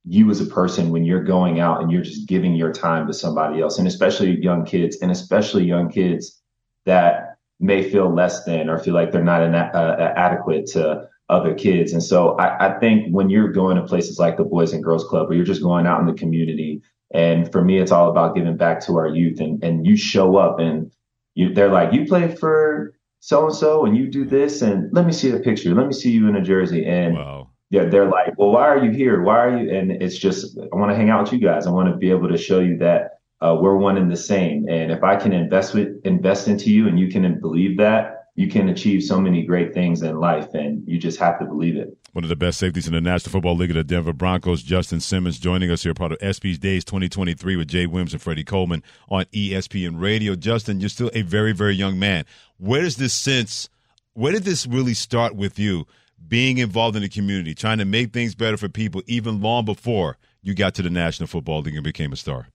you 0.04 0.30
as 0.30 0.40
a 0.40 0.46
person 0.46 0.90
when 0.90 1.04
you're 1.04 1.24
going 1.24 1.60
out 1.60 1.82
and 1.82 1.90
you're 1.90 2.02
just 2.02 2.28
giving 2.28 2.54
your 2.54 2.72
time 2.72 3.06
to 3.06 3.12
somebody 3.12 3.60
else 3.60 3.78
and 3.78 3.86
especially 3.86 4.40
young 4.40 4.64
kids 4.64 4.98
and 5.02 5.10
especially 5.10 5.64
young 5.64 5.90
kids 5.90 6.40
that 6.86 7.36
may 7.58 7.88
feel 7.90 8.12
less 8.12 8.44
than 8.44 8.70
or 8.70 8.78
feel 8.78 8.94
like 8.94 9.12
they're 9.12 9.22
not 9.22 9.42
an, 9.42 9.54
uh, 9.54 10.12
adequate 10.16 10.66
to 10.66 11.06
other 11.28 11.54
kids. 11.54 11.92
And 11.92 12.02
so 12.02 12.36
I, 12.38 12.68
I 12.68 12.78
think 12.78 13.12
when 13.12 13.28
you're 13.28 13.52
going 13.52 13.76
to 13.76 13.82
places 13.82 14.18
like 14.18 14.36
the 14.36 14.44
Boys 14.44 14.72
and 14.72 14.82
Girls 14.82 15.04
Club 15.04 15.30
or 15.30 15.34
you're 15.34 15.44
just 15.44 15.62
going 15.62 15.86
out 15.86 16.00
in 16.00 16.06
the 16.06 16.14
community 16.14 16.82
and 17.12 17.50
for 17.50 17.62
me, 17.62 17.78
it's 17.78 17.92
all 17.92 18.08
about 18.08 18.34
giving 18.34 18.56
back 18.56 18.80
to 18.86 18.96
our 18.96 19.08
youth 19.08 19.40
and, 19.40 19.62
and 19.64 19.86
you 19.86 19.96
show 19.96 20.36
up 20.36 20.58
and 20.60 20.92
you, 21.34 21.52
they're 21.52 21.72
like, 21.72 21.92
you 21.92 22.06
play 22.06 22.34
for 22.34 22.94
so 23.20 23.46
and 23.46 23.54
so 23.54 23.84
and 23.84 23.96
you 23.96 24.08
do 24.08 24.24
this 24.24 24.62
and 24.62 24.92
let 24.92 25.06
me 25.06 25.12
see 25.12 25.30
a 25.30 25.38
picture. 25.38 25.74
Let 25.74 25.86
me 25.86 25.92
see 25.92 26.10
you 26.10 26.28
in 26.28 26.36
a 26.36 26.42
jersey. 26.42 26.84
And 26.86 27.14
wow. 27.14 27.50
yeah, 27.68 27.84
they're 27.84 28.08
like, 28.08 28.36
well, 28.38 28.50
why 28.50 28.66
are 28.66 28.82
you 28.82 28.90
here? 28.90 29.22
Why 29.22 29.38
are 29.38 29.58
you? 29.58 29.70
And 29.70 29.90
it's 29.90 30.18
just, 30.18 30.58
I 30.58 30.76
want 30.76 30.90
to 30.90 30.96
hang 30.96 31.10
out 31.10 31.24
with 31.24 31.32
you 31.32 31.38
guys. 31.38 31.66
I 31.66 31.70
want 31.70 31.90
to 31.90 31.96
be 31.96 32.10
able 32.10 32.28
to 32.28 32.38
show 32.38 32.60
you 32.60 32.78
that 32.78 33.20
uh, 33.42 33.56
we're 33.60 33.76
one 33.76 33.98
and 33.98 34.10
the 34.10 34.16
same. 34.16 34.68
And 34.68 34.90
if 34.90 35.02
I 35.02 35.16
can 35.16 35.32
invest 35.32 35.74
with, 35.74 36.00
invest 36.04 36.48
into 36.48 36.70
you 36.70 36.88
and 36.88 36.98
you 36.98 37.08
can 37.08 37.40
believe 37.40 37.76
that, 37.78 38.16
you 38.36 38.48
can 38.48 38.70
achieve 38.70 39.02
so 39.02 39.20
many 39.20 39.44
great 39.44 39.74
things 39.74 40.00
in 40.00 40.18
life 40.18 40.54
and 40.54 40.82
you 40.86 40.98
just 40.98 41.18
have 41.18 41.38
to 41.40 41.44
believe 41.44 41.76
it. 41.76 41.96
One 42.12 42.24
of 42.24 42.30
the 42.30 42.36
best 42.36 42.58
safeties 42.58 42.86
in 42.86 42.94
the 42.94 43.00
National 43.00 43.32
Football 43.32 43.56
League 43.56 43.70
of 43.70 43.76
the 43.76 43.84
Denver 43.84 44.12
Broncos, 44.12 44.62
Justin 44.62 44.98
Simmons, 44.98 45.38
joining 45.38 45.70
us 45.70 45.82
here, 45.82 45.94
part 45.94 46.12
of 46.12 46.18
ESPY's 46.18 46.58
Days 46.58 46.84
2023 46.84 47.54
with 47.56 47.68
Jay 47.68 47.86
Williams 47.86 48.12
and 48.12 48.22
Freddie 48.22 48.44
Coleman 48.44 48.82
on 49.08 49.26
ESPN 49.26 50.00
Radio. 50.00 50.34
Justin, 50.34 50.80
you're 50.80 50.88
still 50.88 51.10
a 51.12 51.22
very, 51.22 51.52
very 51.52 51.74
young 51.74 51.98
man. 51.98 52.24
Where 52.60 52.82
does 52.82 52.96
this 52.96 53.14
sense, 53.14 53.70
where 54.12 54.32
did 54.32 54.44
this 54.44 54.66
really 54.66 54.92
start 54.92 55.34
with 55.34 55.58
you, 55.58 55.86
being 56.28 56.58
involved 56.58 56.94
in 56.94 57.00
the 57.00 57.08
community, 57.08 57.54
trying 57.54 57.78
to 57.78 57.86
make 57.86 58.12
things 58.12 58.34
better 58.34 58.58
for 58.58 58.68
people, 58.68 59.02
even 59.06 59.40
long 59.40 59.64
before 59.64 60.18
you 60.42 60.54
got 60.54 60.74
to 60.74 60.82
the 60.82 60.90
National 60.90 61.26
Football 61.26 61.62
League 61.62 61.74
and 61.74 61.82
became 61.82 62.12
a 62.12 62.16
star? 62.16 62.48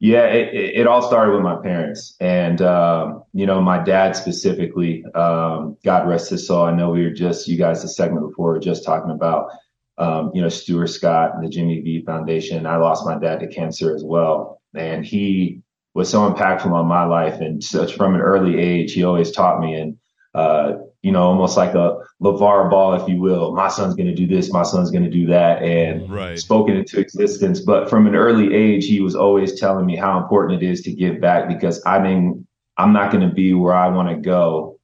Yeah, 0.00 0.24
it, 0.24 0.52
it, 0.52 0.86
all 0.88 1.02
started 1.02 1.32
with 1.32 1.42
my 1.42 1.54
parents, 1.54 2.16
and 2.18 2.60
um, 2.60 3.22
you 3.32 3.46
know, 3.46 3.60
my 3.60 3.80
dad 3.80 4.16
specifically. 4.16 5.04
Um, 5.14 5.76
God 5.84 6.08
rest 6.08 6.30
his 6.30 6.44
soul. 6.44 6.64
I 6.64 6.74
know 6.74 6.90
we 6.90 7.04
were 7.04 7.12
just 7.12 7.46
you 7.46 7.56
guys 7.56 7.82
the 7.82 7.88
segment 7.88 8.28
before 8.28 8.48
we 8.48 8.54
were 8.54 8.60
just 8.60 8.84
talking 8.84 9.12
about 9.12 9.50
um, 9.98 10.32
you 10.34 10.42
know 10.42 10.48
Stuart 10.48 10.88
Scott 10.88 11.36
and 11.36 11.44
the 11.44 11.48
Jimmy 11.48 11.80
V 11.82 12.04
Foundation. 12.04 12.66
I 12.66 12.78
lost 12.78 13.06
my 13.06 13.16
dad 13.16 13.38
to 13.38 13.46
cancer 13.46 13.94
as 13.94 14.02
well, 14.02 14.60
and 14.74 15.06
he 15.06 15.62
was 15.94 16.08
so 16.08 16.30
impactful 16.30 16.72
on 16.72 16.86
my 16.86 17.04
life. 17.04 17.40
And 17.40 17.62
such 17.62 17.94
from 17.94 18.14
an 18.14 18.20
early 18.20 18.58
age, 18.58 18.92
he 18.92 19.04
always 19.04 19.30
taught 19.30 19.60
me 19.60 19.74
and 19.74 19.98
uh, 20.34 20.78
you 21.02 21.10
know, 21.10 21.24
almost 21.24 21.56
like 21.56 21.74
a 21.74 21.98
LaVar 22.22 22.70
Ball, 22.70 22.94
if 22.94 23.08
you 23.08 23.20
will. 23.20 23.54
My 23.54 23.68
son's 23.68 23.94
going 23.94 24.06
to 24.06 24.14
do 24.14 24.26
this, 24.26 24.52
my 24.52 24.62
son's 24.62 24.90
going 24.90 25.04
to 25.04 25.10
do 25.10 25.26
that, 25.26 25.62
and 25.62 26.10
right. 26.10 26.38
spoken 26.38 26.76
into 26.76 27.00
existence. 27.00 27.60
But 27.60 27.90
from 27.90 28.06
an 28.06 28.14
early 28.14 28.54
age, 28.54 28.86
he 28.86 29.00
was 29.00 29.16
always 29.16 29.58
telling 29.58 29.84
me 29.84 29.96
how 29.96 30.18
important 30.18 30.62
it 30.62 30.66
is 30.66 30.80
to 30.82 30.92
give 30.92 31.20
back 31.20 31.48
because 31.48 31.82
I 31.84 31.98
mean, 31.98 32.46
I'm 32.78 32.92
not 32.92 33.10
going 33.10 33.28
to 33.28 33.34
be 33.34 33.52
where 33.52 33.74
I 33.74 33.88
want 33.88 34.08
to 34.08 34.16
go 34.16 34.78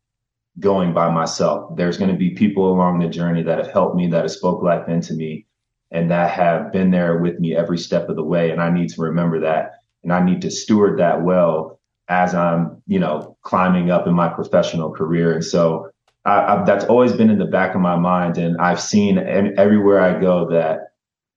going 0.58 0.92
by 0.92 1.08
myself. 1.10 1.76
There's 1.76 1.96
going 1.96 2.10
to 2.10 2.16
be 2.16 2.30
people 2.30 2.72
along 2.72 2.98
the 2.98 3.08
journey 3.08 3.42
that 3.44 3.58
have 3.58 3.72
helped 3.72 3.96
me, 3.96 4.08
that 4.08 4.22
have 4.22 4.30
spoke 4.30 4.62
life 4.62 4.88
into 4.88 5.14
me, 5.14 5.46
and 5.92 6.10
that 6.10 6.32
have 6.32 6.72
been 6.72 6.90
there 6.90 7.18
with 7.18 7.38
me 7.38 7.56
every 7.56 7.78
step 7.78 8.08
of 8.08 8.16
the 8.16 8.24
way. 8.24 8.50
And 8.50 8.60
I 8.60 8.70
need 8.70 8.88
to 8.90 9.02
remember 9.02 9.40
that, 9.40 9.77
and 10.02 10.12
I 10.12 10.24
need 10.24 10.42
to 10.42 10.50
steward 10.50 10.98
that 10.98 11.22
well 11.22 11.80
as 12.08 12.34
I'm, 12.34 12.82
you 12.86 12.98
know, 12.98 13.36
climbing 13.42 13.90
up 13.90 14.06
in 14.06 14.14
my 14.14 14.28
professional 14.28 14.90
career. 14.90 15.34
And 15.34 15.44
so 15.44 15.90
I, 16.24 16.62
that's 16.64 16.84
always 16.84 17.12
been 17.12 17.30
in 17.30 17.38
the 17.38 17.46
back 17.46 17.74
of 17.74 17.80
my 17.80 17.96
mind. 17.96 18.38
And 18.38 18.56
I've 18.58 18.80
seen 18.80 19.18
everywhere 19.18 20.00
I 20.00 20.20
go 20.20 20.48
that 20.50 20.92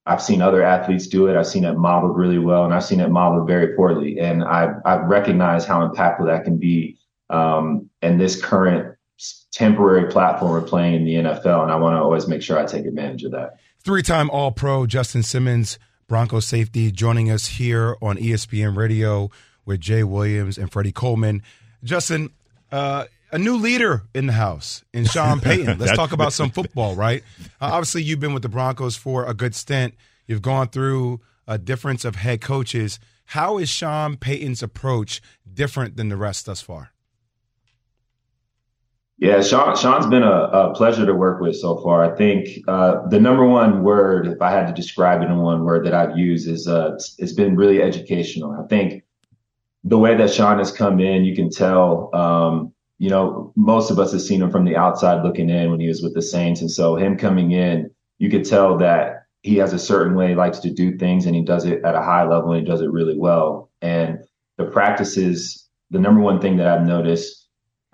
I've 0.06 0.22
seen 0.22 0.42
other 0.42 0.64
athletes 0.64 1.08
do 1.08 1.28
it. 1.28 1.38
I've 1.38 1.48
seen 1.48 1.64
it 1.64 1.78
modeled 1.78 2.18
really 2.18 2.40
well, 2.40 2.66
and 2.66 2.74
I've 2.74 2.84
seen 2.84 3.00
it 3.00 3.10
modeled 3.10 3.48
very 3.48 3.76
poorly. 3.76 4.20
And 4.20 4.44
I've, 4.44 4.76
I've 4.84 5.04
recognized 5.04 5.68
how 5.68 5.88
impactful 5.88 6.26
that 6.26 6.44
can 6.44 6.58
be 6.58 6.98
um, 7.30 7.90
in 8.02 8.18
this 8.18 8.42
current 8.42 8.98
temporary 9.52 10.12
platform 10.12 10.52
we're 10.52 10.62
playing 10.62 10.96
in 10.96 11.06
the 11.06 11.16
NFL. 11.16 11.64
And 11.64 11.72
I 11.72 11.76
want 11.76 11.96
to 11.96 12.02
always 12.02 12.28
make 12.28 12.42
sure 12.42 12.58
I 12.58 12.66
take 12.66 12.86
advantage 12.86 13.24
of 13.24 13.32
that. 13.32 13.58
Three 13.84 14.02
time 14.02 14.30
All 14.30 14.52
Pro 14.52 14.86
Justin 14.86 15.24
Simmons, 15.24 15.78
Broncos 16.12 16.46
safety, 16.46 16.92
joining 16.92 17.32
us 17.32 17.48
here 17.48 17.96
on 18.02 18.18
ESPN 18.18 18.76
Radio 18.76 19.32
with 19.66 19.80
Jay 19.80 20.04
Williams 20.04 20.58
and 20.58 20.70
Freddie 20.70 20.92
Coleman. 20.92 21.42
Justin, 21.86 22.32
uh, 22.70 23.06
a 23.32 23.38
new 23.38 23.56
leader 23.56 24.04
in 24.14 24.26
the 24.26 24.34
house 24.34 24.84
in 24.94 25.06
Sean 25.06 25.40
Payton. 25.42 25.80
Let's 25.80 25.96
talk 25.96 26.12
about 26.12 26.34
some 26.34 26.50
football, 26.50 26.96
right? 26.96 27.24
Uh, 27.62 27.70
obviously, 27.72 28.04
you've 28.04 28.20
been 28.20 28.34
with 28.34 28.44
the 28.44 28.50
Broncos 28.50 28.98
for 28.98 29.26
a 29.26 29.34
good 29.34 29.56
stint. 29.56 29.94
You've 30.28 30.42
gone 30.42 30.68
through 30.68 31.22
a 31.48 31.58
difference 31.58 32.04
of 32.04 32.18
head 32.18 32.42
coaches. 32.42 33.00
How 33.28 33.58
is 33.58 33.70
Sean 33.70 34.18
Payton's 34.18 34.62
approach 34.62 35.22
different 35.54 35.96
than 35.96 36.10
the 36.10 36.18
rest 36.18 36.46
thus 36.46 36.60
far? 36.60 36.92
Yeah, 39.22 39.40
Sean, 39.44 39.78
Sean's 39.78 40.08
been 40.08 40.24
a, 40.24 40.50
a 40.52 40.74
pleasure 40.74 41.06
to 41.06 41.14
work 41.14 41.42
with 41.42 41.56
so 41.56 41.78
far. 41.78 42.04
I 42.04 42.16
think 42.18 42.48
uh, 42.68 43.08
the 43.10 43.20
number 43.20 43.46
one 43.46 43.84
word, 43.84 44.28
if 44.28 44.42
I 44.42 44.50
had 44.50 44.66
to 44.66 44.74
describe 44.74 45.22
it 45.22 45.26
in 45.26 45.38
one 45.38 45.64
word 45.64 45.86
that 45.86 45.94
I've 45.94 46.18
used, 46.18 46.48
is 46.48 46.68
uh, 46.68 46.96
it's, 47.20 47.34
been 47.34 47.56
really 47.56 47.84
educational. 47.84 48.52
I 48.52 48.66
think 48.66 49.04
the 49.84 50.00
way 50.00 50.18
that 50.18 50.34
Sean 50.34 50.58
has 50.58 50.72
come 50.72 51.00
in, 51.00 51.24
you 51.24 51.36
can 51.36 51.52
tell 51.52 52.10
um, 52.16 52.74
you 52.98 53.12
know, 53.12 53.54
most 53.56 53.92
of 53.92 54.00
us 54.00 54.12
have 54.12 54.24
seen 54.24 54.42
him 54.42 54.50
from 54.50 54.66
the 54.66 54.76
outside 54.76 55.24
looking 55.24 55.52
in 55.52 55.70
when 55.70 55.80
he 55.80 55.88
was 55.88 56.02
with 56.02 56.16
the 56.16 56.22
Saints. 56.22 56.62
And 56.62 56.70
so 56.70 56.96
him 56.96 57.16
coming 57.16 57.52
in, 57.52 57.92
you 58.18 58.30
could 58.30 58.46
tell 58.46 58.76
that 58.80 59.28
he 59.44 59.56
has 59.58 59.72
a 59.72 59.80
certain 59.80 60.16
way 60.16 60.30
he 60.30 60.36
likes 60.36 60.60
to 60.60 60.72
do 60.72 60.98
things 60.98 61.28
and 61.28 61.36
he 61.36 61.44
does 61.44 61.66
it 61.66 61.84
at 61.84 61.96
a 61.96 62.02
high 62.02 62.28
level 62.28 62.54
and 62.54 62.62
he 62.62 62.72
does 62.72 62.82
it 62.82 62.92
really 62.92 63.18
well. 63.18 63.72
And 63.84 64.20
the 64.58 64.66
practices, 64.66 65.68
the 65.92 66.00
number 66.00 66.22
one 66.22 66.42
thing 66.42 66.58
that 66.58 66.68
I've 66.68 66.86
noticed, 66.88 67.41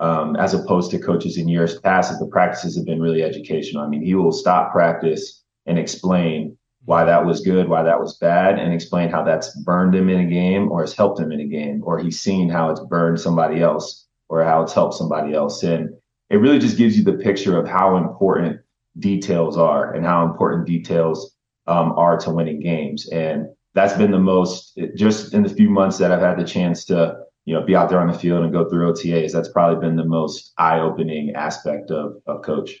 um, 0.00 0.36
as 0.36 0.54
opposed 0.54 0.90
to 0.90 0.98
coaches 0.98 1.36
in 1.36 1.48
years 1.48 1.78
past, 1.80 2.12
is 2.12 2.18
the 2.18 2.26
practices 2.26 2.76
have 2.76 2.86
been 2.86 3.00
really 3.00 3.22
educational. 3.22 3.82
I 3.82 3.88
mean, 3.88 4.02
he 4.02 4.14
will 4.14 4.32
stop 4.32 4.72
practice 4.72 5.42
and 5.66 5.78
explain 5.78 6.56
why 6.84 7.04
that 7.04 7.26
was 7.26 7.40
good, 7.40 7.68
why 7.68 7.82
that 7.82 8.00
was 8.00 8.16
bad, 8.16 8.58
and 8.58 8.72
explain 8.72 9.10
how 9.10 9.22
that's 9.22 9.54
burned 9.62 9.94
him 9.94 10.08
in 10.08 10.20
a 10.20 10.30
game 10.30 10.70
or 10.70 10.80
has 10.80 10.94
helped 10.94 11.20
him 11.20 11.32
in 11.32 11.40
a 11.40 11.44
game, 11.44 11.82
or 11.84 11.98
he's 11.98 12.20
seen 12.20 12.48
how 12.48 12.70
it's 12.70 12.80
burned 12.80 13.20
somebody 13.20 13.60
else 13.60 14.06
or 14.28 14.42
how 14.44 14.62
it's 14.62 14.72
helped 14.72 14.94
somebody 14.94 15.34
else. 15.34 15.62
And 15.62 15.90
it 16.30 16.36
really 16.36 16.58
just 16.58 16.78
gives 16.78 16.96
you 16.96 17.04
the 17.04 17.14
picture 17.14 17.58
of 17.58 17.66
how 17.68 17.96
important 17.96 18.60
details 18.98 19.56
are 19.56 19.92
and 19.94 20.04
how 20.04 20.24
important 20.24 20.66
details 20.66 21.36
um, 21.66 21.92
are 21.92 22.16
to 22.18 22.30
winning 22.30 22.60
games. 22.60 23.08
And 23.08 23.48
that's 23.74 23.94
been 23.94 24.10
the 24.10 24.18
most, 24.18 24.78
just 24.96 25.34
in 25.34 25.42
the 25.42 25.48
few 25.48 25.68
months 25.68 25.98
that 25.98 26.10
I've 26.10 26.20
had 26.20 26.38
the 26.38 26.44
chance 26.44 26.84
to, 26.86 27.18
you 27.48 27.54
know, 27.54 27.62
be 27.62 27.74
out 27.74 27.88
there 27.88 27.98
on 27.98 28.08
the 28.08 28.18
field 28.18 28.44
and 28.44 28.52
go 28.52 28.68
through 28.68 28.92
OTAs, 28.92 29.32
that's 29.32 29.48
probably 29.48 29.80
been 29.80 29.96
the 29.96 30.04
most 30.04 30.52
eye 30.58 30.80
opening 30.80 31.34
aspect 31.34 31.90
of, 31.90 32.20
of 32.26 32.42
coach. 32.42 32.72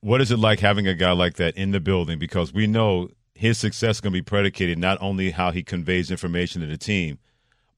What 0.00 0.20
is 0.20 0.30
it 0.30 0.38
like 0.38 0.60
having 0.60 0.86
a 0.86 0.94
guy 0.94 1.10
like 1.10 1.34
that 1.34 1.56
in 1.56 1.72
the 1.72 1.80
building? 1.80 2.20
Because 2.20 2.54
we 2.54 2.68
know 2.68 3.08
his 3.34 3.58
success 3.58 3.96
is 3.96 4.00
going 4.00 4.12
to 4.12 4.18
be 4.18 4.22
predicated 4.22 4.78
not 4.78 4.96
only 5.00 5.32
how 5.32 5.50
he 5.50 5.64
conveys 5.64 6.12
information 6.12 6.60
to 6.60 6.68
the 6.68 6.78
team, 6.78 7.18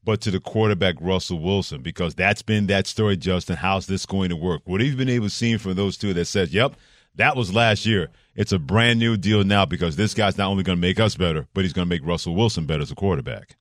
but 0.03 0.21
to 0.21 0.29
the 0.29 0.39
quarterback 0.39 0.93
Russell 1.01 1.39
Wilson 1.39 1.81
because 1.81 2.13
that's 2.13 2.43
been 2.43 2.67
that 2.67 2.85
story, 2.85 3.17
Justin. 3.17 3.55
How's 3.55 3.87
this 3.87 4.05
going 4.05 4.29
to 4.29 4.35
work? 4.35 4.61
What 4.65 4.81
have 4.81 4.87
you 4.87 4.95
been 4.95 5.09
able 5.09 5.25
to 5.25 5.33
see 5.33 5.57
from 5.57 5.73
those 5.73 5.97
two 5.97 6.13
that 6.13 6.25
says, 6.25 6.53
"Yep, 6.53 6.75
that 7.15 7.35
was 7.35 7.55
last 7.55 7.87
year. 7.87 8.11
It's 8.35 8.51
a 8.51 8.59
brand 8.59 8.99
new 8.99 9.17
deal 9.17 9.43
now 9.43 9.65
because 9.65 9.95
this 9.95 10.13
guy's 10.13 10.37
not 10.37 10.49
only 10.49 10.61
going 10.61 10.77
to 10.77 10.81
make 10.81 10.99
us 10.99 11.15
better, 11.15 11.47
but 11.55 11.63
he's 11.63 11.73
going 11.73 11.87
to 11.87 11.89
make 11.89 12.05
Russell 12.05 12.35
Wilson 12.35 12.67
better 12.67 12.83
as 12.83 12.91
a 12.91 12.95
quarterback." 12.95 13.55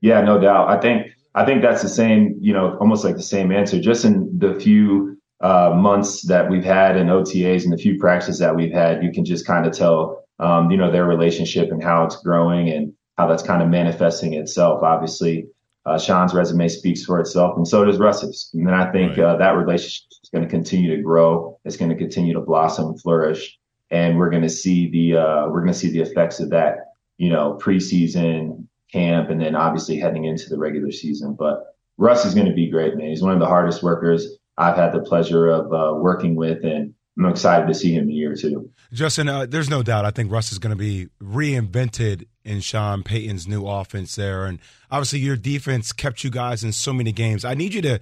Yeah, 0.00 0.20
no 0.20 0.40
doubt. 0.40 0.68
I 0.68 0.80
think 0.80 1.12
I 1.34 1.44
think 1.44 1.62
that's 1.62 1.82
the 1.82 1.88
same. 1.88 2.36
You 2.40 2.52
know, 2.52 2.76
almost 2.78 3.04
like 3.04 3.16
the 3.16 3.22
same 3.22 3.52
answer. 3.52 3.80
Just 3.80 4.04
in 4.04 4.38
the 4.38 4.54
few 4.54 5.18
uh, 5.40 5.72
months 5.74 6.26
that 6.26 6.48
we've 6.48 6.64
had 6.64 6.96
in 6.96 7.08
OTAs 7.08 7.64
and 7.64 7.72
the 7.72 7.78
few 7.78 7.98
practices 7.98 8.38
that 8.38 8.54
we've 8.54 8.72
had, 8.72 9.02
you 9.02 9.12
can 9.12 9.24
just 9.24 9.46
kind 9.46 9.66
of 9.66 9.72
tell, 9.72 10.24
um, 10.38 10.70
you 10.70 10.76
know, 10.76 10.90
their 10.90 11.04
relationship 11.04 11.70
and 11.70 11.82
how 11.82 12.04
it's 12.04 12.16
growing 12.22 12.68
and 12.70 12.92
how 13.16 13.26
that's 13.26 13.42
kind 13.42 13.62
of 13.62 13.68
manifesting 13.68 14.34
itself. 14.34 14.82
Obviously, 14.82 15.46
uh, 15.84 15.98
Sean's 15.98 16.34
resume 16.34 16.68
speaks 16.68 17.04
for 17.04 17.18
itself, 17.20 17.56
and 17.56 17.66
so 17.66 17.84
does 17.84 17.98
Russ's. 17.98 18.50
And 18.54 18.66
then 18.66 18.74
I 18.74 18.90
think 18.92 19.16
right. 19.16 19.26
uh, 19.26 19.36
that 19.36 19.56
relationship 19.56 20.06
is 20.22 20.30
going 20.30 20.44
to 20.44 20.50
continue 20.50 20.96
to 20.96 21.02
grow. 21.02 21.58
It's 21.64 21.76
going 21.76 21.90
to 21.90 21.96
continue 21.96 22.34
to 22.34 22.40
blossom 22.40 22.88
and 22.88 23.00
flourish, 23.00 23.58
and 23.90 24.16
we're 24.16 24.30
going 24.30 24.42
to 24.42 24.48
see 24.48 24.90
the 24.90 25.18
uh, 25.18 25.48
we're 25.48 25.60
going 25.60 25.72
to 25.72 25.78
see 25.78 25.90
the 25.90 26.00
effects 26.00 26.38
of 26.40 26.50
that. 26.50 26.76
You 27.16 27.30
know, 27.30 27.58
preseason 27.60 28.67
camp, 28.92 29.30
and 29.30 29.40
then 29.40 29.54
obviously 29.54 29.98
heading 29.98 30.24
into 30.24 30.48
the 30.48 30.58
regular 30.58 30.90
season. 30.90 31.36
But 31.38 31.74
Russ 31.96 32.24
is 32.24 32.34
going 32.34 32.46
to 32.46 32.54
be 32.54 32.70
great, 32.70 32.96
man. 32.96 33.08
He's 33.08 33.22
one 33.22 33.32
of 33.32 33.40
the 33.40 33.46
hardest 33.46 33.82
workers 33.82 34.38
I've 34.56 34.76
had 34.76 34.92
the 34.92 35.00
pleasure 35.00 35.48
of 35.48 35.72
uh, 35.72 35.94
working 35.96 36.34
with, 36.34 36.64
and 36.64 36.94
I'm 37.18 37.26
excited 37.26 37.66
to 37.68 37.74
see 37.74 37.92
him 37.92 38.04
in 38.04 38.10
year 38.10 38.34
two. 38.34 38.70
Justin, 38.92 39.28
uh, 39.28 39.46
there's 39.46 39.70
no 39.70 39.82
doubt. 39.82 40.04
I 40.04 40.10
think 40.10 40.32
Russ 40.32 40.52
is 40.52 40.58
going 40.58 40.70
to 40.70 40.76
be 40.76 41.08
reinvented 41.22 42.26
in 42.44 42.60
Sean 42.60 43.02
Payton's 43.02 43.46
new 43.46 43.66
offense 43.66 44.16
there, 44.16 44.46
and 44.46 44.58
obviously 44.90 45.20
your 45.20 45.36
defense 45.36 45.92
kept 45.92 46.24
you 46.24 46.30
guys 46.30 46.64
in 46.64 46.72
so 46.72 46.92
many 46.92 47.12
games. 47.12 47.44
I 47.44 47.54
need 47.54 47.74
you 47.74 47.82
to 47.82 48.00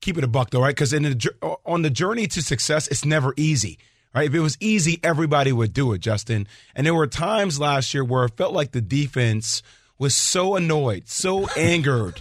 keep 0.00 0.16
it 0.16 0.24
a 0.24 0.28
buck 0.28 0.50
though, 0.50 0.62
right? 0.62 0.74
Because 0.74 0.92
in 0.92 1.02
the, 1.02 1.56
on 1.64 1.82
the 1.82 1.90
journey 1.90 2.26
to 2.28 2.42
success, 2.42 2.88
it's 2.88 3.04
never 3.04 3.34
easy. 3.36 3.78
Right? 4.14 4.28
If 4.28 4.34
it 4.34 4.40
was 4.40 4.56
easy, 4.58 4.98
everybody 5.04 5.52
would 5.52 5.74
do 5.74 5.92
it, 5.92 5.98
Justin. 5.98 6.48
And 6.74 6.86
there 6.86 6.94
were 6.94 7.06
times 7.06 7.60
last 7.60 7.92
year 7.92 8.02
where 8.02 8.24
it 8.24 8.36
felt 8.36 8.54
like 8.54 8.72
the 8.72 8.80
defense 8.80 9.62
was 9.98 10.14
so 10.14 10.54
annoyed, 10.56 11.08
so 11.08 11.48
angered 11.56 12.20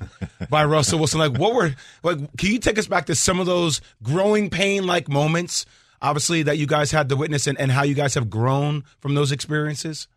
by 0.49 0.65
Russell 0.65 0.99
Wilson. 0.99 1.19
Like, 1.19 1.37
what 1.37 1.53
were 1.53 1.75
like? 2.03 2.17
Can 2.37 2.51
you 2.51 2.59
take 2.59 2.77
us 2.77 2.87
back 2.87 3.05
to 3.05 3.15
some 3.15 3.39
of 3.39 3.45
those 3.45 3.81
growing 4.03 4.49
pain 4.49 4.85
like 4.85 5.07
moments? 5.07 5.65
Obviously, 6.01 6.43
that 6.43 6.57
you 6.57 6.67
guys 6.67 6.91
had 6.91 7.09
to 7.09 7.15
witness, 7.15 7.47
and, 7.47 7.59
and 7.59 7.71
how 7.71 7.83
you 7.83 7.93
guys 7.93 8.13
have 8.15 8.29
grown 8.29 8.83
from 8.99 9.15
those 9.15 9.31
experiences. 9.31 10.07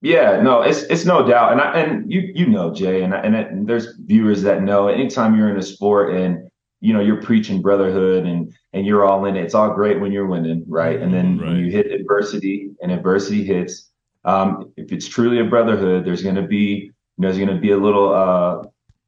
Yeah, 0.00 0.42
no, 0.42 0.60
it's 0.60 0.82
it's 0.82 1.06
no 1.06 1.26
doubt, 1.26 1.52
and 1.52 1.60
I, 1.62 1.80
and 1.80 2.12
you 2.12 2.30
you 2.34 2.46
know 2.46 2.74
Jay, 2.74 3.02
and 3.02 3.14
and, 3.14 3.34
it, 3.34 3.50
and 3.50 3.66
there's 3.66 3.96
viewers 3.96 4.42
that 4.42 4.62
know. 4.62 4.88
Anytime 4.88 5.34
you're 5.34 5.48
in 5.48 5.56
a 5.56 5.62
sport 5.62 6.14
and 6.14 6.50
you 6.80 6.92
know 6.92 7.00
you're 7.00 7.22
preaching 7.22 7.62
brotherhood 7.62 8.26
and 8.26 8.52
and 8.74 8.86
you're 8.86 9.06
all 9.06 9.24
in 9.24 9.34
it, 9.34 9.44
it's 9.44 9.54
all 9.54 9.72
great 9.72 10.00
when 10.00 10.12
you're 10.12 10.26
winning, 10.26 10.62
right? 10.68 11.00
And 11.00 11.12
then 11.12 11.38
right. 11.38 11.48
when 11.48 11.56
you 11.56 11.70
hit 11.70 11.90
adversity 11.90 12.70
and 12.82 12.92
adversity 12.92 13.44
hits, 13.44 13.90
um, 14.24 14.72
if 14.76 14.92
it's 14.92 15.06
truly 15.06 15.40
a 15.40 15.44
brotherhood, 15.44 16.04
there's 16.04 16.22
going 16.22 16.36
to 16.36 16.42
be 16.42 16.90
you 17.16 17.22
know 17.22 17.28
there's 17.28 17.38
going 17.38 17.54
to 17.54 17.60
be 17.60 17.72
a 17.72 17.76
little 17.76 18.14
uh, 18.14 18.62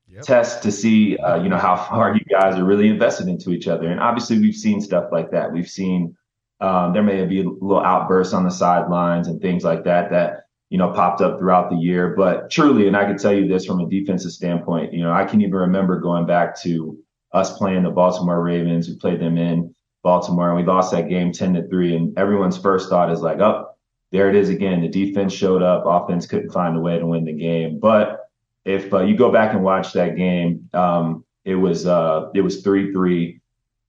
yep. 0.09 0.23
test 0.23 0.63
to 0.63 0.71
see 0.71 1.17
uh, 1.19 1.43
you 1.43 1.49
know 1.49 1.59
how 1.59 1.77
far 1.77 2.15
you 2.15 2.21
guys 2.31 2.57
are 2.57 2.65
really 2.65 2.89
invested 2.89 3.29
into 3.29 3.51
each 3.51 3.69
other. 3.69 3.89
And 3.89 4.01
obviously, 4.01 4.39
we've 4.39 4.55
seen 4.55 4.81
stuff 4.81 5.07
like 5.13 5.31
that. 5.31 5.53
We've 5.53 5.69
seen 5.69 6.17
um, 6.61 6.93
there 6.93 7.03
may 7.03 7.25
be 7.25 7.41
a 7.41 7.45
little 7.45 7.85
outbursts 7.85 8.35
on 8.35 8.45
the 8.45 8.51
sidelines 8.51 9.29
and 9.29 9.41
things 9.41 9.65
like 9.65 9.85
that 9.85 10.11
that 10.11 10.47
you 10.71 10.79
know, 10.79 10.93
popped 10.93 11.21
up 11.21 11.39
throughout 11.39 11.71
the 11.71 11.77
year. 11.77 12.15
But 12.17 12.51
truly, 12.51 12.87
and 12.87 12.97
I 12.97 13.05
can 13.05 13.17
tell 13.17 13.33
you 13.33 13.47
this 13.47 13.67
from 13.67 13.81
a 13.81 13.89
defensive 13.89 14.33
standpoint, 14.33 14.93
you 14.93 15.03
know, 15.03 15.13
I 15.13 15.25
can 15.25 15.41
even 15.41 15.55
remember 15.55 16.01
going 16.01 16.27
back 16.27 16.61
to 16.63 16.99
us 17.33 17.57
playing 17.57 17.85
the 17.85 17.91
Baltimore 17.91 18.43
Ravens. 18.43 18.89
We 18.89 18.97
played 18.97 19.21
them 19.21 19.39
in 19.39 19.75
Baltimore 20.03 20.49
and 20.49 20.57
we 20.57 20.65
lost 20.65 20.93
that 20.93 21.09
game 21.09 21.33
10 21.33 21.55
to 21.55 21.69
3. 21.69 21.97
And 21.97 22.19
everyone's 22.19 22.59
first 22.59 22.89
thought 22.89 23.13
is 23.13 23.21
like, 23.21 23.39
oh, 23.39 23.69
there 24.13 24.29
it 24.29 24.37
is 24.37 24.49
again. 24.49 24.81
The 24.81 24.89
defense 24.89 25.33
showed 25.33 25.63
up. 25.63 25.85
Offense 25.87 26.27
couldn't 26.27 26.51
find 26.51 26.77
a 26.77 26.81
way 26.81 26.99
to 26.99 27.07
win 27.07 27.25
the 27.25 27.33
game. 27.33 27.79
But 27.79 28.31
if 28.65 28.93
uh, 28.93 29.03
you 29.03 29.17
go 29.17 29.31
back 29.31 29.55
and 29.55 29.63
watch 29.63 29.93
that 29.93 30.17
game, 30.17 30.69
um, 30.73 31.25
it 31.45 31.55
was 31.55 31.87
uh, 31.87 32.31
it 32.35 32.41
was 32.41 32.63
three 32.63 32.93
three. 32.93 33.41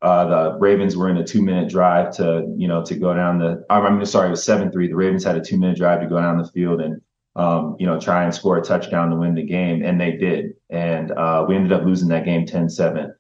Uh, 0.02 0.26
the 0.52 0.60
Ravens 0.60 0.96
were 0.96 1.10
in 1.10 1.18
a 1.18 1.24
two 1.26 1.42
minute 1.42 1.70
drive 1.70 2.16
to, 2.18 2.54
you 2.56 2.68
know, 2.68 2.84
to 2.86 2.96
go 2.96 3.16
down 3.16 3.40
the, 3.40 3.66
I'm 3.70 4.06
sorry, 4.06 4.28
it 4.28 4.32
was 4.32 4.44
seven 4.44 4.72
three. 4.72 4.88
The 4.88 4.96
Ravens 4.96 5.24
had 5.24 5.36
a 5.36 5.42
two 5.42 5.58
minute 5.58 5.78
drive 5.78 6.02
to 6.02 6.08
go 6.08 6.22
down 6.22 6.38
the 6.38 6.48
field 6.48 6.82
and, 6.82 7.02
um, 7.36 7.76
you 7.80 7.88
know, 7.88 8.00
try 8.00 8.24
and 8.24 8.34
score 8.34 8.58
a 8.58 8.62
touchdown 8.62 9.10
to 9.10 9.16
win 9.16 9.34
the 9.34 9.42
game. 9.42 9.84
And 9.84 10.00
they 10.00 10.12
did. 10.12 10.54
And, 10.70 11.12
uh, 11.12 11.46
we 11.48 11.56
ended 11.56 11.72
up 11.72 11.84
losing 11.84 12.10
that 12.10 12.26
game 12.26 12.46
10 12.46 12.70
7 12.70 13.12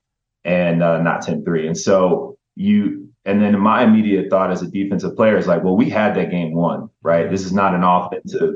and, 0.43 0.84
uh, 0.84 1.02
not 1.02 1.24
10 1.24 1.43
3. 1.43 1.66
And 1.66 1.78
so 1.78 2.38
you, 2.56 3.07
and 3.28 3.41
then 3.41 3.59
my 3.59 3.84
immediate 3.84 4.30
thought 4.30 4.51
as 4.51 4.61
a 4.61 4.71
defensive 4.71 5.17
player 5.17 5.38
is 5.38 5.47
like, 5.47 5.61
well, 5.61 5.75
we 5.75 5.89
had 5.89 6.15
that 6.15 6.32
game 6.32 6.53
won, 6.53 6.89
right? 7.01 7.30
This 7.30 7.45
is 7.45 7.51
not 7.51 7.75
an 7.75 7.84
offensive, 7.84 8.55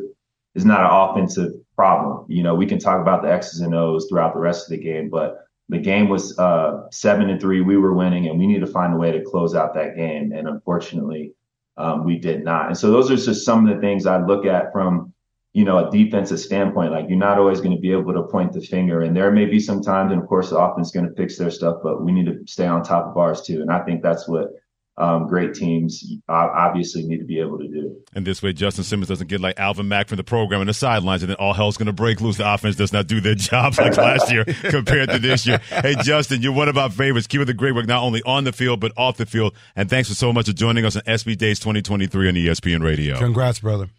is 0.56 0.64
not 0.64 0.80
an 0.80 0.90
offensive 0.90 1.52
problem. 1.76 2.26
You 2.30 2.42
know, 2.42 2.56
we 2.56 2.66
can 2.66 2.80
talk 2.80 3.02
about 3.02 3.22
the 3.22 3.30
X's 3.30 3.60
and 3.60 3.76
O's 3.76 4.08
throughout 4.08 4.34
the 4.34 4.40
rest 4.40 4.68
of 4.68 4.70
the 4.70 4.84
game, 4.84 5.10
but 5.10 5.46
the 5.68 5.78
game 5.78 6.08
was 6.08 6.40
uh, 6.40 6.88
seven 6.90 7.30
and 7.30 7.42
three. 7.42 7.60
We 7.60 7.76
were 7.76 7.94
winning, 7.94 8.28
and 8.28 8.40
we 8.40 8.48
need 8.48 8.62
to 8.62 8.68
find 8.68 8.94
a 8.94 8.98
way 8.98 9.12
to 9.12 9.26
close 9.26 9.56
out 9.56 9.74
that 9.74 9.98
game. 9.98 10.32
And 10.32 10.48
unfortunately, 10.48 11.34
um, 11.76 12.06
we 12.06 12.18
did 12.18 12.46
not. 12.46 12.68
And 12.68 12.78
so 12.78 12.92
those 12.92 13.12
are 13.12 13.18
just 13.18 13.46
some 13.46 13.68
of 13.68 13.76
the 13.76 13.82
things 13.82 14.06
I 14.06 14.26
look 14.26 14.46
at 14.46 14.72
from 14.72 15.14
you 15.52 15.66
know 15.66 15.86
a 15.86 15.92
defensive 15.92 16.40
standpoint. 16.40 16.94
Like 16.94 17.10
you're 17.10 17.18
not 17.18 17.38
always 17.38 17.60
going 17.60 17.76
to 17.76 17.82
be 17.82 17.92
able 17.92 18.14
to 18.14 18.24
point 18.24 18.54
the 18.54 18.62
finger, 18.62 19.02
and 19.02 19.14
there 19.14 19.32
may 19.32 19.48
be 19.48 19.60
some 19.60 19.82
times, 19.82 20.14
and 20.14 20.22
of 20.22 20.30
course, 20.30 20.50
the 20.50 20.58
offense 20.58 20.88
is 20.88 20.94
going 20.94 21.10
to 21.10 21.16
fix 21.16 21.38
their 21.38 21.52
stuff, 21.52 21.80
but 21.84 22.02
we 22.02 22.14
need 22.14 22.28
to 22.28 22.40
stay 22.48 22.68
on 22.68 22.84
top 22.84 23.08
of 23.08 23.18
ours 23.18 23.42
too. 23.42 23.62
And 23.62 23.70
I 23.70 23.84
think 23.84 24.02
that's 24.02 24.30
what 24.30 24.61
um, 25.02 25.28
great 25.28 25.56
teams 25.56 26.04
obviously 26.30 27.04
need 27.04 27.18
to 27.18 27.26
be 27.26 27.40
able 27.40 27.58
to 27.58 27.68
do. 27.68 27.98
And 28.14 28.26
this 28.26 28.44
way, 28.44 28.54
Justin 28.54 28.84
Simmons 28.84 29.10
doesn't 29.10 29.28
get 29.28 29.42
like 29.42 29.60
Alvin 29.60 29.88
Mack 29.88 30.08
from 30.08 30.18
the 30.18 30.24
program 30.24 30.62
on 30.62 30.68
the 30.68 30.74
sidelines, 30.74 31.24
and 31.24 31.30
then 31.32 31.38
all 31.38 31.54
hell's 31.54 31.76
going 31.76 31.88
to 31.88 31.94
break 31.94 32.22
loose. 32.22 32.38
The 32.38 32.54
offense 32.54 32.76
does 32.76 32.94
not 32.94 33.08
do 33.08 33.20
their 33.20 33.36
job 33.36 33.78
like 33.80 33.98
last 33.98 34.32
year 34.32 34.46
compared 34.64 35.10
to 35.10 35.18
this 35.18 35.48
year. 35.48 35.58
Hey, 35.70 35.96
Justin, 36.04 36.42
you're 36.42 36.54
one 36.54 36.70
of 36.70 36.78
our 36.78 36.92
favorites. 36.92 37.26
Keep 37.26 37.42
up 37.42 37.48
the 37.48 37.54
great 37.54 37.74
work, 37.74 37.88
not 37.88 38.04
only 38.04 38.22
on 38.26 38.44
the 38.44 38.52
field, 38.54 38.80
but 38.80 38.92
off 38.96 39.18
the 39.18 39.26
field. 39.26 39.56
And 39.76 39.90
thanks 39.90 40.08
for 40.08 40.16
so 40.16 40.32
much 40.32 40.46
for 40.46 40.54
joining 40.54 40.86
us 40.86 40.96
on 40.96 41.02
SB 41.04 41.38
Days 41.38 41.60
2023 41.60 42.28
on 42.28 42.36
ESPN 42.36 42.84
Radio. 42.84 43.18
Congrats, 43.18 43.60
brother. 43.60 43.90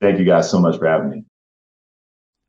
Thank 0.00 0.18
you 0.18 0.24
guys 0.24 0.50
so 0.50 0.58
much 0.58 0.78
for 0.78 0.86
having 0.86 1.10
me. 1.10 1.24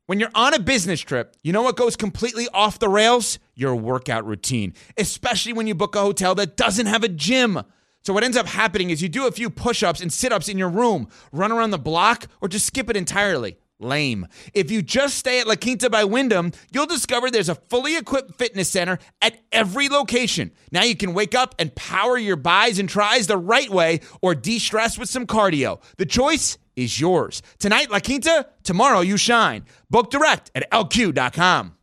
When 0.06 0.18
you're 0.18 0.30
on 0.34 0.52
a 0.52 0.58
business 0.58 1.00
trip, 1.00 1.36
you 1.44 1.52
know 1.52 1.62
what 1.62 1.76
goes 1.76 1.94
completely 1.94 2.48
off 2.52 2.80
the 2.80 2.88
rails? 2.88 3.38
Your 3.54 3.76
workout 3.76 4.26
routine, 4.26 4.74
especially 4.96 5.52
when 5.52 5.68
you 5.68 5.76
book 5.76 5.94
a 5.94 6.00
hotel 6.00 6.34
that 6.34 6.56
doesn't 6.56 6.86
have 6.86 7.04
a 7.04 7.08
gym. 7.08 7.62
So, 8.02 8.12
what 8.12 8.24
ends 8.24 8.36
up 8.36 8.46
happening 8.46 8.90
is 8.90 9.00
you 9.00 9.08
do 9.08 9.28
a 9.28 9.32
few 9.32 9.48
push 9.48 9.84
ups 9.84 10.00
and 10.00 10.12
sit 10.12 10.32
ups 10.32 10.48
in 10.48 10.58
your 10.58 10.70
room, 10.70 11.08
run 11.30 11.52
around 11.52 11.70
the 11.70 11.78
block, 11.78 12.26
or 12.40 12.48
just 12.48 12.66
skip 12.66 12.90
it 12.90 12.96
entirely. 12.96 13.58
Lame. 13.78 14.26
If 14.54 14.70
you 14.72 14.82
just 14.82 15.18
stay 15.18 15.40
at 15.40 15.46
La 15.46 15.54
Quinta 15.54 15.88
by 15.88 16.04
Wyndham, 16.04 16.52
you'll 16.72 16.86
discover 16.86 17.30
there's 17.30 17.48
a 17.48 17.54
fully 17.54 17.96
equipped 17.96 18.36
fitness 18.36 18.68
center 18.68 18.98
at 19.20 19.38
every 19.52 19.88
location. 19.88 20.52
Now 20.70 20.82
you 20.82 20.96
can 20.96 21.14
wake 21.14 21.34
up 21.34 21.54
and 21.58 21.74
power 21.74 22.16
your 22.16 22.36
buys 22.36 22.78
and 22.78 22.88
tries 22.88 23.26
the 23.26 23.36
right 23.36 23.70
way 23.70 24.00
or 24.20 24.34
de 24.34 24.58
stress 24.58 24.98
with 24.98 25.08
some 25.08 25.26
cardio. 25.26 25.80
The 25.96 26.06
choice 26.06 26.58
is 26.76 27.00
yours. 27.00 27.42
Tonight, 27.58 27.90
La 27.90 28.00
Quinta, 28.00 28.46
tomorrow, 28.62 29.00
you 29.00 29.16
shine. 29.16 29.64
Book 29.90 30.10
direct 30.10 30.50
at 30.54 30.70
lq.com. 30.70 31.76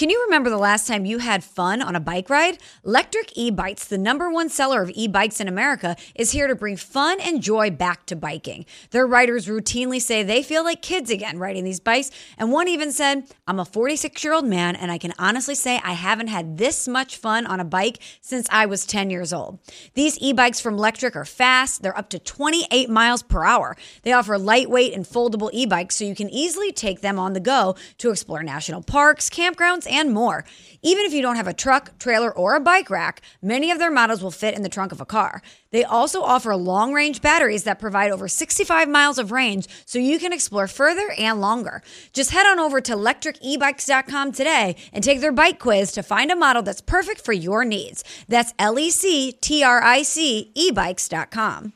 Can 0.00 0.08
you 0.08 0.22
remember 0.24 0.48
the 0.48 0.56
last 0.56 0.86
time 0.86 1.04
you 1.04 1.18
had 1.18 1.44
fun 1.44 1.82
on 1.82 1.94
a 1.94 2.00
bike 2.00 2.30
ride? 2.30 2.56
Lectric 2.86 3.32
E 3.34 3.50
Bikes, 3.50 3.84
the 3.84 3.98
number 3.98 4.30
one 4.30 4.48
seller 4.48 4.80
of 4.80 4.90
e 4.94 5.06
bikes 5.06 5.42
in 5.42 5.46
America, 5.46 5.94
is 6.14 6.30
here 6.30 6.46
to 6.46 6.54
bring 6.54 6.78
fun 6.78 7.20
and 7.20 7.42
joy 7.42 7.70
back 7.70 8.06
to 8.06 8.16
biking. 8.16 8.64
Their 8.92 9.06
riders 9.06 9.46
routinely 9.46 10.00
say 10.00 10.22
they 10.22 10.42
feel 10.42 10.64
like 10.64 10.80
kids 10.80 11.10
again 11.10 11.38
riding 11.38 11.64
these 11.64 11.80
bikes, 11.80 12.10
and 12.38 12.50
one 12.50 12.66
even 12.66 12.92
said, 12.92 13.24
I'm 13.46 13.60
a 13.60 13.66
46 13.66 14.24
year 14.24 14.32
old 14.32 14.46
man, 14.46 14.74
and 14.74 14.90
I 14.90 14.96
can 14.96 15.12
honestly 15.18 15.54
say 15.54 15.78
I 15.84 15.92
haven't 15.92 16.28
had 16.28 16.56
this 16.56 16.88
much 16.88 17.18
fun 17.18 17.44
on 17.44 17.60
a 17.60 17.64
bike 17.66 17.98
since 18.22 18.46
I 18.50 18.64
was 18.64 18.86
10 18.86 19.10
years 19.10 19.34
old. 19.34 19.58
These 19.92 20.16
e 20.18 20.32
bikes 20.32 20.60
from 20.60 20.78
Lectric 20.78 21.14
are 21.14 21.26
fast, 21.26 21.82
they're 21.82 21.98
up 21.98 22.08
to 22.08 22.18
28 22.18 22.88
miles 22.88 23.22
per 23.22 23.44
hour. 23.44 23.76
They 24.00 24.14
offer 24.14 24.38
lightweight 24.38 24.94
and 24.94 25.04
foldable 25.04 25.50
e 25.52 25.66
bikes 25.66 25.96
so 25.96 26.06
you 26.06 26.14
can 26.14 26.30
easily 26.30 26.72
take 26.72 27.02
them 27.02 27.18
on 27.18 27.34
the 27.34 27.40
go 27.40 27.76
to 27.98 28.10
explore 28.10 28.42
national 28.42 28.82
parks, 28.82 29.28
campgrounds, 29.28 29.89
and 29.90 30.12
more. 30.12 30.44
Even 30.82 31.04
if 31.04 31.12
you 31.12 31.20
don't 31.20 31.36
have 31.36 31.48
a 31.48 31.52
truck, 31.52 31.98
trailer, 31.98 32.32
or 32.32 32.54
a 32.54 32.60
bike 32.60 32.88
rack, 32.88 33.20
many 33.42 33.70
of 33.70 33.78
their 33.78 33.90
models 33.90 34.22
will 34.22 34.30
fit 34.30 34.54
in 34.54 34.62
the 34.62 34.68
trunk 34.68 34.92
of 34.92 35.00
a 35.00 35.04
car. 35.04 35.42
They 35.70 35.84
also 35.84 36.22
offer 36.22 36.54
long 36.56 36.92
range 36.92 37.20
batteries 37.20 37.64
that 37.64 37.78
provide 37.78 38.10
over 38.10 38.28
65 38.28 38.88
miles 38.88 39.18
of 39.18 39.32
range 39.32 39.68
so 39.84 39.98
you 39.98 40.18
can 40.18 40.32
explore 40.32 40.66
further 40.66 41.10
and 41.18 41.40
longer. 41.40 41.82
Just 42.12 42.30
head 42.30 42.46
on 42.46 42.58
over 42.58 42.80
to 42.80 42.94
lectricebikes.com 42.94 44.32
today 44.32 44.76
and 44.92 45.04
take 45.04 45.20
their 45.20 45.32
bike 45.32 45.58
quiz 45.58 45.92
to 45.92 46.02
find 46.02 46.30
a 46.30 46.36
model 46.36 46.62
that's 46.62 46.80
perfect 46.80 47.20
for 47.20 47.32
your 47.32 47.64
needs. 47.64 48.04
That's 48.28 48.54
L 48.58 48.78
E 48.78 48.90
C 48.90 49.32
T 49.32 49.62
R 49.62 49.82
I 49.82 50.02
C 50.02 50.52
ebikes.com. 50.56 51.72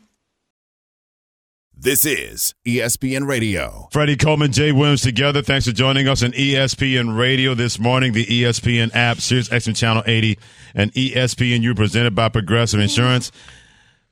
This 1.85 2.07
is 2.07 2.55
ESPN 2.65 3.27
Radio. 3.27 3.91
Freddie 3.93 4.17
Coleman, 4.17 4.53
Jay 4.53 4.73
Williams 4.73 5.03
together. 5.03 5.43
Thanks 5.43 5.67
for 5.67 5.73
joining 5.73 6.09
us 6.09 6.23
on 6.23 6.33
ESPN 6.33 7.15
Radio 7.15 7.53
this 7.53 7.79
morning. 7.79 8.15
The 8.15 8.25
ESPN 8.25 8.95
app, 8.95 9.21
Sirius 9.21 9.51
XM 9.51 9.77
Channel 9.77 10.03
80, 10.07 10.39
and 10.75 10.91
ESPNU 10.95 11.77
presented 11.77 12.15
by 12.15 12.31
Progressive 12.31 12.81
Insurance. 12.81 13.33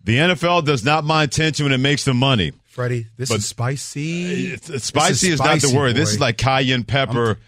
The 0.04 0.18
NFL 0.18 0.66
does 0.66 0.84
not 0.84 1.04
mind 1.04 1.32
tension 1.32 1.64
when 1.64 1.72
it 1.72 1.78
makes 1.78 2.04
the 2.04 2.12
money. 2.12 2.52
Freddie, 2.66 3.06
this 3.16 3.30
is 3.30 3.46
spicy. 3.46 4.48
It's, 4.48 4.68
it's 4.68 4.84
spicy 4.84 5.28
is, 5.30 5.38
spicy, 5.38 5.62
is 5.62 5.64
not 5.64 5.70
the 5.70 5.74
word. 5.74 5.94
Boy. 5.94 5.98
This 5.98 6.10
is 6.10 6.20
like 6.20 6.36
cayenne 6.36 6.84
pepper, 6.84 7.38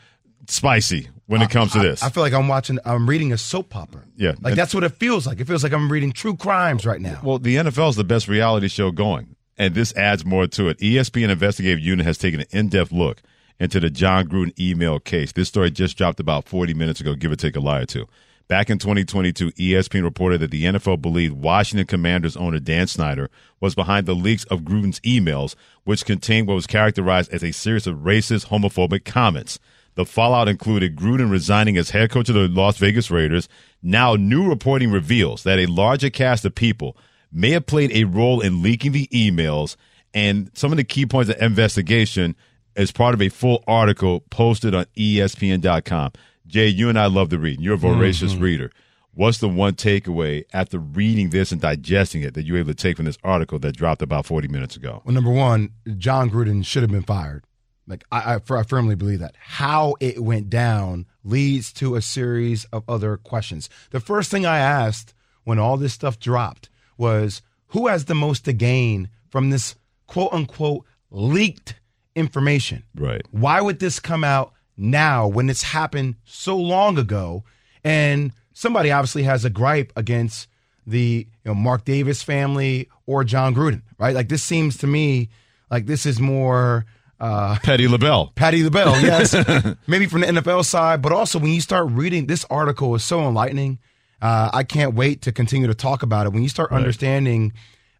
spicy 0.48 1.08
when 1.26 1.42
it 1.42 1.50
comes 1.50 1.76
I, 1.76 1.82
to 1.82 1.86
this. 1.86 2.02
I, 2.02 2.06
I, 2.06 2.08
feel 2.08 2.22
like 2.22 2.32
I'm 2.32 2.48
watching, 2.48 2.78
I'm 2.86 3.06
reading 3.10 3.34
a 3.34 3.36
soap 3.36 3.76
opera. 3.76 4.04
Yeah. 4.16 4.30
Like 4.40 4.52
and, 4.52 4.56
that's 4.56 4.74
what 4.74 4.84
it 4.84 4.92
feels 4.92 5.26
like. 5.26 5.40
It 5.40 5.46
feels 5.46 5.62
like 5.62 5.74
I'm 5.74 5.92
reading 5.92 6.12
true 6.12 6.34
crimes 6.34 6.86
right 6.86 7.00
now. 7.00 7.20
Well, 7.22 7.38
the 7.38 7.56
NFL 7.56 7.90
is 7.90 7.96
the 7.96 8.04
best 8.04 8.26
reality 8.26 8.68
show 8.68 8.90
going 8.90 9.33
and 9.56 9.74
this 9.74 9.94
adds 9.96 10.24
more 10.24 10.46
to 10.48 10.68
it. 10.68 10.78
ESPN 10.78 11.30
investigative 11.30 11.80
unit 11.80 12.06
has 12.06 12.18
taken 12.18 12.40
an 12.40 12.46
in-depth 12.50 12.92
look 12.92 13.22
into 13.60 13.80
the 13.80 13.90
Jon 13.90 14.26
Gruden 14.28 14.58
email 14.58 14.98
case. 14.98 15.32
This 15.32 15.48
story 15.48 15.70
just 15.70 15.96
dropped 15.96 16.20
about 16.20 16.48
40 16.48 16.74
minutes 16.74 17.00
ago, 17.00 17.14
give 17.14 17.32
or 17.32 17.36
take 17.36 17.56
a 17.56 17.60
lie 17.60 17.80
or 17.80 17.86
two. 17.86 18.06
Back 18.46 18.68
in 18.68 18.78
2022, 18.78 19.52
ESPN 19.52 20.02
reported 20.02 20.40
that 20.40 20.50
the 20.50 20.64
NFL 20.64 21.00
believed 21.00 21.34
Washington 21.34 21.86
Commanders 21.86 22.36
owner 22.36 22.58
Dan 22.58 22.86
Snyder 22.86 23.30
was 23.58 23.74
behind 23.74 24.06
the 24.06 24.14
leaks 24.14 24.44
of 24.44 24.60
Gruden's 24.60 25.00
emails, 25.00 25.54
which 25.84 26.04
contained 26.04 26.46
what 26.46 26.54
was 26.54 26.66
characterized 26.66 27.32
as 27.32 27.42
a 27.42 27.52
series 27.52 27.86
of 27.86 27.98
racist, 27.98 28.48
homophobic 28.48 29.06
comments. 29.06 29.58
The 29.94 30.04
fallout 30.04 30.48
included 30.48 30.94
Gruden 30.94 31.30
resigning 31.30 31.78
as 31.78 31.90
head 31.90 32.10
coach 32.10 32.28
of 32.28 32.34
the 32.34 32.48
Las 32.48 32.76
Vegas 32.76 33.10
Raiders. 33.10 33.48
Now, 33.82 34.14
new 34.14 34.46
reporting 34.46 34.90
reveals 34.90 35.44
that 35.44 35.58
a 35.58 35.66
larger 35.66 36.10
cast 36.10 36.44
of 36.44 36.54
people 36.54 36.98
may 37.34 37.50
have 37.50 37.66
played 37.66 37.90
a 37.92 38.04
role 38.04 38.40
in 38.40 38.62
leaking 38.62 38.92
the 38.92 39.06
emails 39.08 39.76
and 40.14 40.50
some 40.54 40.70
of 40.72 40.76
the 40.76 40.84
key 40.84 41.04
points 41.04 41.28
of 41.30 41.42
investigation 41.42 42.36
as 42.76 42.90
part 42.92 43.14
of 43.14 43.20
a 43.20 43.28
full 43.28 43.62
article 43.66 44.20
posted 44.30 44.74
on 44.74 44.86
ESPN.com. 44.96 46.12
Jay, 46.46 46.68
you 46.68 46.88
and 46.88 46.98
I 46.98 47.06
love 47.06 47.30
to 47.30 47.38
read. 47.38 47.60
You're 47.60 47.74
a 47.74 47.78
voracious 47.78 48.34
Mhm. 48.34 48.40
reader. 48.40 48.70
What's 49.12 49.38
the 49.38 49.48
one 49.48 49.74
takeaway 49.74 50.44
after 50.52 50.78
reading 50.78 51.30
this 51.30 51.52
and 51.52 51.60
digesting 51.60 52.22
it 52.22 52.34
that 52.34 52.44
you're 52.46 52.58
able 52.58 52.70
to 52.70 52.74
take 52.74 52.96
from 52.96 53.06
this 53.06 53.18
article 53.22 53.58
that 53.60 53.76
dropped 53.76 54.02
about 54.02 54.26
40 54.26 54.48
minutes 54.48 54.76
ago? 54.76 55.02
Well, 55.04 55.14
number 55.14 55.30
one, 55.30 55.70
Jon 55.98 56.30
Gruden 56.30 56.64
should 56.64 56.82
have 56.82 56.90
been 56.90 57.02
fired. 57.04 57.44
Like 57.86 58.04
I, 58.10 58.34
I, 58.36 58.40
I 58.58 58.62
firmly 58.64 58.94
believe 58.96 59.20
that. 59.20 59.36
How 59.38 59.94
it 60.00 60.22
went 60.22 60.50
down 60.50 61.06
leads 61.22 61.72
to 61.74 61.94
a 61.96 62.02
series 62.02 62.64
of 62.72 62.82
other 62.88 63.16
questions. 63.16 63.68
The 63.90 64.00
first 64.00 64.30
thing 64.30 64.46
I 64.46 64.58
asked 64.58 65.14
when 65.44 65.58
all 65.58 65.76
this 65.76 65.92
stuff 65.92 66.18
dropped 66.18 66.68
was, 66.96 67.42
who 67.68 67.88
has 67.88 68.04
the 68.04 68.14
most 68.14 68.44
to 68.44 68.52
gain 68.52 69.08
from 69.30 69.50
this 69.50 69.74
quote 70.06 70.32
unquote 70.32 70.84
leaked 71.10 71.74
information? 72.14 72.84
Right. 72.94 73.22
Why 73.30 73.60
would 73.60 73.78
this 73.78 74.00
come 74.00 74.24
out 74.24 74.52
now 74.76 75.26
when 75.26 75.50
it's 75.50 75.62
happened 75.62 76.16
so 76.24 76.56
long 76.56 76.98
ago? 76.98 77.44
And 77.82 78.32
somebody 78.52 78.90
obviously 78.90 79.24
has 79.24 79.44
a 79.44 79.50
gripe 79.50 79.92
against 79.96 80.48
the 80.86 81.26
you 81.44 81.50
know 81.50 81.54
Mark 81.54 81.84
Davis 81.84 82.22
family 82.22 82.88
or 83.06 83.24
Jon 83.24 83.54
Gruden, 83.54 83.82
right? 83.98 84.14
Like 84.14 84.28
this 84.28 84.42
seems 84.42 84.76
to 84.78 84.86
me 84.86 85.30
like 85.70 85.86
this 85.86 86.06
is 86.06 86.20
more 86.20 86.86
uh 87.20 87.58
Patti 87.62 87.88
LaBelle. 87.88 88.32
Patti 88.34 88.62
LaBelle, 88.62 89.00
yes. 89.00 89.34
Maybe 89.86 90.06
from 90.06 90.20
the 90.22 90.26
NFL 90.26 90.64
side, 90.64 91.02
but 91.02 91.12
also 91.12 91.38
when 91.38 91.52
you 91.52 91.60
start 91.60 91.88
reading 91.90 92.26
this 92.26 92.44
article 92.50 92.94
is 92.94 93.04
so 93.04 93.26
enlightening. 93.26 93.78
Uh, 94.22 94.50
I 94.52 94.62
can't 94.64 94.94
wait 94.94 95.22
to 95.22 95.32
continue 95.32 95.66
to 95.66 95.74
talk 95.74 96.02
about 96.02 96.26
it. 96.26 96.32
When 96.32 96.42
you 96.42 96.48
start 96.48 96.70
Right. 96.70 96.78
understanding 96.78 97.52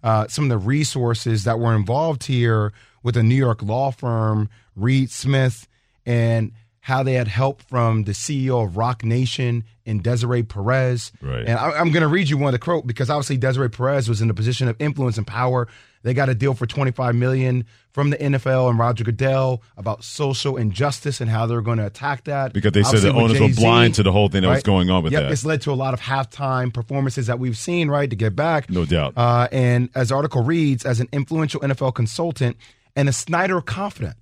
uh, 0.03 0.27
some 0.29 0.45
of 0.45 0.51
the 0.51 0.59
resources 0.59 1.45
that 1.45 1.59
were 1.59 1.75
involved 1.75 2.25
here 2.25 2.73
with 3.03 3.17
a 3.17 3.23
New 3.23 3.35
York 3.35 3.62
law 3.62 3.91
firm, 3.91 4.49
Reed 4.77 5.11
Smith, 5.11 5.67
and 6.07 6.53
how 6.81 7.03
they 7.03 7.15
had 7.15 7.29
help 7.29 7.62
from 7.62 8.05
the 8.05 8.12
CEO 8.12 8.62
of 8.65 8.77
Roc 8.77 9.03
Nation 9.05 9.65
and 9.87 10.03
Desiree 10.03 10.43
Perez. 10.43 11.11
Right. 11.23 11.41
And 11.47 11.59
I, 11.59 11.71
I'm 11.71 11.91
going 11.91 12.03
to 12.03 12.09
read 12.09 12.29
you 12.29 12.37
one 12.37 12.49
of 12.49 12.53
the 12.53 12.59
quote 12.59 12.87
because 12.87 13.09
obviously 13.09 13.39
Desiree 13.39 13.71
Perez 13.71 14.09
was 14.09 14.21
in 14.21 14.29
a 14.29 14.35
position 14.35 14.69
of 14.69 14.77
influence 14.79 15.17
and 15.17 15.27
power. 15.27 15.67
They 16.05 16.12
got 16.12 16.28
a 16.28 16.34
deal 16.34 16.52
for 16.52 16.66
25 16.66 17.14
million 17.14 17.64
from 17.92 18.11
the 18.11 18.18
NFL 18.18 18.68
and 18.68 18.78
Roger 18.78 19.05
Goodell 19.05 19.62
about 19.78 20.05
social 20.05 20.59
injustice 20.59 21.22
and 21.22 21.30
how 21.30 21.46
they're 21.46 21.62
going 21.62 21.78
to 21.78 21.86
attack 21.86 22.24
that. 22.24 22.52
Because 22.52 22.72
they 22.72 22.82
said 22.82 22.96
Obviously 22.96 23.11
the 23.11 23.16
owners 23.16 23.40
were 23.40 23.46
Jay-Z, 23.48 23.62
blind 23.62 23.94
to 23.94 24.02
the 24.02 24.12
whole 24.12 24.28
thing 24.28 24.42
that 24.42 24.50
was 24.50 24.62
going 24.62 24.90
on 24.90 25.02
with 25.02 25.14
yep, 25.14 25.22
that. 25.22 25.32
It's 25.32 25.46
led 25.46 25.62
to 25.62 25.72
a 25.72 25.74
lot 25.74 25.94
of 25.94 26.00
halftime 26.00 26.74
performances 26.74 27.26
that 27.26 27.38
we've 27.38 27.57
seen, 27.57 27.88
right, 27.88 28.09
to 28.11 28.16
get 28.16 28.36
back. 28.36 28.68
No 28.68 28.84
doubt. 28.84 29.14
Uh, 29.16 29.48
and 29.50 29.88
as 29.94 30.12
article 30.12 30.44
reads, 30.44 30.84
as 30.84 31.00
an 31.00 31.09
influential 31.11 31.62
NFL 31.62 31.94
consultant 31.94 32.59
and 32.94 33.09
a 33.09 33.12
Snyder 33.12 33.62
confidant. 33.62 34.16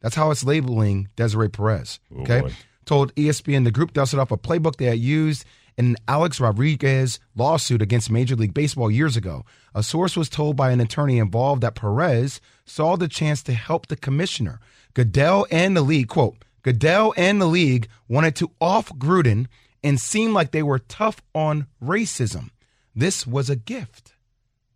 That's 0.00 0.16
how 0.16 0.32
it's 0.32 0.42
labeling 0.42 1.10
Desiree 1.14 1.48
Perez. 1.48 2.00
Okay. 2.20 2.40
boy. 2.40 2.52
Told 2.86 3.14
ESPN 3.14 3.62
the 3.62 3.70
group 3.70 3.92
dusted 3.92 4.18
off 4.18 4.32
a 4.32 4.36
playbook 4.36 4.76
they 4.76 4.86
had 4.86 4.98
used 4.98 5.44
in 5.80 5.86
an 5.86 5.96
Alex 6.06 6.38
Rodriguez 6.38 7.18
lawsuit 7.34 7.80
against 7.80 8.10
Major 8.10 8.36
League 8.36 8.52
Baseball 8.52 8.90
years 8.90 9.16
ago. 9.16 9.46
A 9.74 9.82
source 9.82 10.14
was 10.14 10.28
told 10.28 10.54
by 10.54 10.72
an 10.72 10.80
attorney 10.80 11.18
involved 11.18 11.62
that 11.62 11.74
Perez 11.74 12.38
saw 12.66 12.96
the 12.96 13.08
chance 13.08 13.42
to 13.44 13.54
help 13.54 13.86
the 13.86 13.96
commissioner. 13.96 14.60
Goodell 14.92 15.46
and 15.50 15.74
the 15.74 15.80
league, 15.80 16.08
quote, 16.08 16.36
Goodell 16.62 17.14
and 17.16 17.40
the 17.40 17.46
league 17.46 17.88
wanted 18.08 18.36
to 18.36 18.50
off 18.60 18.90
Gruden 18.90 19.46
and 19.82 19.98
seem 19.98 20.34
like 20.34 20.50
they 20.50 20.62
were 20.62 20.80
tough 20.80 21.22
on 21.34 21.66
racism. 21.82 22.50
This 22.94 23.26
was 23.26 23.48
a 23.48 23.56
gift. 23.56 24.12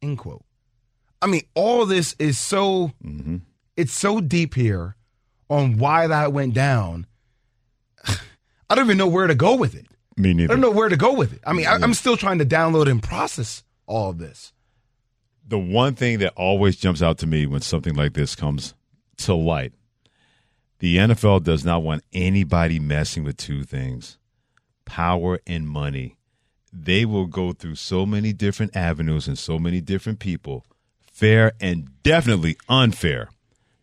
End 0.01 0.17
quote. 0.17 0.45
I 1.21 1.27
mean, 1.27 1.43
all 1.55 1.85
this 1.85 2.17
is 2.19 2.39
so 2.39 2.93
mm-hmm. 3.05 3.37
it's 3.77 3.93
so 3.93 4.23
deep 4.23 4.55
here 4.55 4.97
on 5.51 5.77
why 5.77 6.07
that 6.07 6.33
went 6.33 6.55
down. 6.55 7.07
I 8.07 8.75
don't 8.75 8.87
even 8.87 8.97
know 8.97 9.07
where 9.07 9.27
to 9.27 9.35
go 9.35 9.55
with 9.55 9.75
it. 9.75 9.87
Me 10.17 10.45
I 10.45 10.47
don't 10.47 10.61
know 10.61 10.71
where 10.71 10.89
to 10.89 10.97
go 10.97 11.13
with 11.13 11.33
it. 11.33 11.41
I 11.47 11.53
mean, 11.53 11.67
I, 11.67 11.75
I'm 11.75 11.95
still 11.95 12.17
trying 12.17 12.39
to 12.39 12.47
download 12.47 12.89
and 12.89 13.03
process 13.03 13.65
all 13.87 14.11
of 14.11 14.19
this. 14.19 14.53
the 15.47 15.59
one 15.59 15.95
thing 15.95 16.19
that 16.19 16.33
always 16.37 16.77
jumps 16.77 17.03
out 17.03 17.19
to 17.19 17.27
me 17.27 17.47
when 17.47 17.61
something 17.61 17.95
like 17.95 18.15
this 18.15 18.35
comes 18.35 18.75
to 19.19 19.35
light 19.35 19.73
the 20.81 20.97
NFL 20.99 21.43
does 21.45 21.65
not 21.65 21.83
want 21.83 22.05
anybody 22.13 22.79
messing 22.79 23.25
with 23.25 23.37
two 23.39 23.63
things 23.65 24.19
power 24.85 25.41
and 25.47 25.67
money. 25.67 26.17
They 26.73 27.05
will 27.07 27.27
go 27.27 27.53
through 27.53 27.77
so 27.77 28.05
many 28.05 28.33
different 28.35 28.77
avenues 28.77 29.27
and 29.27 29.39
so 29.39 29.59
many 29.59 29.81
different 29.81 30.19
people, 30.19 30.67
fair 31.11 31.53
and 31.59 32.03
definitely 32.03 32.57
unfair, 32.69 33.31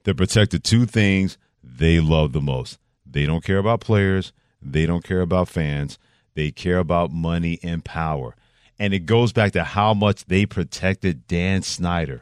to 0.04 0.14
protect 0.14 0.52
the 0.52 0.60
two 0.60 0.86
things 0.86 1.38
they 1.64 2.00
love 2.00 2.34
the 2.34 2.42
most. 2.42 2.78
They 3.04 3.26
don't 3.26 3.44
care 3.44 3.58
about 3.58 3.80
players, 3.80 4.32
they 4.62 4.86
don't 4.86 5.04
care 5.04 5.22
about 5.22 5.48
fans, 5.50 5.98
they 6.34 6.52
care 6.52 6.80
about 6.80 7.12
money 7.12 7.60
and 7.64 7.84
power. 7.84 8.36
And 8.80 8.94
it 8.94 9.06
goes 9.06 9.32
back 9.32 9.52
to 9.54 9.64
how 9.64 9.94
much 9.94 10.26
they 10.26 10.46
protected 10.46 11.28
Dan 11.28 11.62
Snyder 11.62 12.22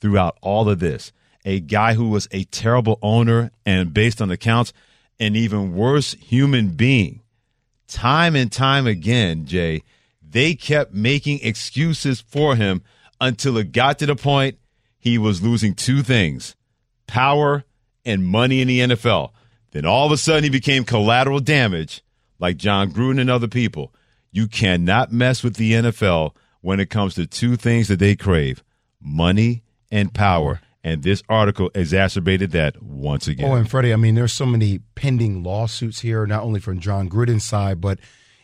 throughout 0.00 0.38
all 0.40 0.68
of 0.68 0.80
this. 0.80 1.12
A 1.44 1.60
guy 1.60 1.94
who 1.94 2.08
was 2.08 2.28
a 2.30 2.44
terrible 2.44 2.98
owner 3.00 3.50
and, 3.64 3.94
based 3.94 4.20
on 4.20 4.30
accounts, 4.30 4.72
an 5.20 5.36
even 5.36 5.74
worse 5.74 6.14
human 6.14 6.70
being. 6.70 7.20
Time 7.86 8.36
and 8.36 8.50
time 8.52 8.86
again, 8.86 9.46
Jay, 9.46 9.82
they 10.20 10.54
kept 10.54 10.92
making 10.92 11.40
excuses 11.42 12.20
for 12.20 12.56
him 12.56 12.82
until 13.20 13.56
it 13.56 13.72
got 13.72 13.98
to 13.98 14.06
the 14.06 14.16
point 14.16 14.58
he 14.98 15.16
was 15.16 15.42
losing 15.42 15.74
two 15.74 16.02
things 16.02 16.54
power 17.06 17.64
and 18.04 18.26
money 18.26 18.60
in 18.60 18.68
the 18.68 18.80
NFL. 18.80 19.30
Then 19.70 19.86
all 19.86 20.06
of 20.06 20.12
a 20.12 20.16
sudden 20.16 20.44
he 20.44 20.50
became 20.50 20.84
collateral 20.84 21.40
damage, 21.40 22.02
like 22.38 22.56
Jon 22.56 22.92
Gruden 22.92 23.20
and 23.20 23.30
other 23.30 23.48
people. 23.48 23.92
You 24.30 24.46
cannot 24.46 25.12
mess 25.12 25.42
with 25.42 25.56
the 25.56 25.72
NFL 25.72 26.34
when 26.60 26.80
it 26.80 26.90
comes 26.90 27.14
to 27.14 27.26
two 27.26 27.56
things 27.56 27.88
that 27.88 27.98
they 27.98 28.16
crave 28.16 28.62
money 29.00 29.62
and 29.90 30.12
power. 30.12 30.60
And 30.84 31.02
this 31.02 31.22
article 31.28 31.70
exacerbated 31.74 32.52
that 32.52 32.82
once 32.82 33.26
again. 33.26 33.50
Oh, 33.50 33.54
and 33.54 33.68
Freddie, 33.68 33.92
I 33.92 33.96
mean, 33.96 34.14
there's 34.14 34.32
so 34.32 34.46
many 34.46 34.78
pending 34.94 35.42
lawsuits 35.42 36.00
here, 36.00 36.26
not 36.26 36.42
only 36.42 36.60
from 36.60 36.78
Jon 36.78 37.08
Gruden's 37.08 37.44
side, 37.44 37.80
but 37.80 37.98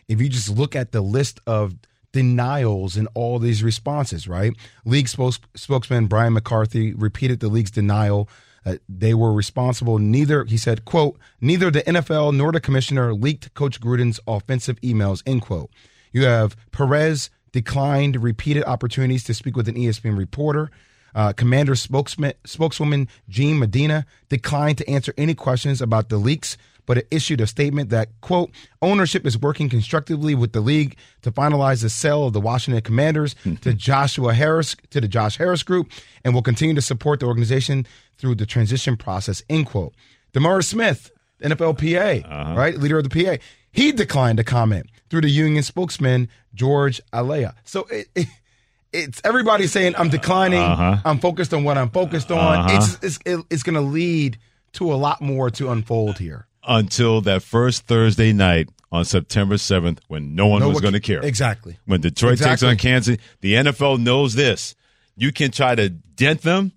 if 0.07 0.21
you 0.21 0.29
just 0.29 0.49
look 0.49 0.75
at 0.75 0.91
the 0.91 1.01
list 1.01 1.39
of 1.47 1.75
denials 2.11 2.95
in 2.97 3.07
all 3.07 3.39
these 3.39 3.63
responses, 3.63 4.27
right? 4.27 4.53
League 4.85 5.07
spokes- 5.07 5.39
spokesman 5.55 6.07
Brian 6.07 6.33
McCarthy 6.33 6.93
repeated 6.93 7.39
the 7.39 7.49
league's 7.49 7.71
denial 7.71 8.29
that 8.65 8.81
they 8.89 9.13
were 9.13 9.31
responsible. 9.31 9.99
Neither, 9.99 10.43
he 10.43 10.57
said, 10.57 10.83
quote, 10.83 11.17
neither 11.39 11.71
the 11.71 11.83
NFL 11.83 12.35
nor 12.35 12.51
the 12.51 12.59
commissioner 12.59 13.13
leaked 13.13 13.53
Coach 13.53 13.79
Gruden's 13.79 14.19
offensive 14.27 14.81
emails, 14.81 15.23
end 15.25 15.43
quote. 15.43 15.69
You 16.11 16.25
have 16.25 16.57
Perez 16.71 17.29
declined 17.51 18.21
repeated 18.21 18.65
opportunities 18.65 19.23
to 19.25 19.33
speak 19.33 19.55
with 19.55 19.69
an 19.69 19.75
ESPN 19.75 20.17
reporter. 20.17 20.71
Uh, 21.13 21.31
Commander 21.31 21.75
spokesman, 21.75 22.33
spokeswoman 22.45 23.07
Jean 23.29 23.59
Medina 23.59 24.05
declined 24.27 24.77
to 24.79 24.89
answer 24.89 25.13
any 25.17 25.33
questions 25.33 25.81
about 25.81 26.09
the 26.09 26.17
leaks, 26.17 26.57
but 26.85 26.97
it 26.97 27.07
issued 27.11 27.41
a 27.41 27.47
statement 27.47 27.89
that, 27.89 28.09
quote, 28.21 28.51
ownership 28.81 29.25
is 29.25 29.37
working 29.37 29.69
constructively 29.69 30.35
with 30.35 30.53
the 30.53 30.61
league 30.61 30.97
to 31.21 31.31
finalize 31.31 31.81
the 31.81 31.89
sale 31.89 32.27
of 32.27 32.33
the 32.33 32.41
Washington 32.41 32.81
Commanders 32.81 33.35
to 33.61 33.73
Joshua 33.73 34.33
Harris, 34.33 34.75
to 34.91 35.01
the 35.01 35.07
Josh 35.07 35.37
Harris 35.37 35.63
Group, 35.63 35.91
and 36.23 36.33
will 36.33 36.41
continue 36.41 36.75
to 36.75 36.81
support 36.81 37.19
the 37.19 37.25
organization 37.25 37.85
through 38.17 38.35
the 38.35 38.45
transition 38.45 38.97
process, 38.97 39.43
end 39.49 39.65
quote. 39.65 39.93
DeMar 40.33 40.61
Smith, 40.61 41.11
NFLPA, 41.41 42.55
right, 42.55 42.77
leader 42.77 42.97
of 42.97 43.09
the 43.09 43.25
PA, 43.25 43.37
he 43.71 43.91
declined 43.91 44.37
to 44.37 44.43
comment 44.43 44.89
through 45.09 45.21
the 45.21 45.29
union 45.29 45.63
spokesman, 45.63 46.29
George 46.53 47.01
Atallah. 47.13 47.53
So 47.65 47.85
it, 47.91 48.07
it 48.15 48.27
it's 48.95 49.21
everybody 49.23 49.67
saying 49.67 49.95
I'm 49.97 50.09
declining. 50.09 50.61
Uh-huh. 50.61 50.97
I'm 51.03 51.19
focused 51.19 51.53
on 51.53 51.63
what 51.63 51.77
I'm 51.77 51.89
focused 51.89 52.31
on. 52.31 52.69
Uh-huh. 52.69 52.97
It's 53.01 53.19
it's 53.25 53.43
it's 53.49 53.63
going 53.63 53.75
to 53.75 53.81
lead 53.81 54.37
to 54.73 54.93
a 54.93 54.95
lot 54.95 55.21
more 55.21 55.49
to 55.51 55.71
unfold 55.71 56.17
here. 56.17 56.47
Until 56.67 57.21
that 57.21 57.43
first 57.43 57.83
Thursday 57.83 58.33
night 58.33 58.69
on 58.91 59.05
September 59.05 59.55
7th 59.55 59.99
when 60.07 60.35
no 60.35 60.47
one 60.47 60.61
No 60.61 60.69
was 60.69 60.81
going 60.81 60.93
to 60.93 60.99
care. 60.99 61.21
Exactly. 61.23 61.77
When 61.85 62.01
Detroit 62.01 62.39
takes 62.39 62.63
on 62.63 62.77
Kansas, 62.77 63.17
the 63.41 63.53
NFL 63.53 63.99
knows 63.99 64.33
this. 64.33 64.75
You 65.15 65.31
can 65.31 65.51
try 65.51 65.75
to 65.75 65.89
dent 65.89 66.41
them. 66.41 66.71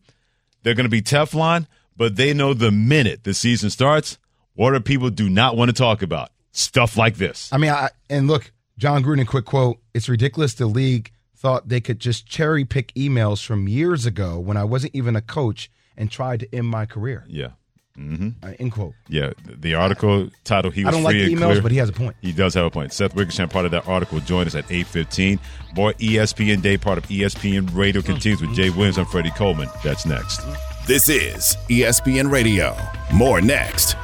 They're 0.62 0.74
going 0.74 0.84
to 0.84 0.90
be 0.90 1.02
Teflon, 1.02 1.66
but 1.96 2.16
they 2.16 2.34
know 2.34 2.54
the 2.54 2.70
minute 2.70 3.24
the 3.24 3.34
season 3.34 3.70
starts, 3.70 4.18
what 4.54 4.72
do 4.72 4.80
people 4.80 5.10
do 5.10 5.28
not 5.28 5.56
want 5.56 5.68
to 5.68 5.72
talk 5.72 6.02
about? 6.02 6.30
Stuff 6.52 6.96
like 6.96 7.16
this. 7.16 7.48
I 7.52 7.58
mean, 7.58 7.70
I, 7.70 7.90
and 8.10 8.26
look, 8.26 8.50
Jon 8.76 9.04
Gruden, 9.04 9.26
quick 9.26 9.44
quote: 9.44 9.78
"It's 9.94 10.08
ridiculous. 10.08 10.54
The 10.54 10.66
league 10.66 11.12
thought 11.36 11.68
they 11.68 11.80
could 11.80 12.00
just 12.00 12.26
cherry 12.26 12.64
pick 12.64 12.92
emails 12.94 13.44
from 13.44 13.68
years 13.68 14.06
ago 14.06 14.40
when 14.40 14.56
I 14.56 14.64
wasn't 14.64 14.94
even 14.94 15.14
a 15.14 15.20
coach 15.20 15.70
and 15.96 16.10
tried 16.10 16.40
to 16.40 16.54
end 16.54 16.66
my 16.66 16.86
career." 16.86 17.24
Yeah. 17.28 17.50
Mm-hmm. 17.98 18.28
Uh, 18.42 18.52
end 18.58 18.72
quote. 18.72 18.94
Yeah, 19.08 19.32
the 19.44 19.74
article 19.74 20.30
title 20.44 20.70
"He 20.70 20.84
I 20.84 20.90
don't 20.90 21.02
like 21.02 21.14
free 21.14 21.32
and 21.32 21.36
emails, 21.40 21.50
clear." 21.50 21.62
but 21.62 21.72
he 21.72 21.78
has 21.78 21.88
a 21.88 21.92
point. 21.92 22.16
He 22.22 22.32
does 22.32 22.54
have 22.54 22.64
a 22.64 22.70
point. 22.70 22.92
Seth 22.92 23.14
Wickersham, 23.14 23.48
part 23.48 23.64
of 23.64 23.72
that 23.72 23.88
article, 23.88 24.20
joined 24.20 24.46
us 24.46 24.54
at 24.54 24.70
eight 24.70 24.86
fifteen. 24.86 25.40
More 25.74 25.92
ESPN 25.94 26.62
Day, 26.62 26.78
part 26.78 26.98
of 26.98 27.04
ESPN 27.04 27.74
Radio, 27.74 28.00
continues 28.00 28.40
with 28.40 28.54
Jay 28.54 28.70
Williams. 28.70 28.98
I'm 28.98 29.06
Freddie 29.06 29.30
Coleman. 29.30 29.68
That's 29.82 30.06
next. 30.06 30.40
This 30.86 31.08
is 31.08 31.56
ESPN 31.68 32.30
Radio. 32.30 32.76
More 33.12 33.40
next. 33.40 33.96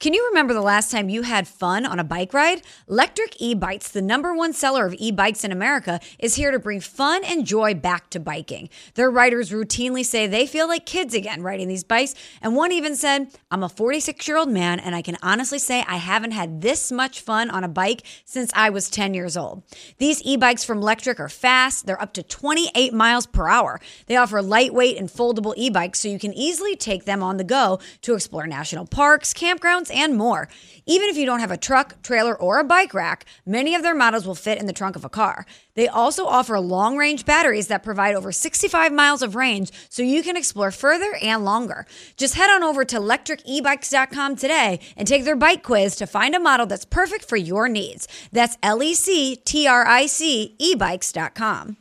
Can 0.00 0.14
you 0.14 0.26
remember 0.28 0.54
the 0.54 0.62
last 0.62 0.90
time 0.90 1.10
you 1.10 1.20
had 1.20 1.46
fun 1.46 1.84
on 1.84 1.98
a 1.98 2.04
bike 2.04 2.32
ride? 2.32 2.62
Lectric 2.88 3.36
E-Bikes, 3.36 3.90
the 3.90 4.00
number 4.00 4.34
one 4.34 4.54
seller 4.54 4.86
of 4.86 4.94
e-bikes 4.96 5.44
in 5.44 5.52
America, 5.52 6.00
is 6.18 6.36
here 6.36 6.50
to 6.50 6.58
bring 6.58 6.80
fun 6.80 7.22
and 7.22 7.44
joy 7.44 7.74
back 7.74 8.08
to 8.08 8.18
biking. 8.18 8.70
Their 8.94 9.10
riders 9.10 9.50
routinely 9.50 10.02
say 10.02 10.26
they 10.26 10.46
feel 10.46 10.66
like 10.66 10.86
kids 10.86 11.12
again 11.12 11.42
riding 11.42 11.68
these 11.68 11.84
bikes, 11.84 12.14
and 12.40 12.56
one 12.56 12.72
even 12.72 12.96
said, 12.96 13.28
"I'm 13.50 13.62
a 13.62 13.68
46-year-old 13.68 14.48
man 14.48 14.80
and 14.80 14.94
I 14.94 15.02
can 15.02 15.18
honestly 15.22 15.58
say 15.58 15.84
I 15.86 15.98
haven't 15.98 16.30
had 16.30 16.62
this 16.62 16.90
much 16.90 17.20
fun 17.20 17.50
on 17.50 17.62
a 17.62 17.68
bike 17.68 18.02
since 18.24 18.50
I 18.54 18.70
was 18.70 18.88
10 18.88 19.12
years 19.12 19.36
old." 19.36 19.64
These 19.98 20.22
e-bikes 20.22 20.64
from 20.64 20.80
Lectric 20.80 21.20
are 21.20 21.28
fast, 21.28 21.84
they're 21.84 22.00
up 22.00 22.14
to 22.14 22.22
28 22.22 22.94
miles 22.94 23.26
per 23.26 23.48
hour. 23.48 23.78
They 24.06 24.16
offer 24.16 24.40
lightweight 24.40 24.96
and 24.96 25.10
foldable 25.10 25.52
e-bikes 25.58 26.00
so 26.00 26.08
you 26.08 26.18
can 26.18 26.32
easily 26.32 26.74
take 26.74 27.04
them 27.04 27.22
on 27.22 27.36
the 27.36 27.44
go 27.44 27.80
to 28.00 28.14
explore 28.14 28.46
national 28.46 28.86
parks, 28.86 29.34
campgrounds, 29.34 29.89
and 29.90 30.16
more. 30.16 30.48
Even 30.86 31.08
if 31.08 31.16
you 31.16 31.26
don't 31.26 31.40
have 31.40 31.50
a 31.50 31.56
truck, 31.56 32.02
trailer, 32.02 32.34
or 32.34 32.58
a 32.58 32.64
bike 32.64 32.94
rack, 32.94 33.24
many 33.44 33.74
of 33.74 33.82
their 33.82 33.94
models 33.94 34.26
will 34.26 34.34
fit 34.34 34.58
in 34.58 34.66
the 34.66 34.72
trunk 34.72 34.96
of 34.96 35.04
a 35.04 35.08
car. 35.08 35.46
They 35.74 35.88
also 35.88 36.26
offer 36.26 36.58
long 36.58 36.96
range 36.96 37.24
batteries 37.24 37.68
that 37.68 37.82
provide 37.82 38.14
over 38.14 38.32
65 38.32 38.92
miles 38.92 39.22
of 39.22 39.34
range 39.34 39.70
so 39.88 40.02
you 40.02 40.22
can 40.22 40.36
explore 40.36 40.70
further 40.70 41.14
and 41.22 41.44
longer. 41.44 41.86
Just 42.16 42.34
head 42.34 42.50
on 42.50 42.62
over 42.62 42.84
to 42.84 42.98
lectricebikes.com 42.98 44.36
today 44.36 44.80
and 44.96 45.06
take 45.06 45.24
their 45.24 45.36
bike 45.36 45.62
quiz 45.62 45.96
to 45.96 46.06
find 46.06 46.34
a 46.34 46.40
model 46.40 46.66
that's 46.66 46.84
perfect 46.84 47.24
for 47.28 47.36
your 47.36 47.68
needs. 47.68 48.08
That's 48.32 48.56
L 48.62 48.82
E 48.82 48.94
C 48.94 49.36
T 49.36 49.66
R 49.66 49.86
I 49.86 50.06
C 50.06 50.56
ebikes.com. 50.60 51.76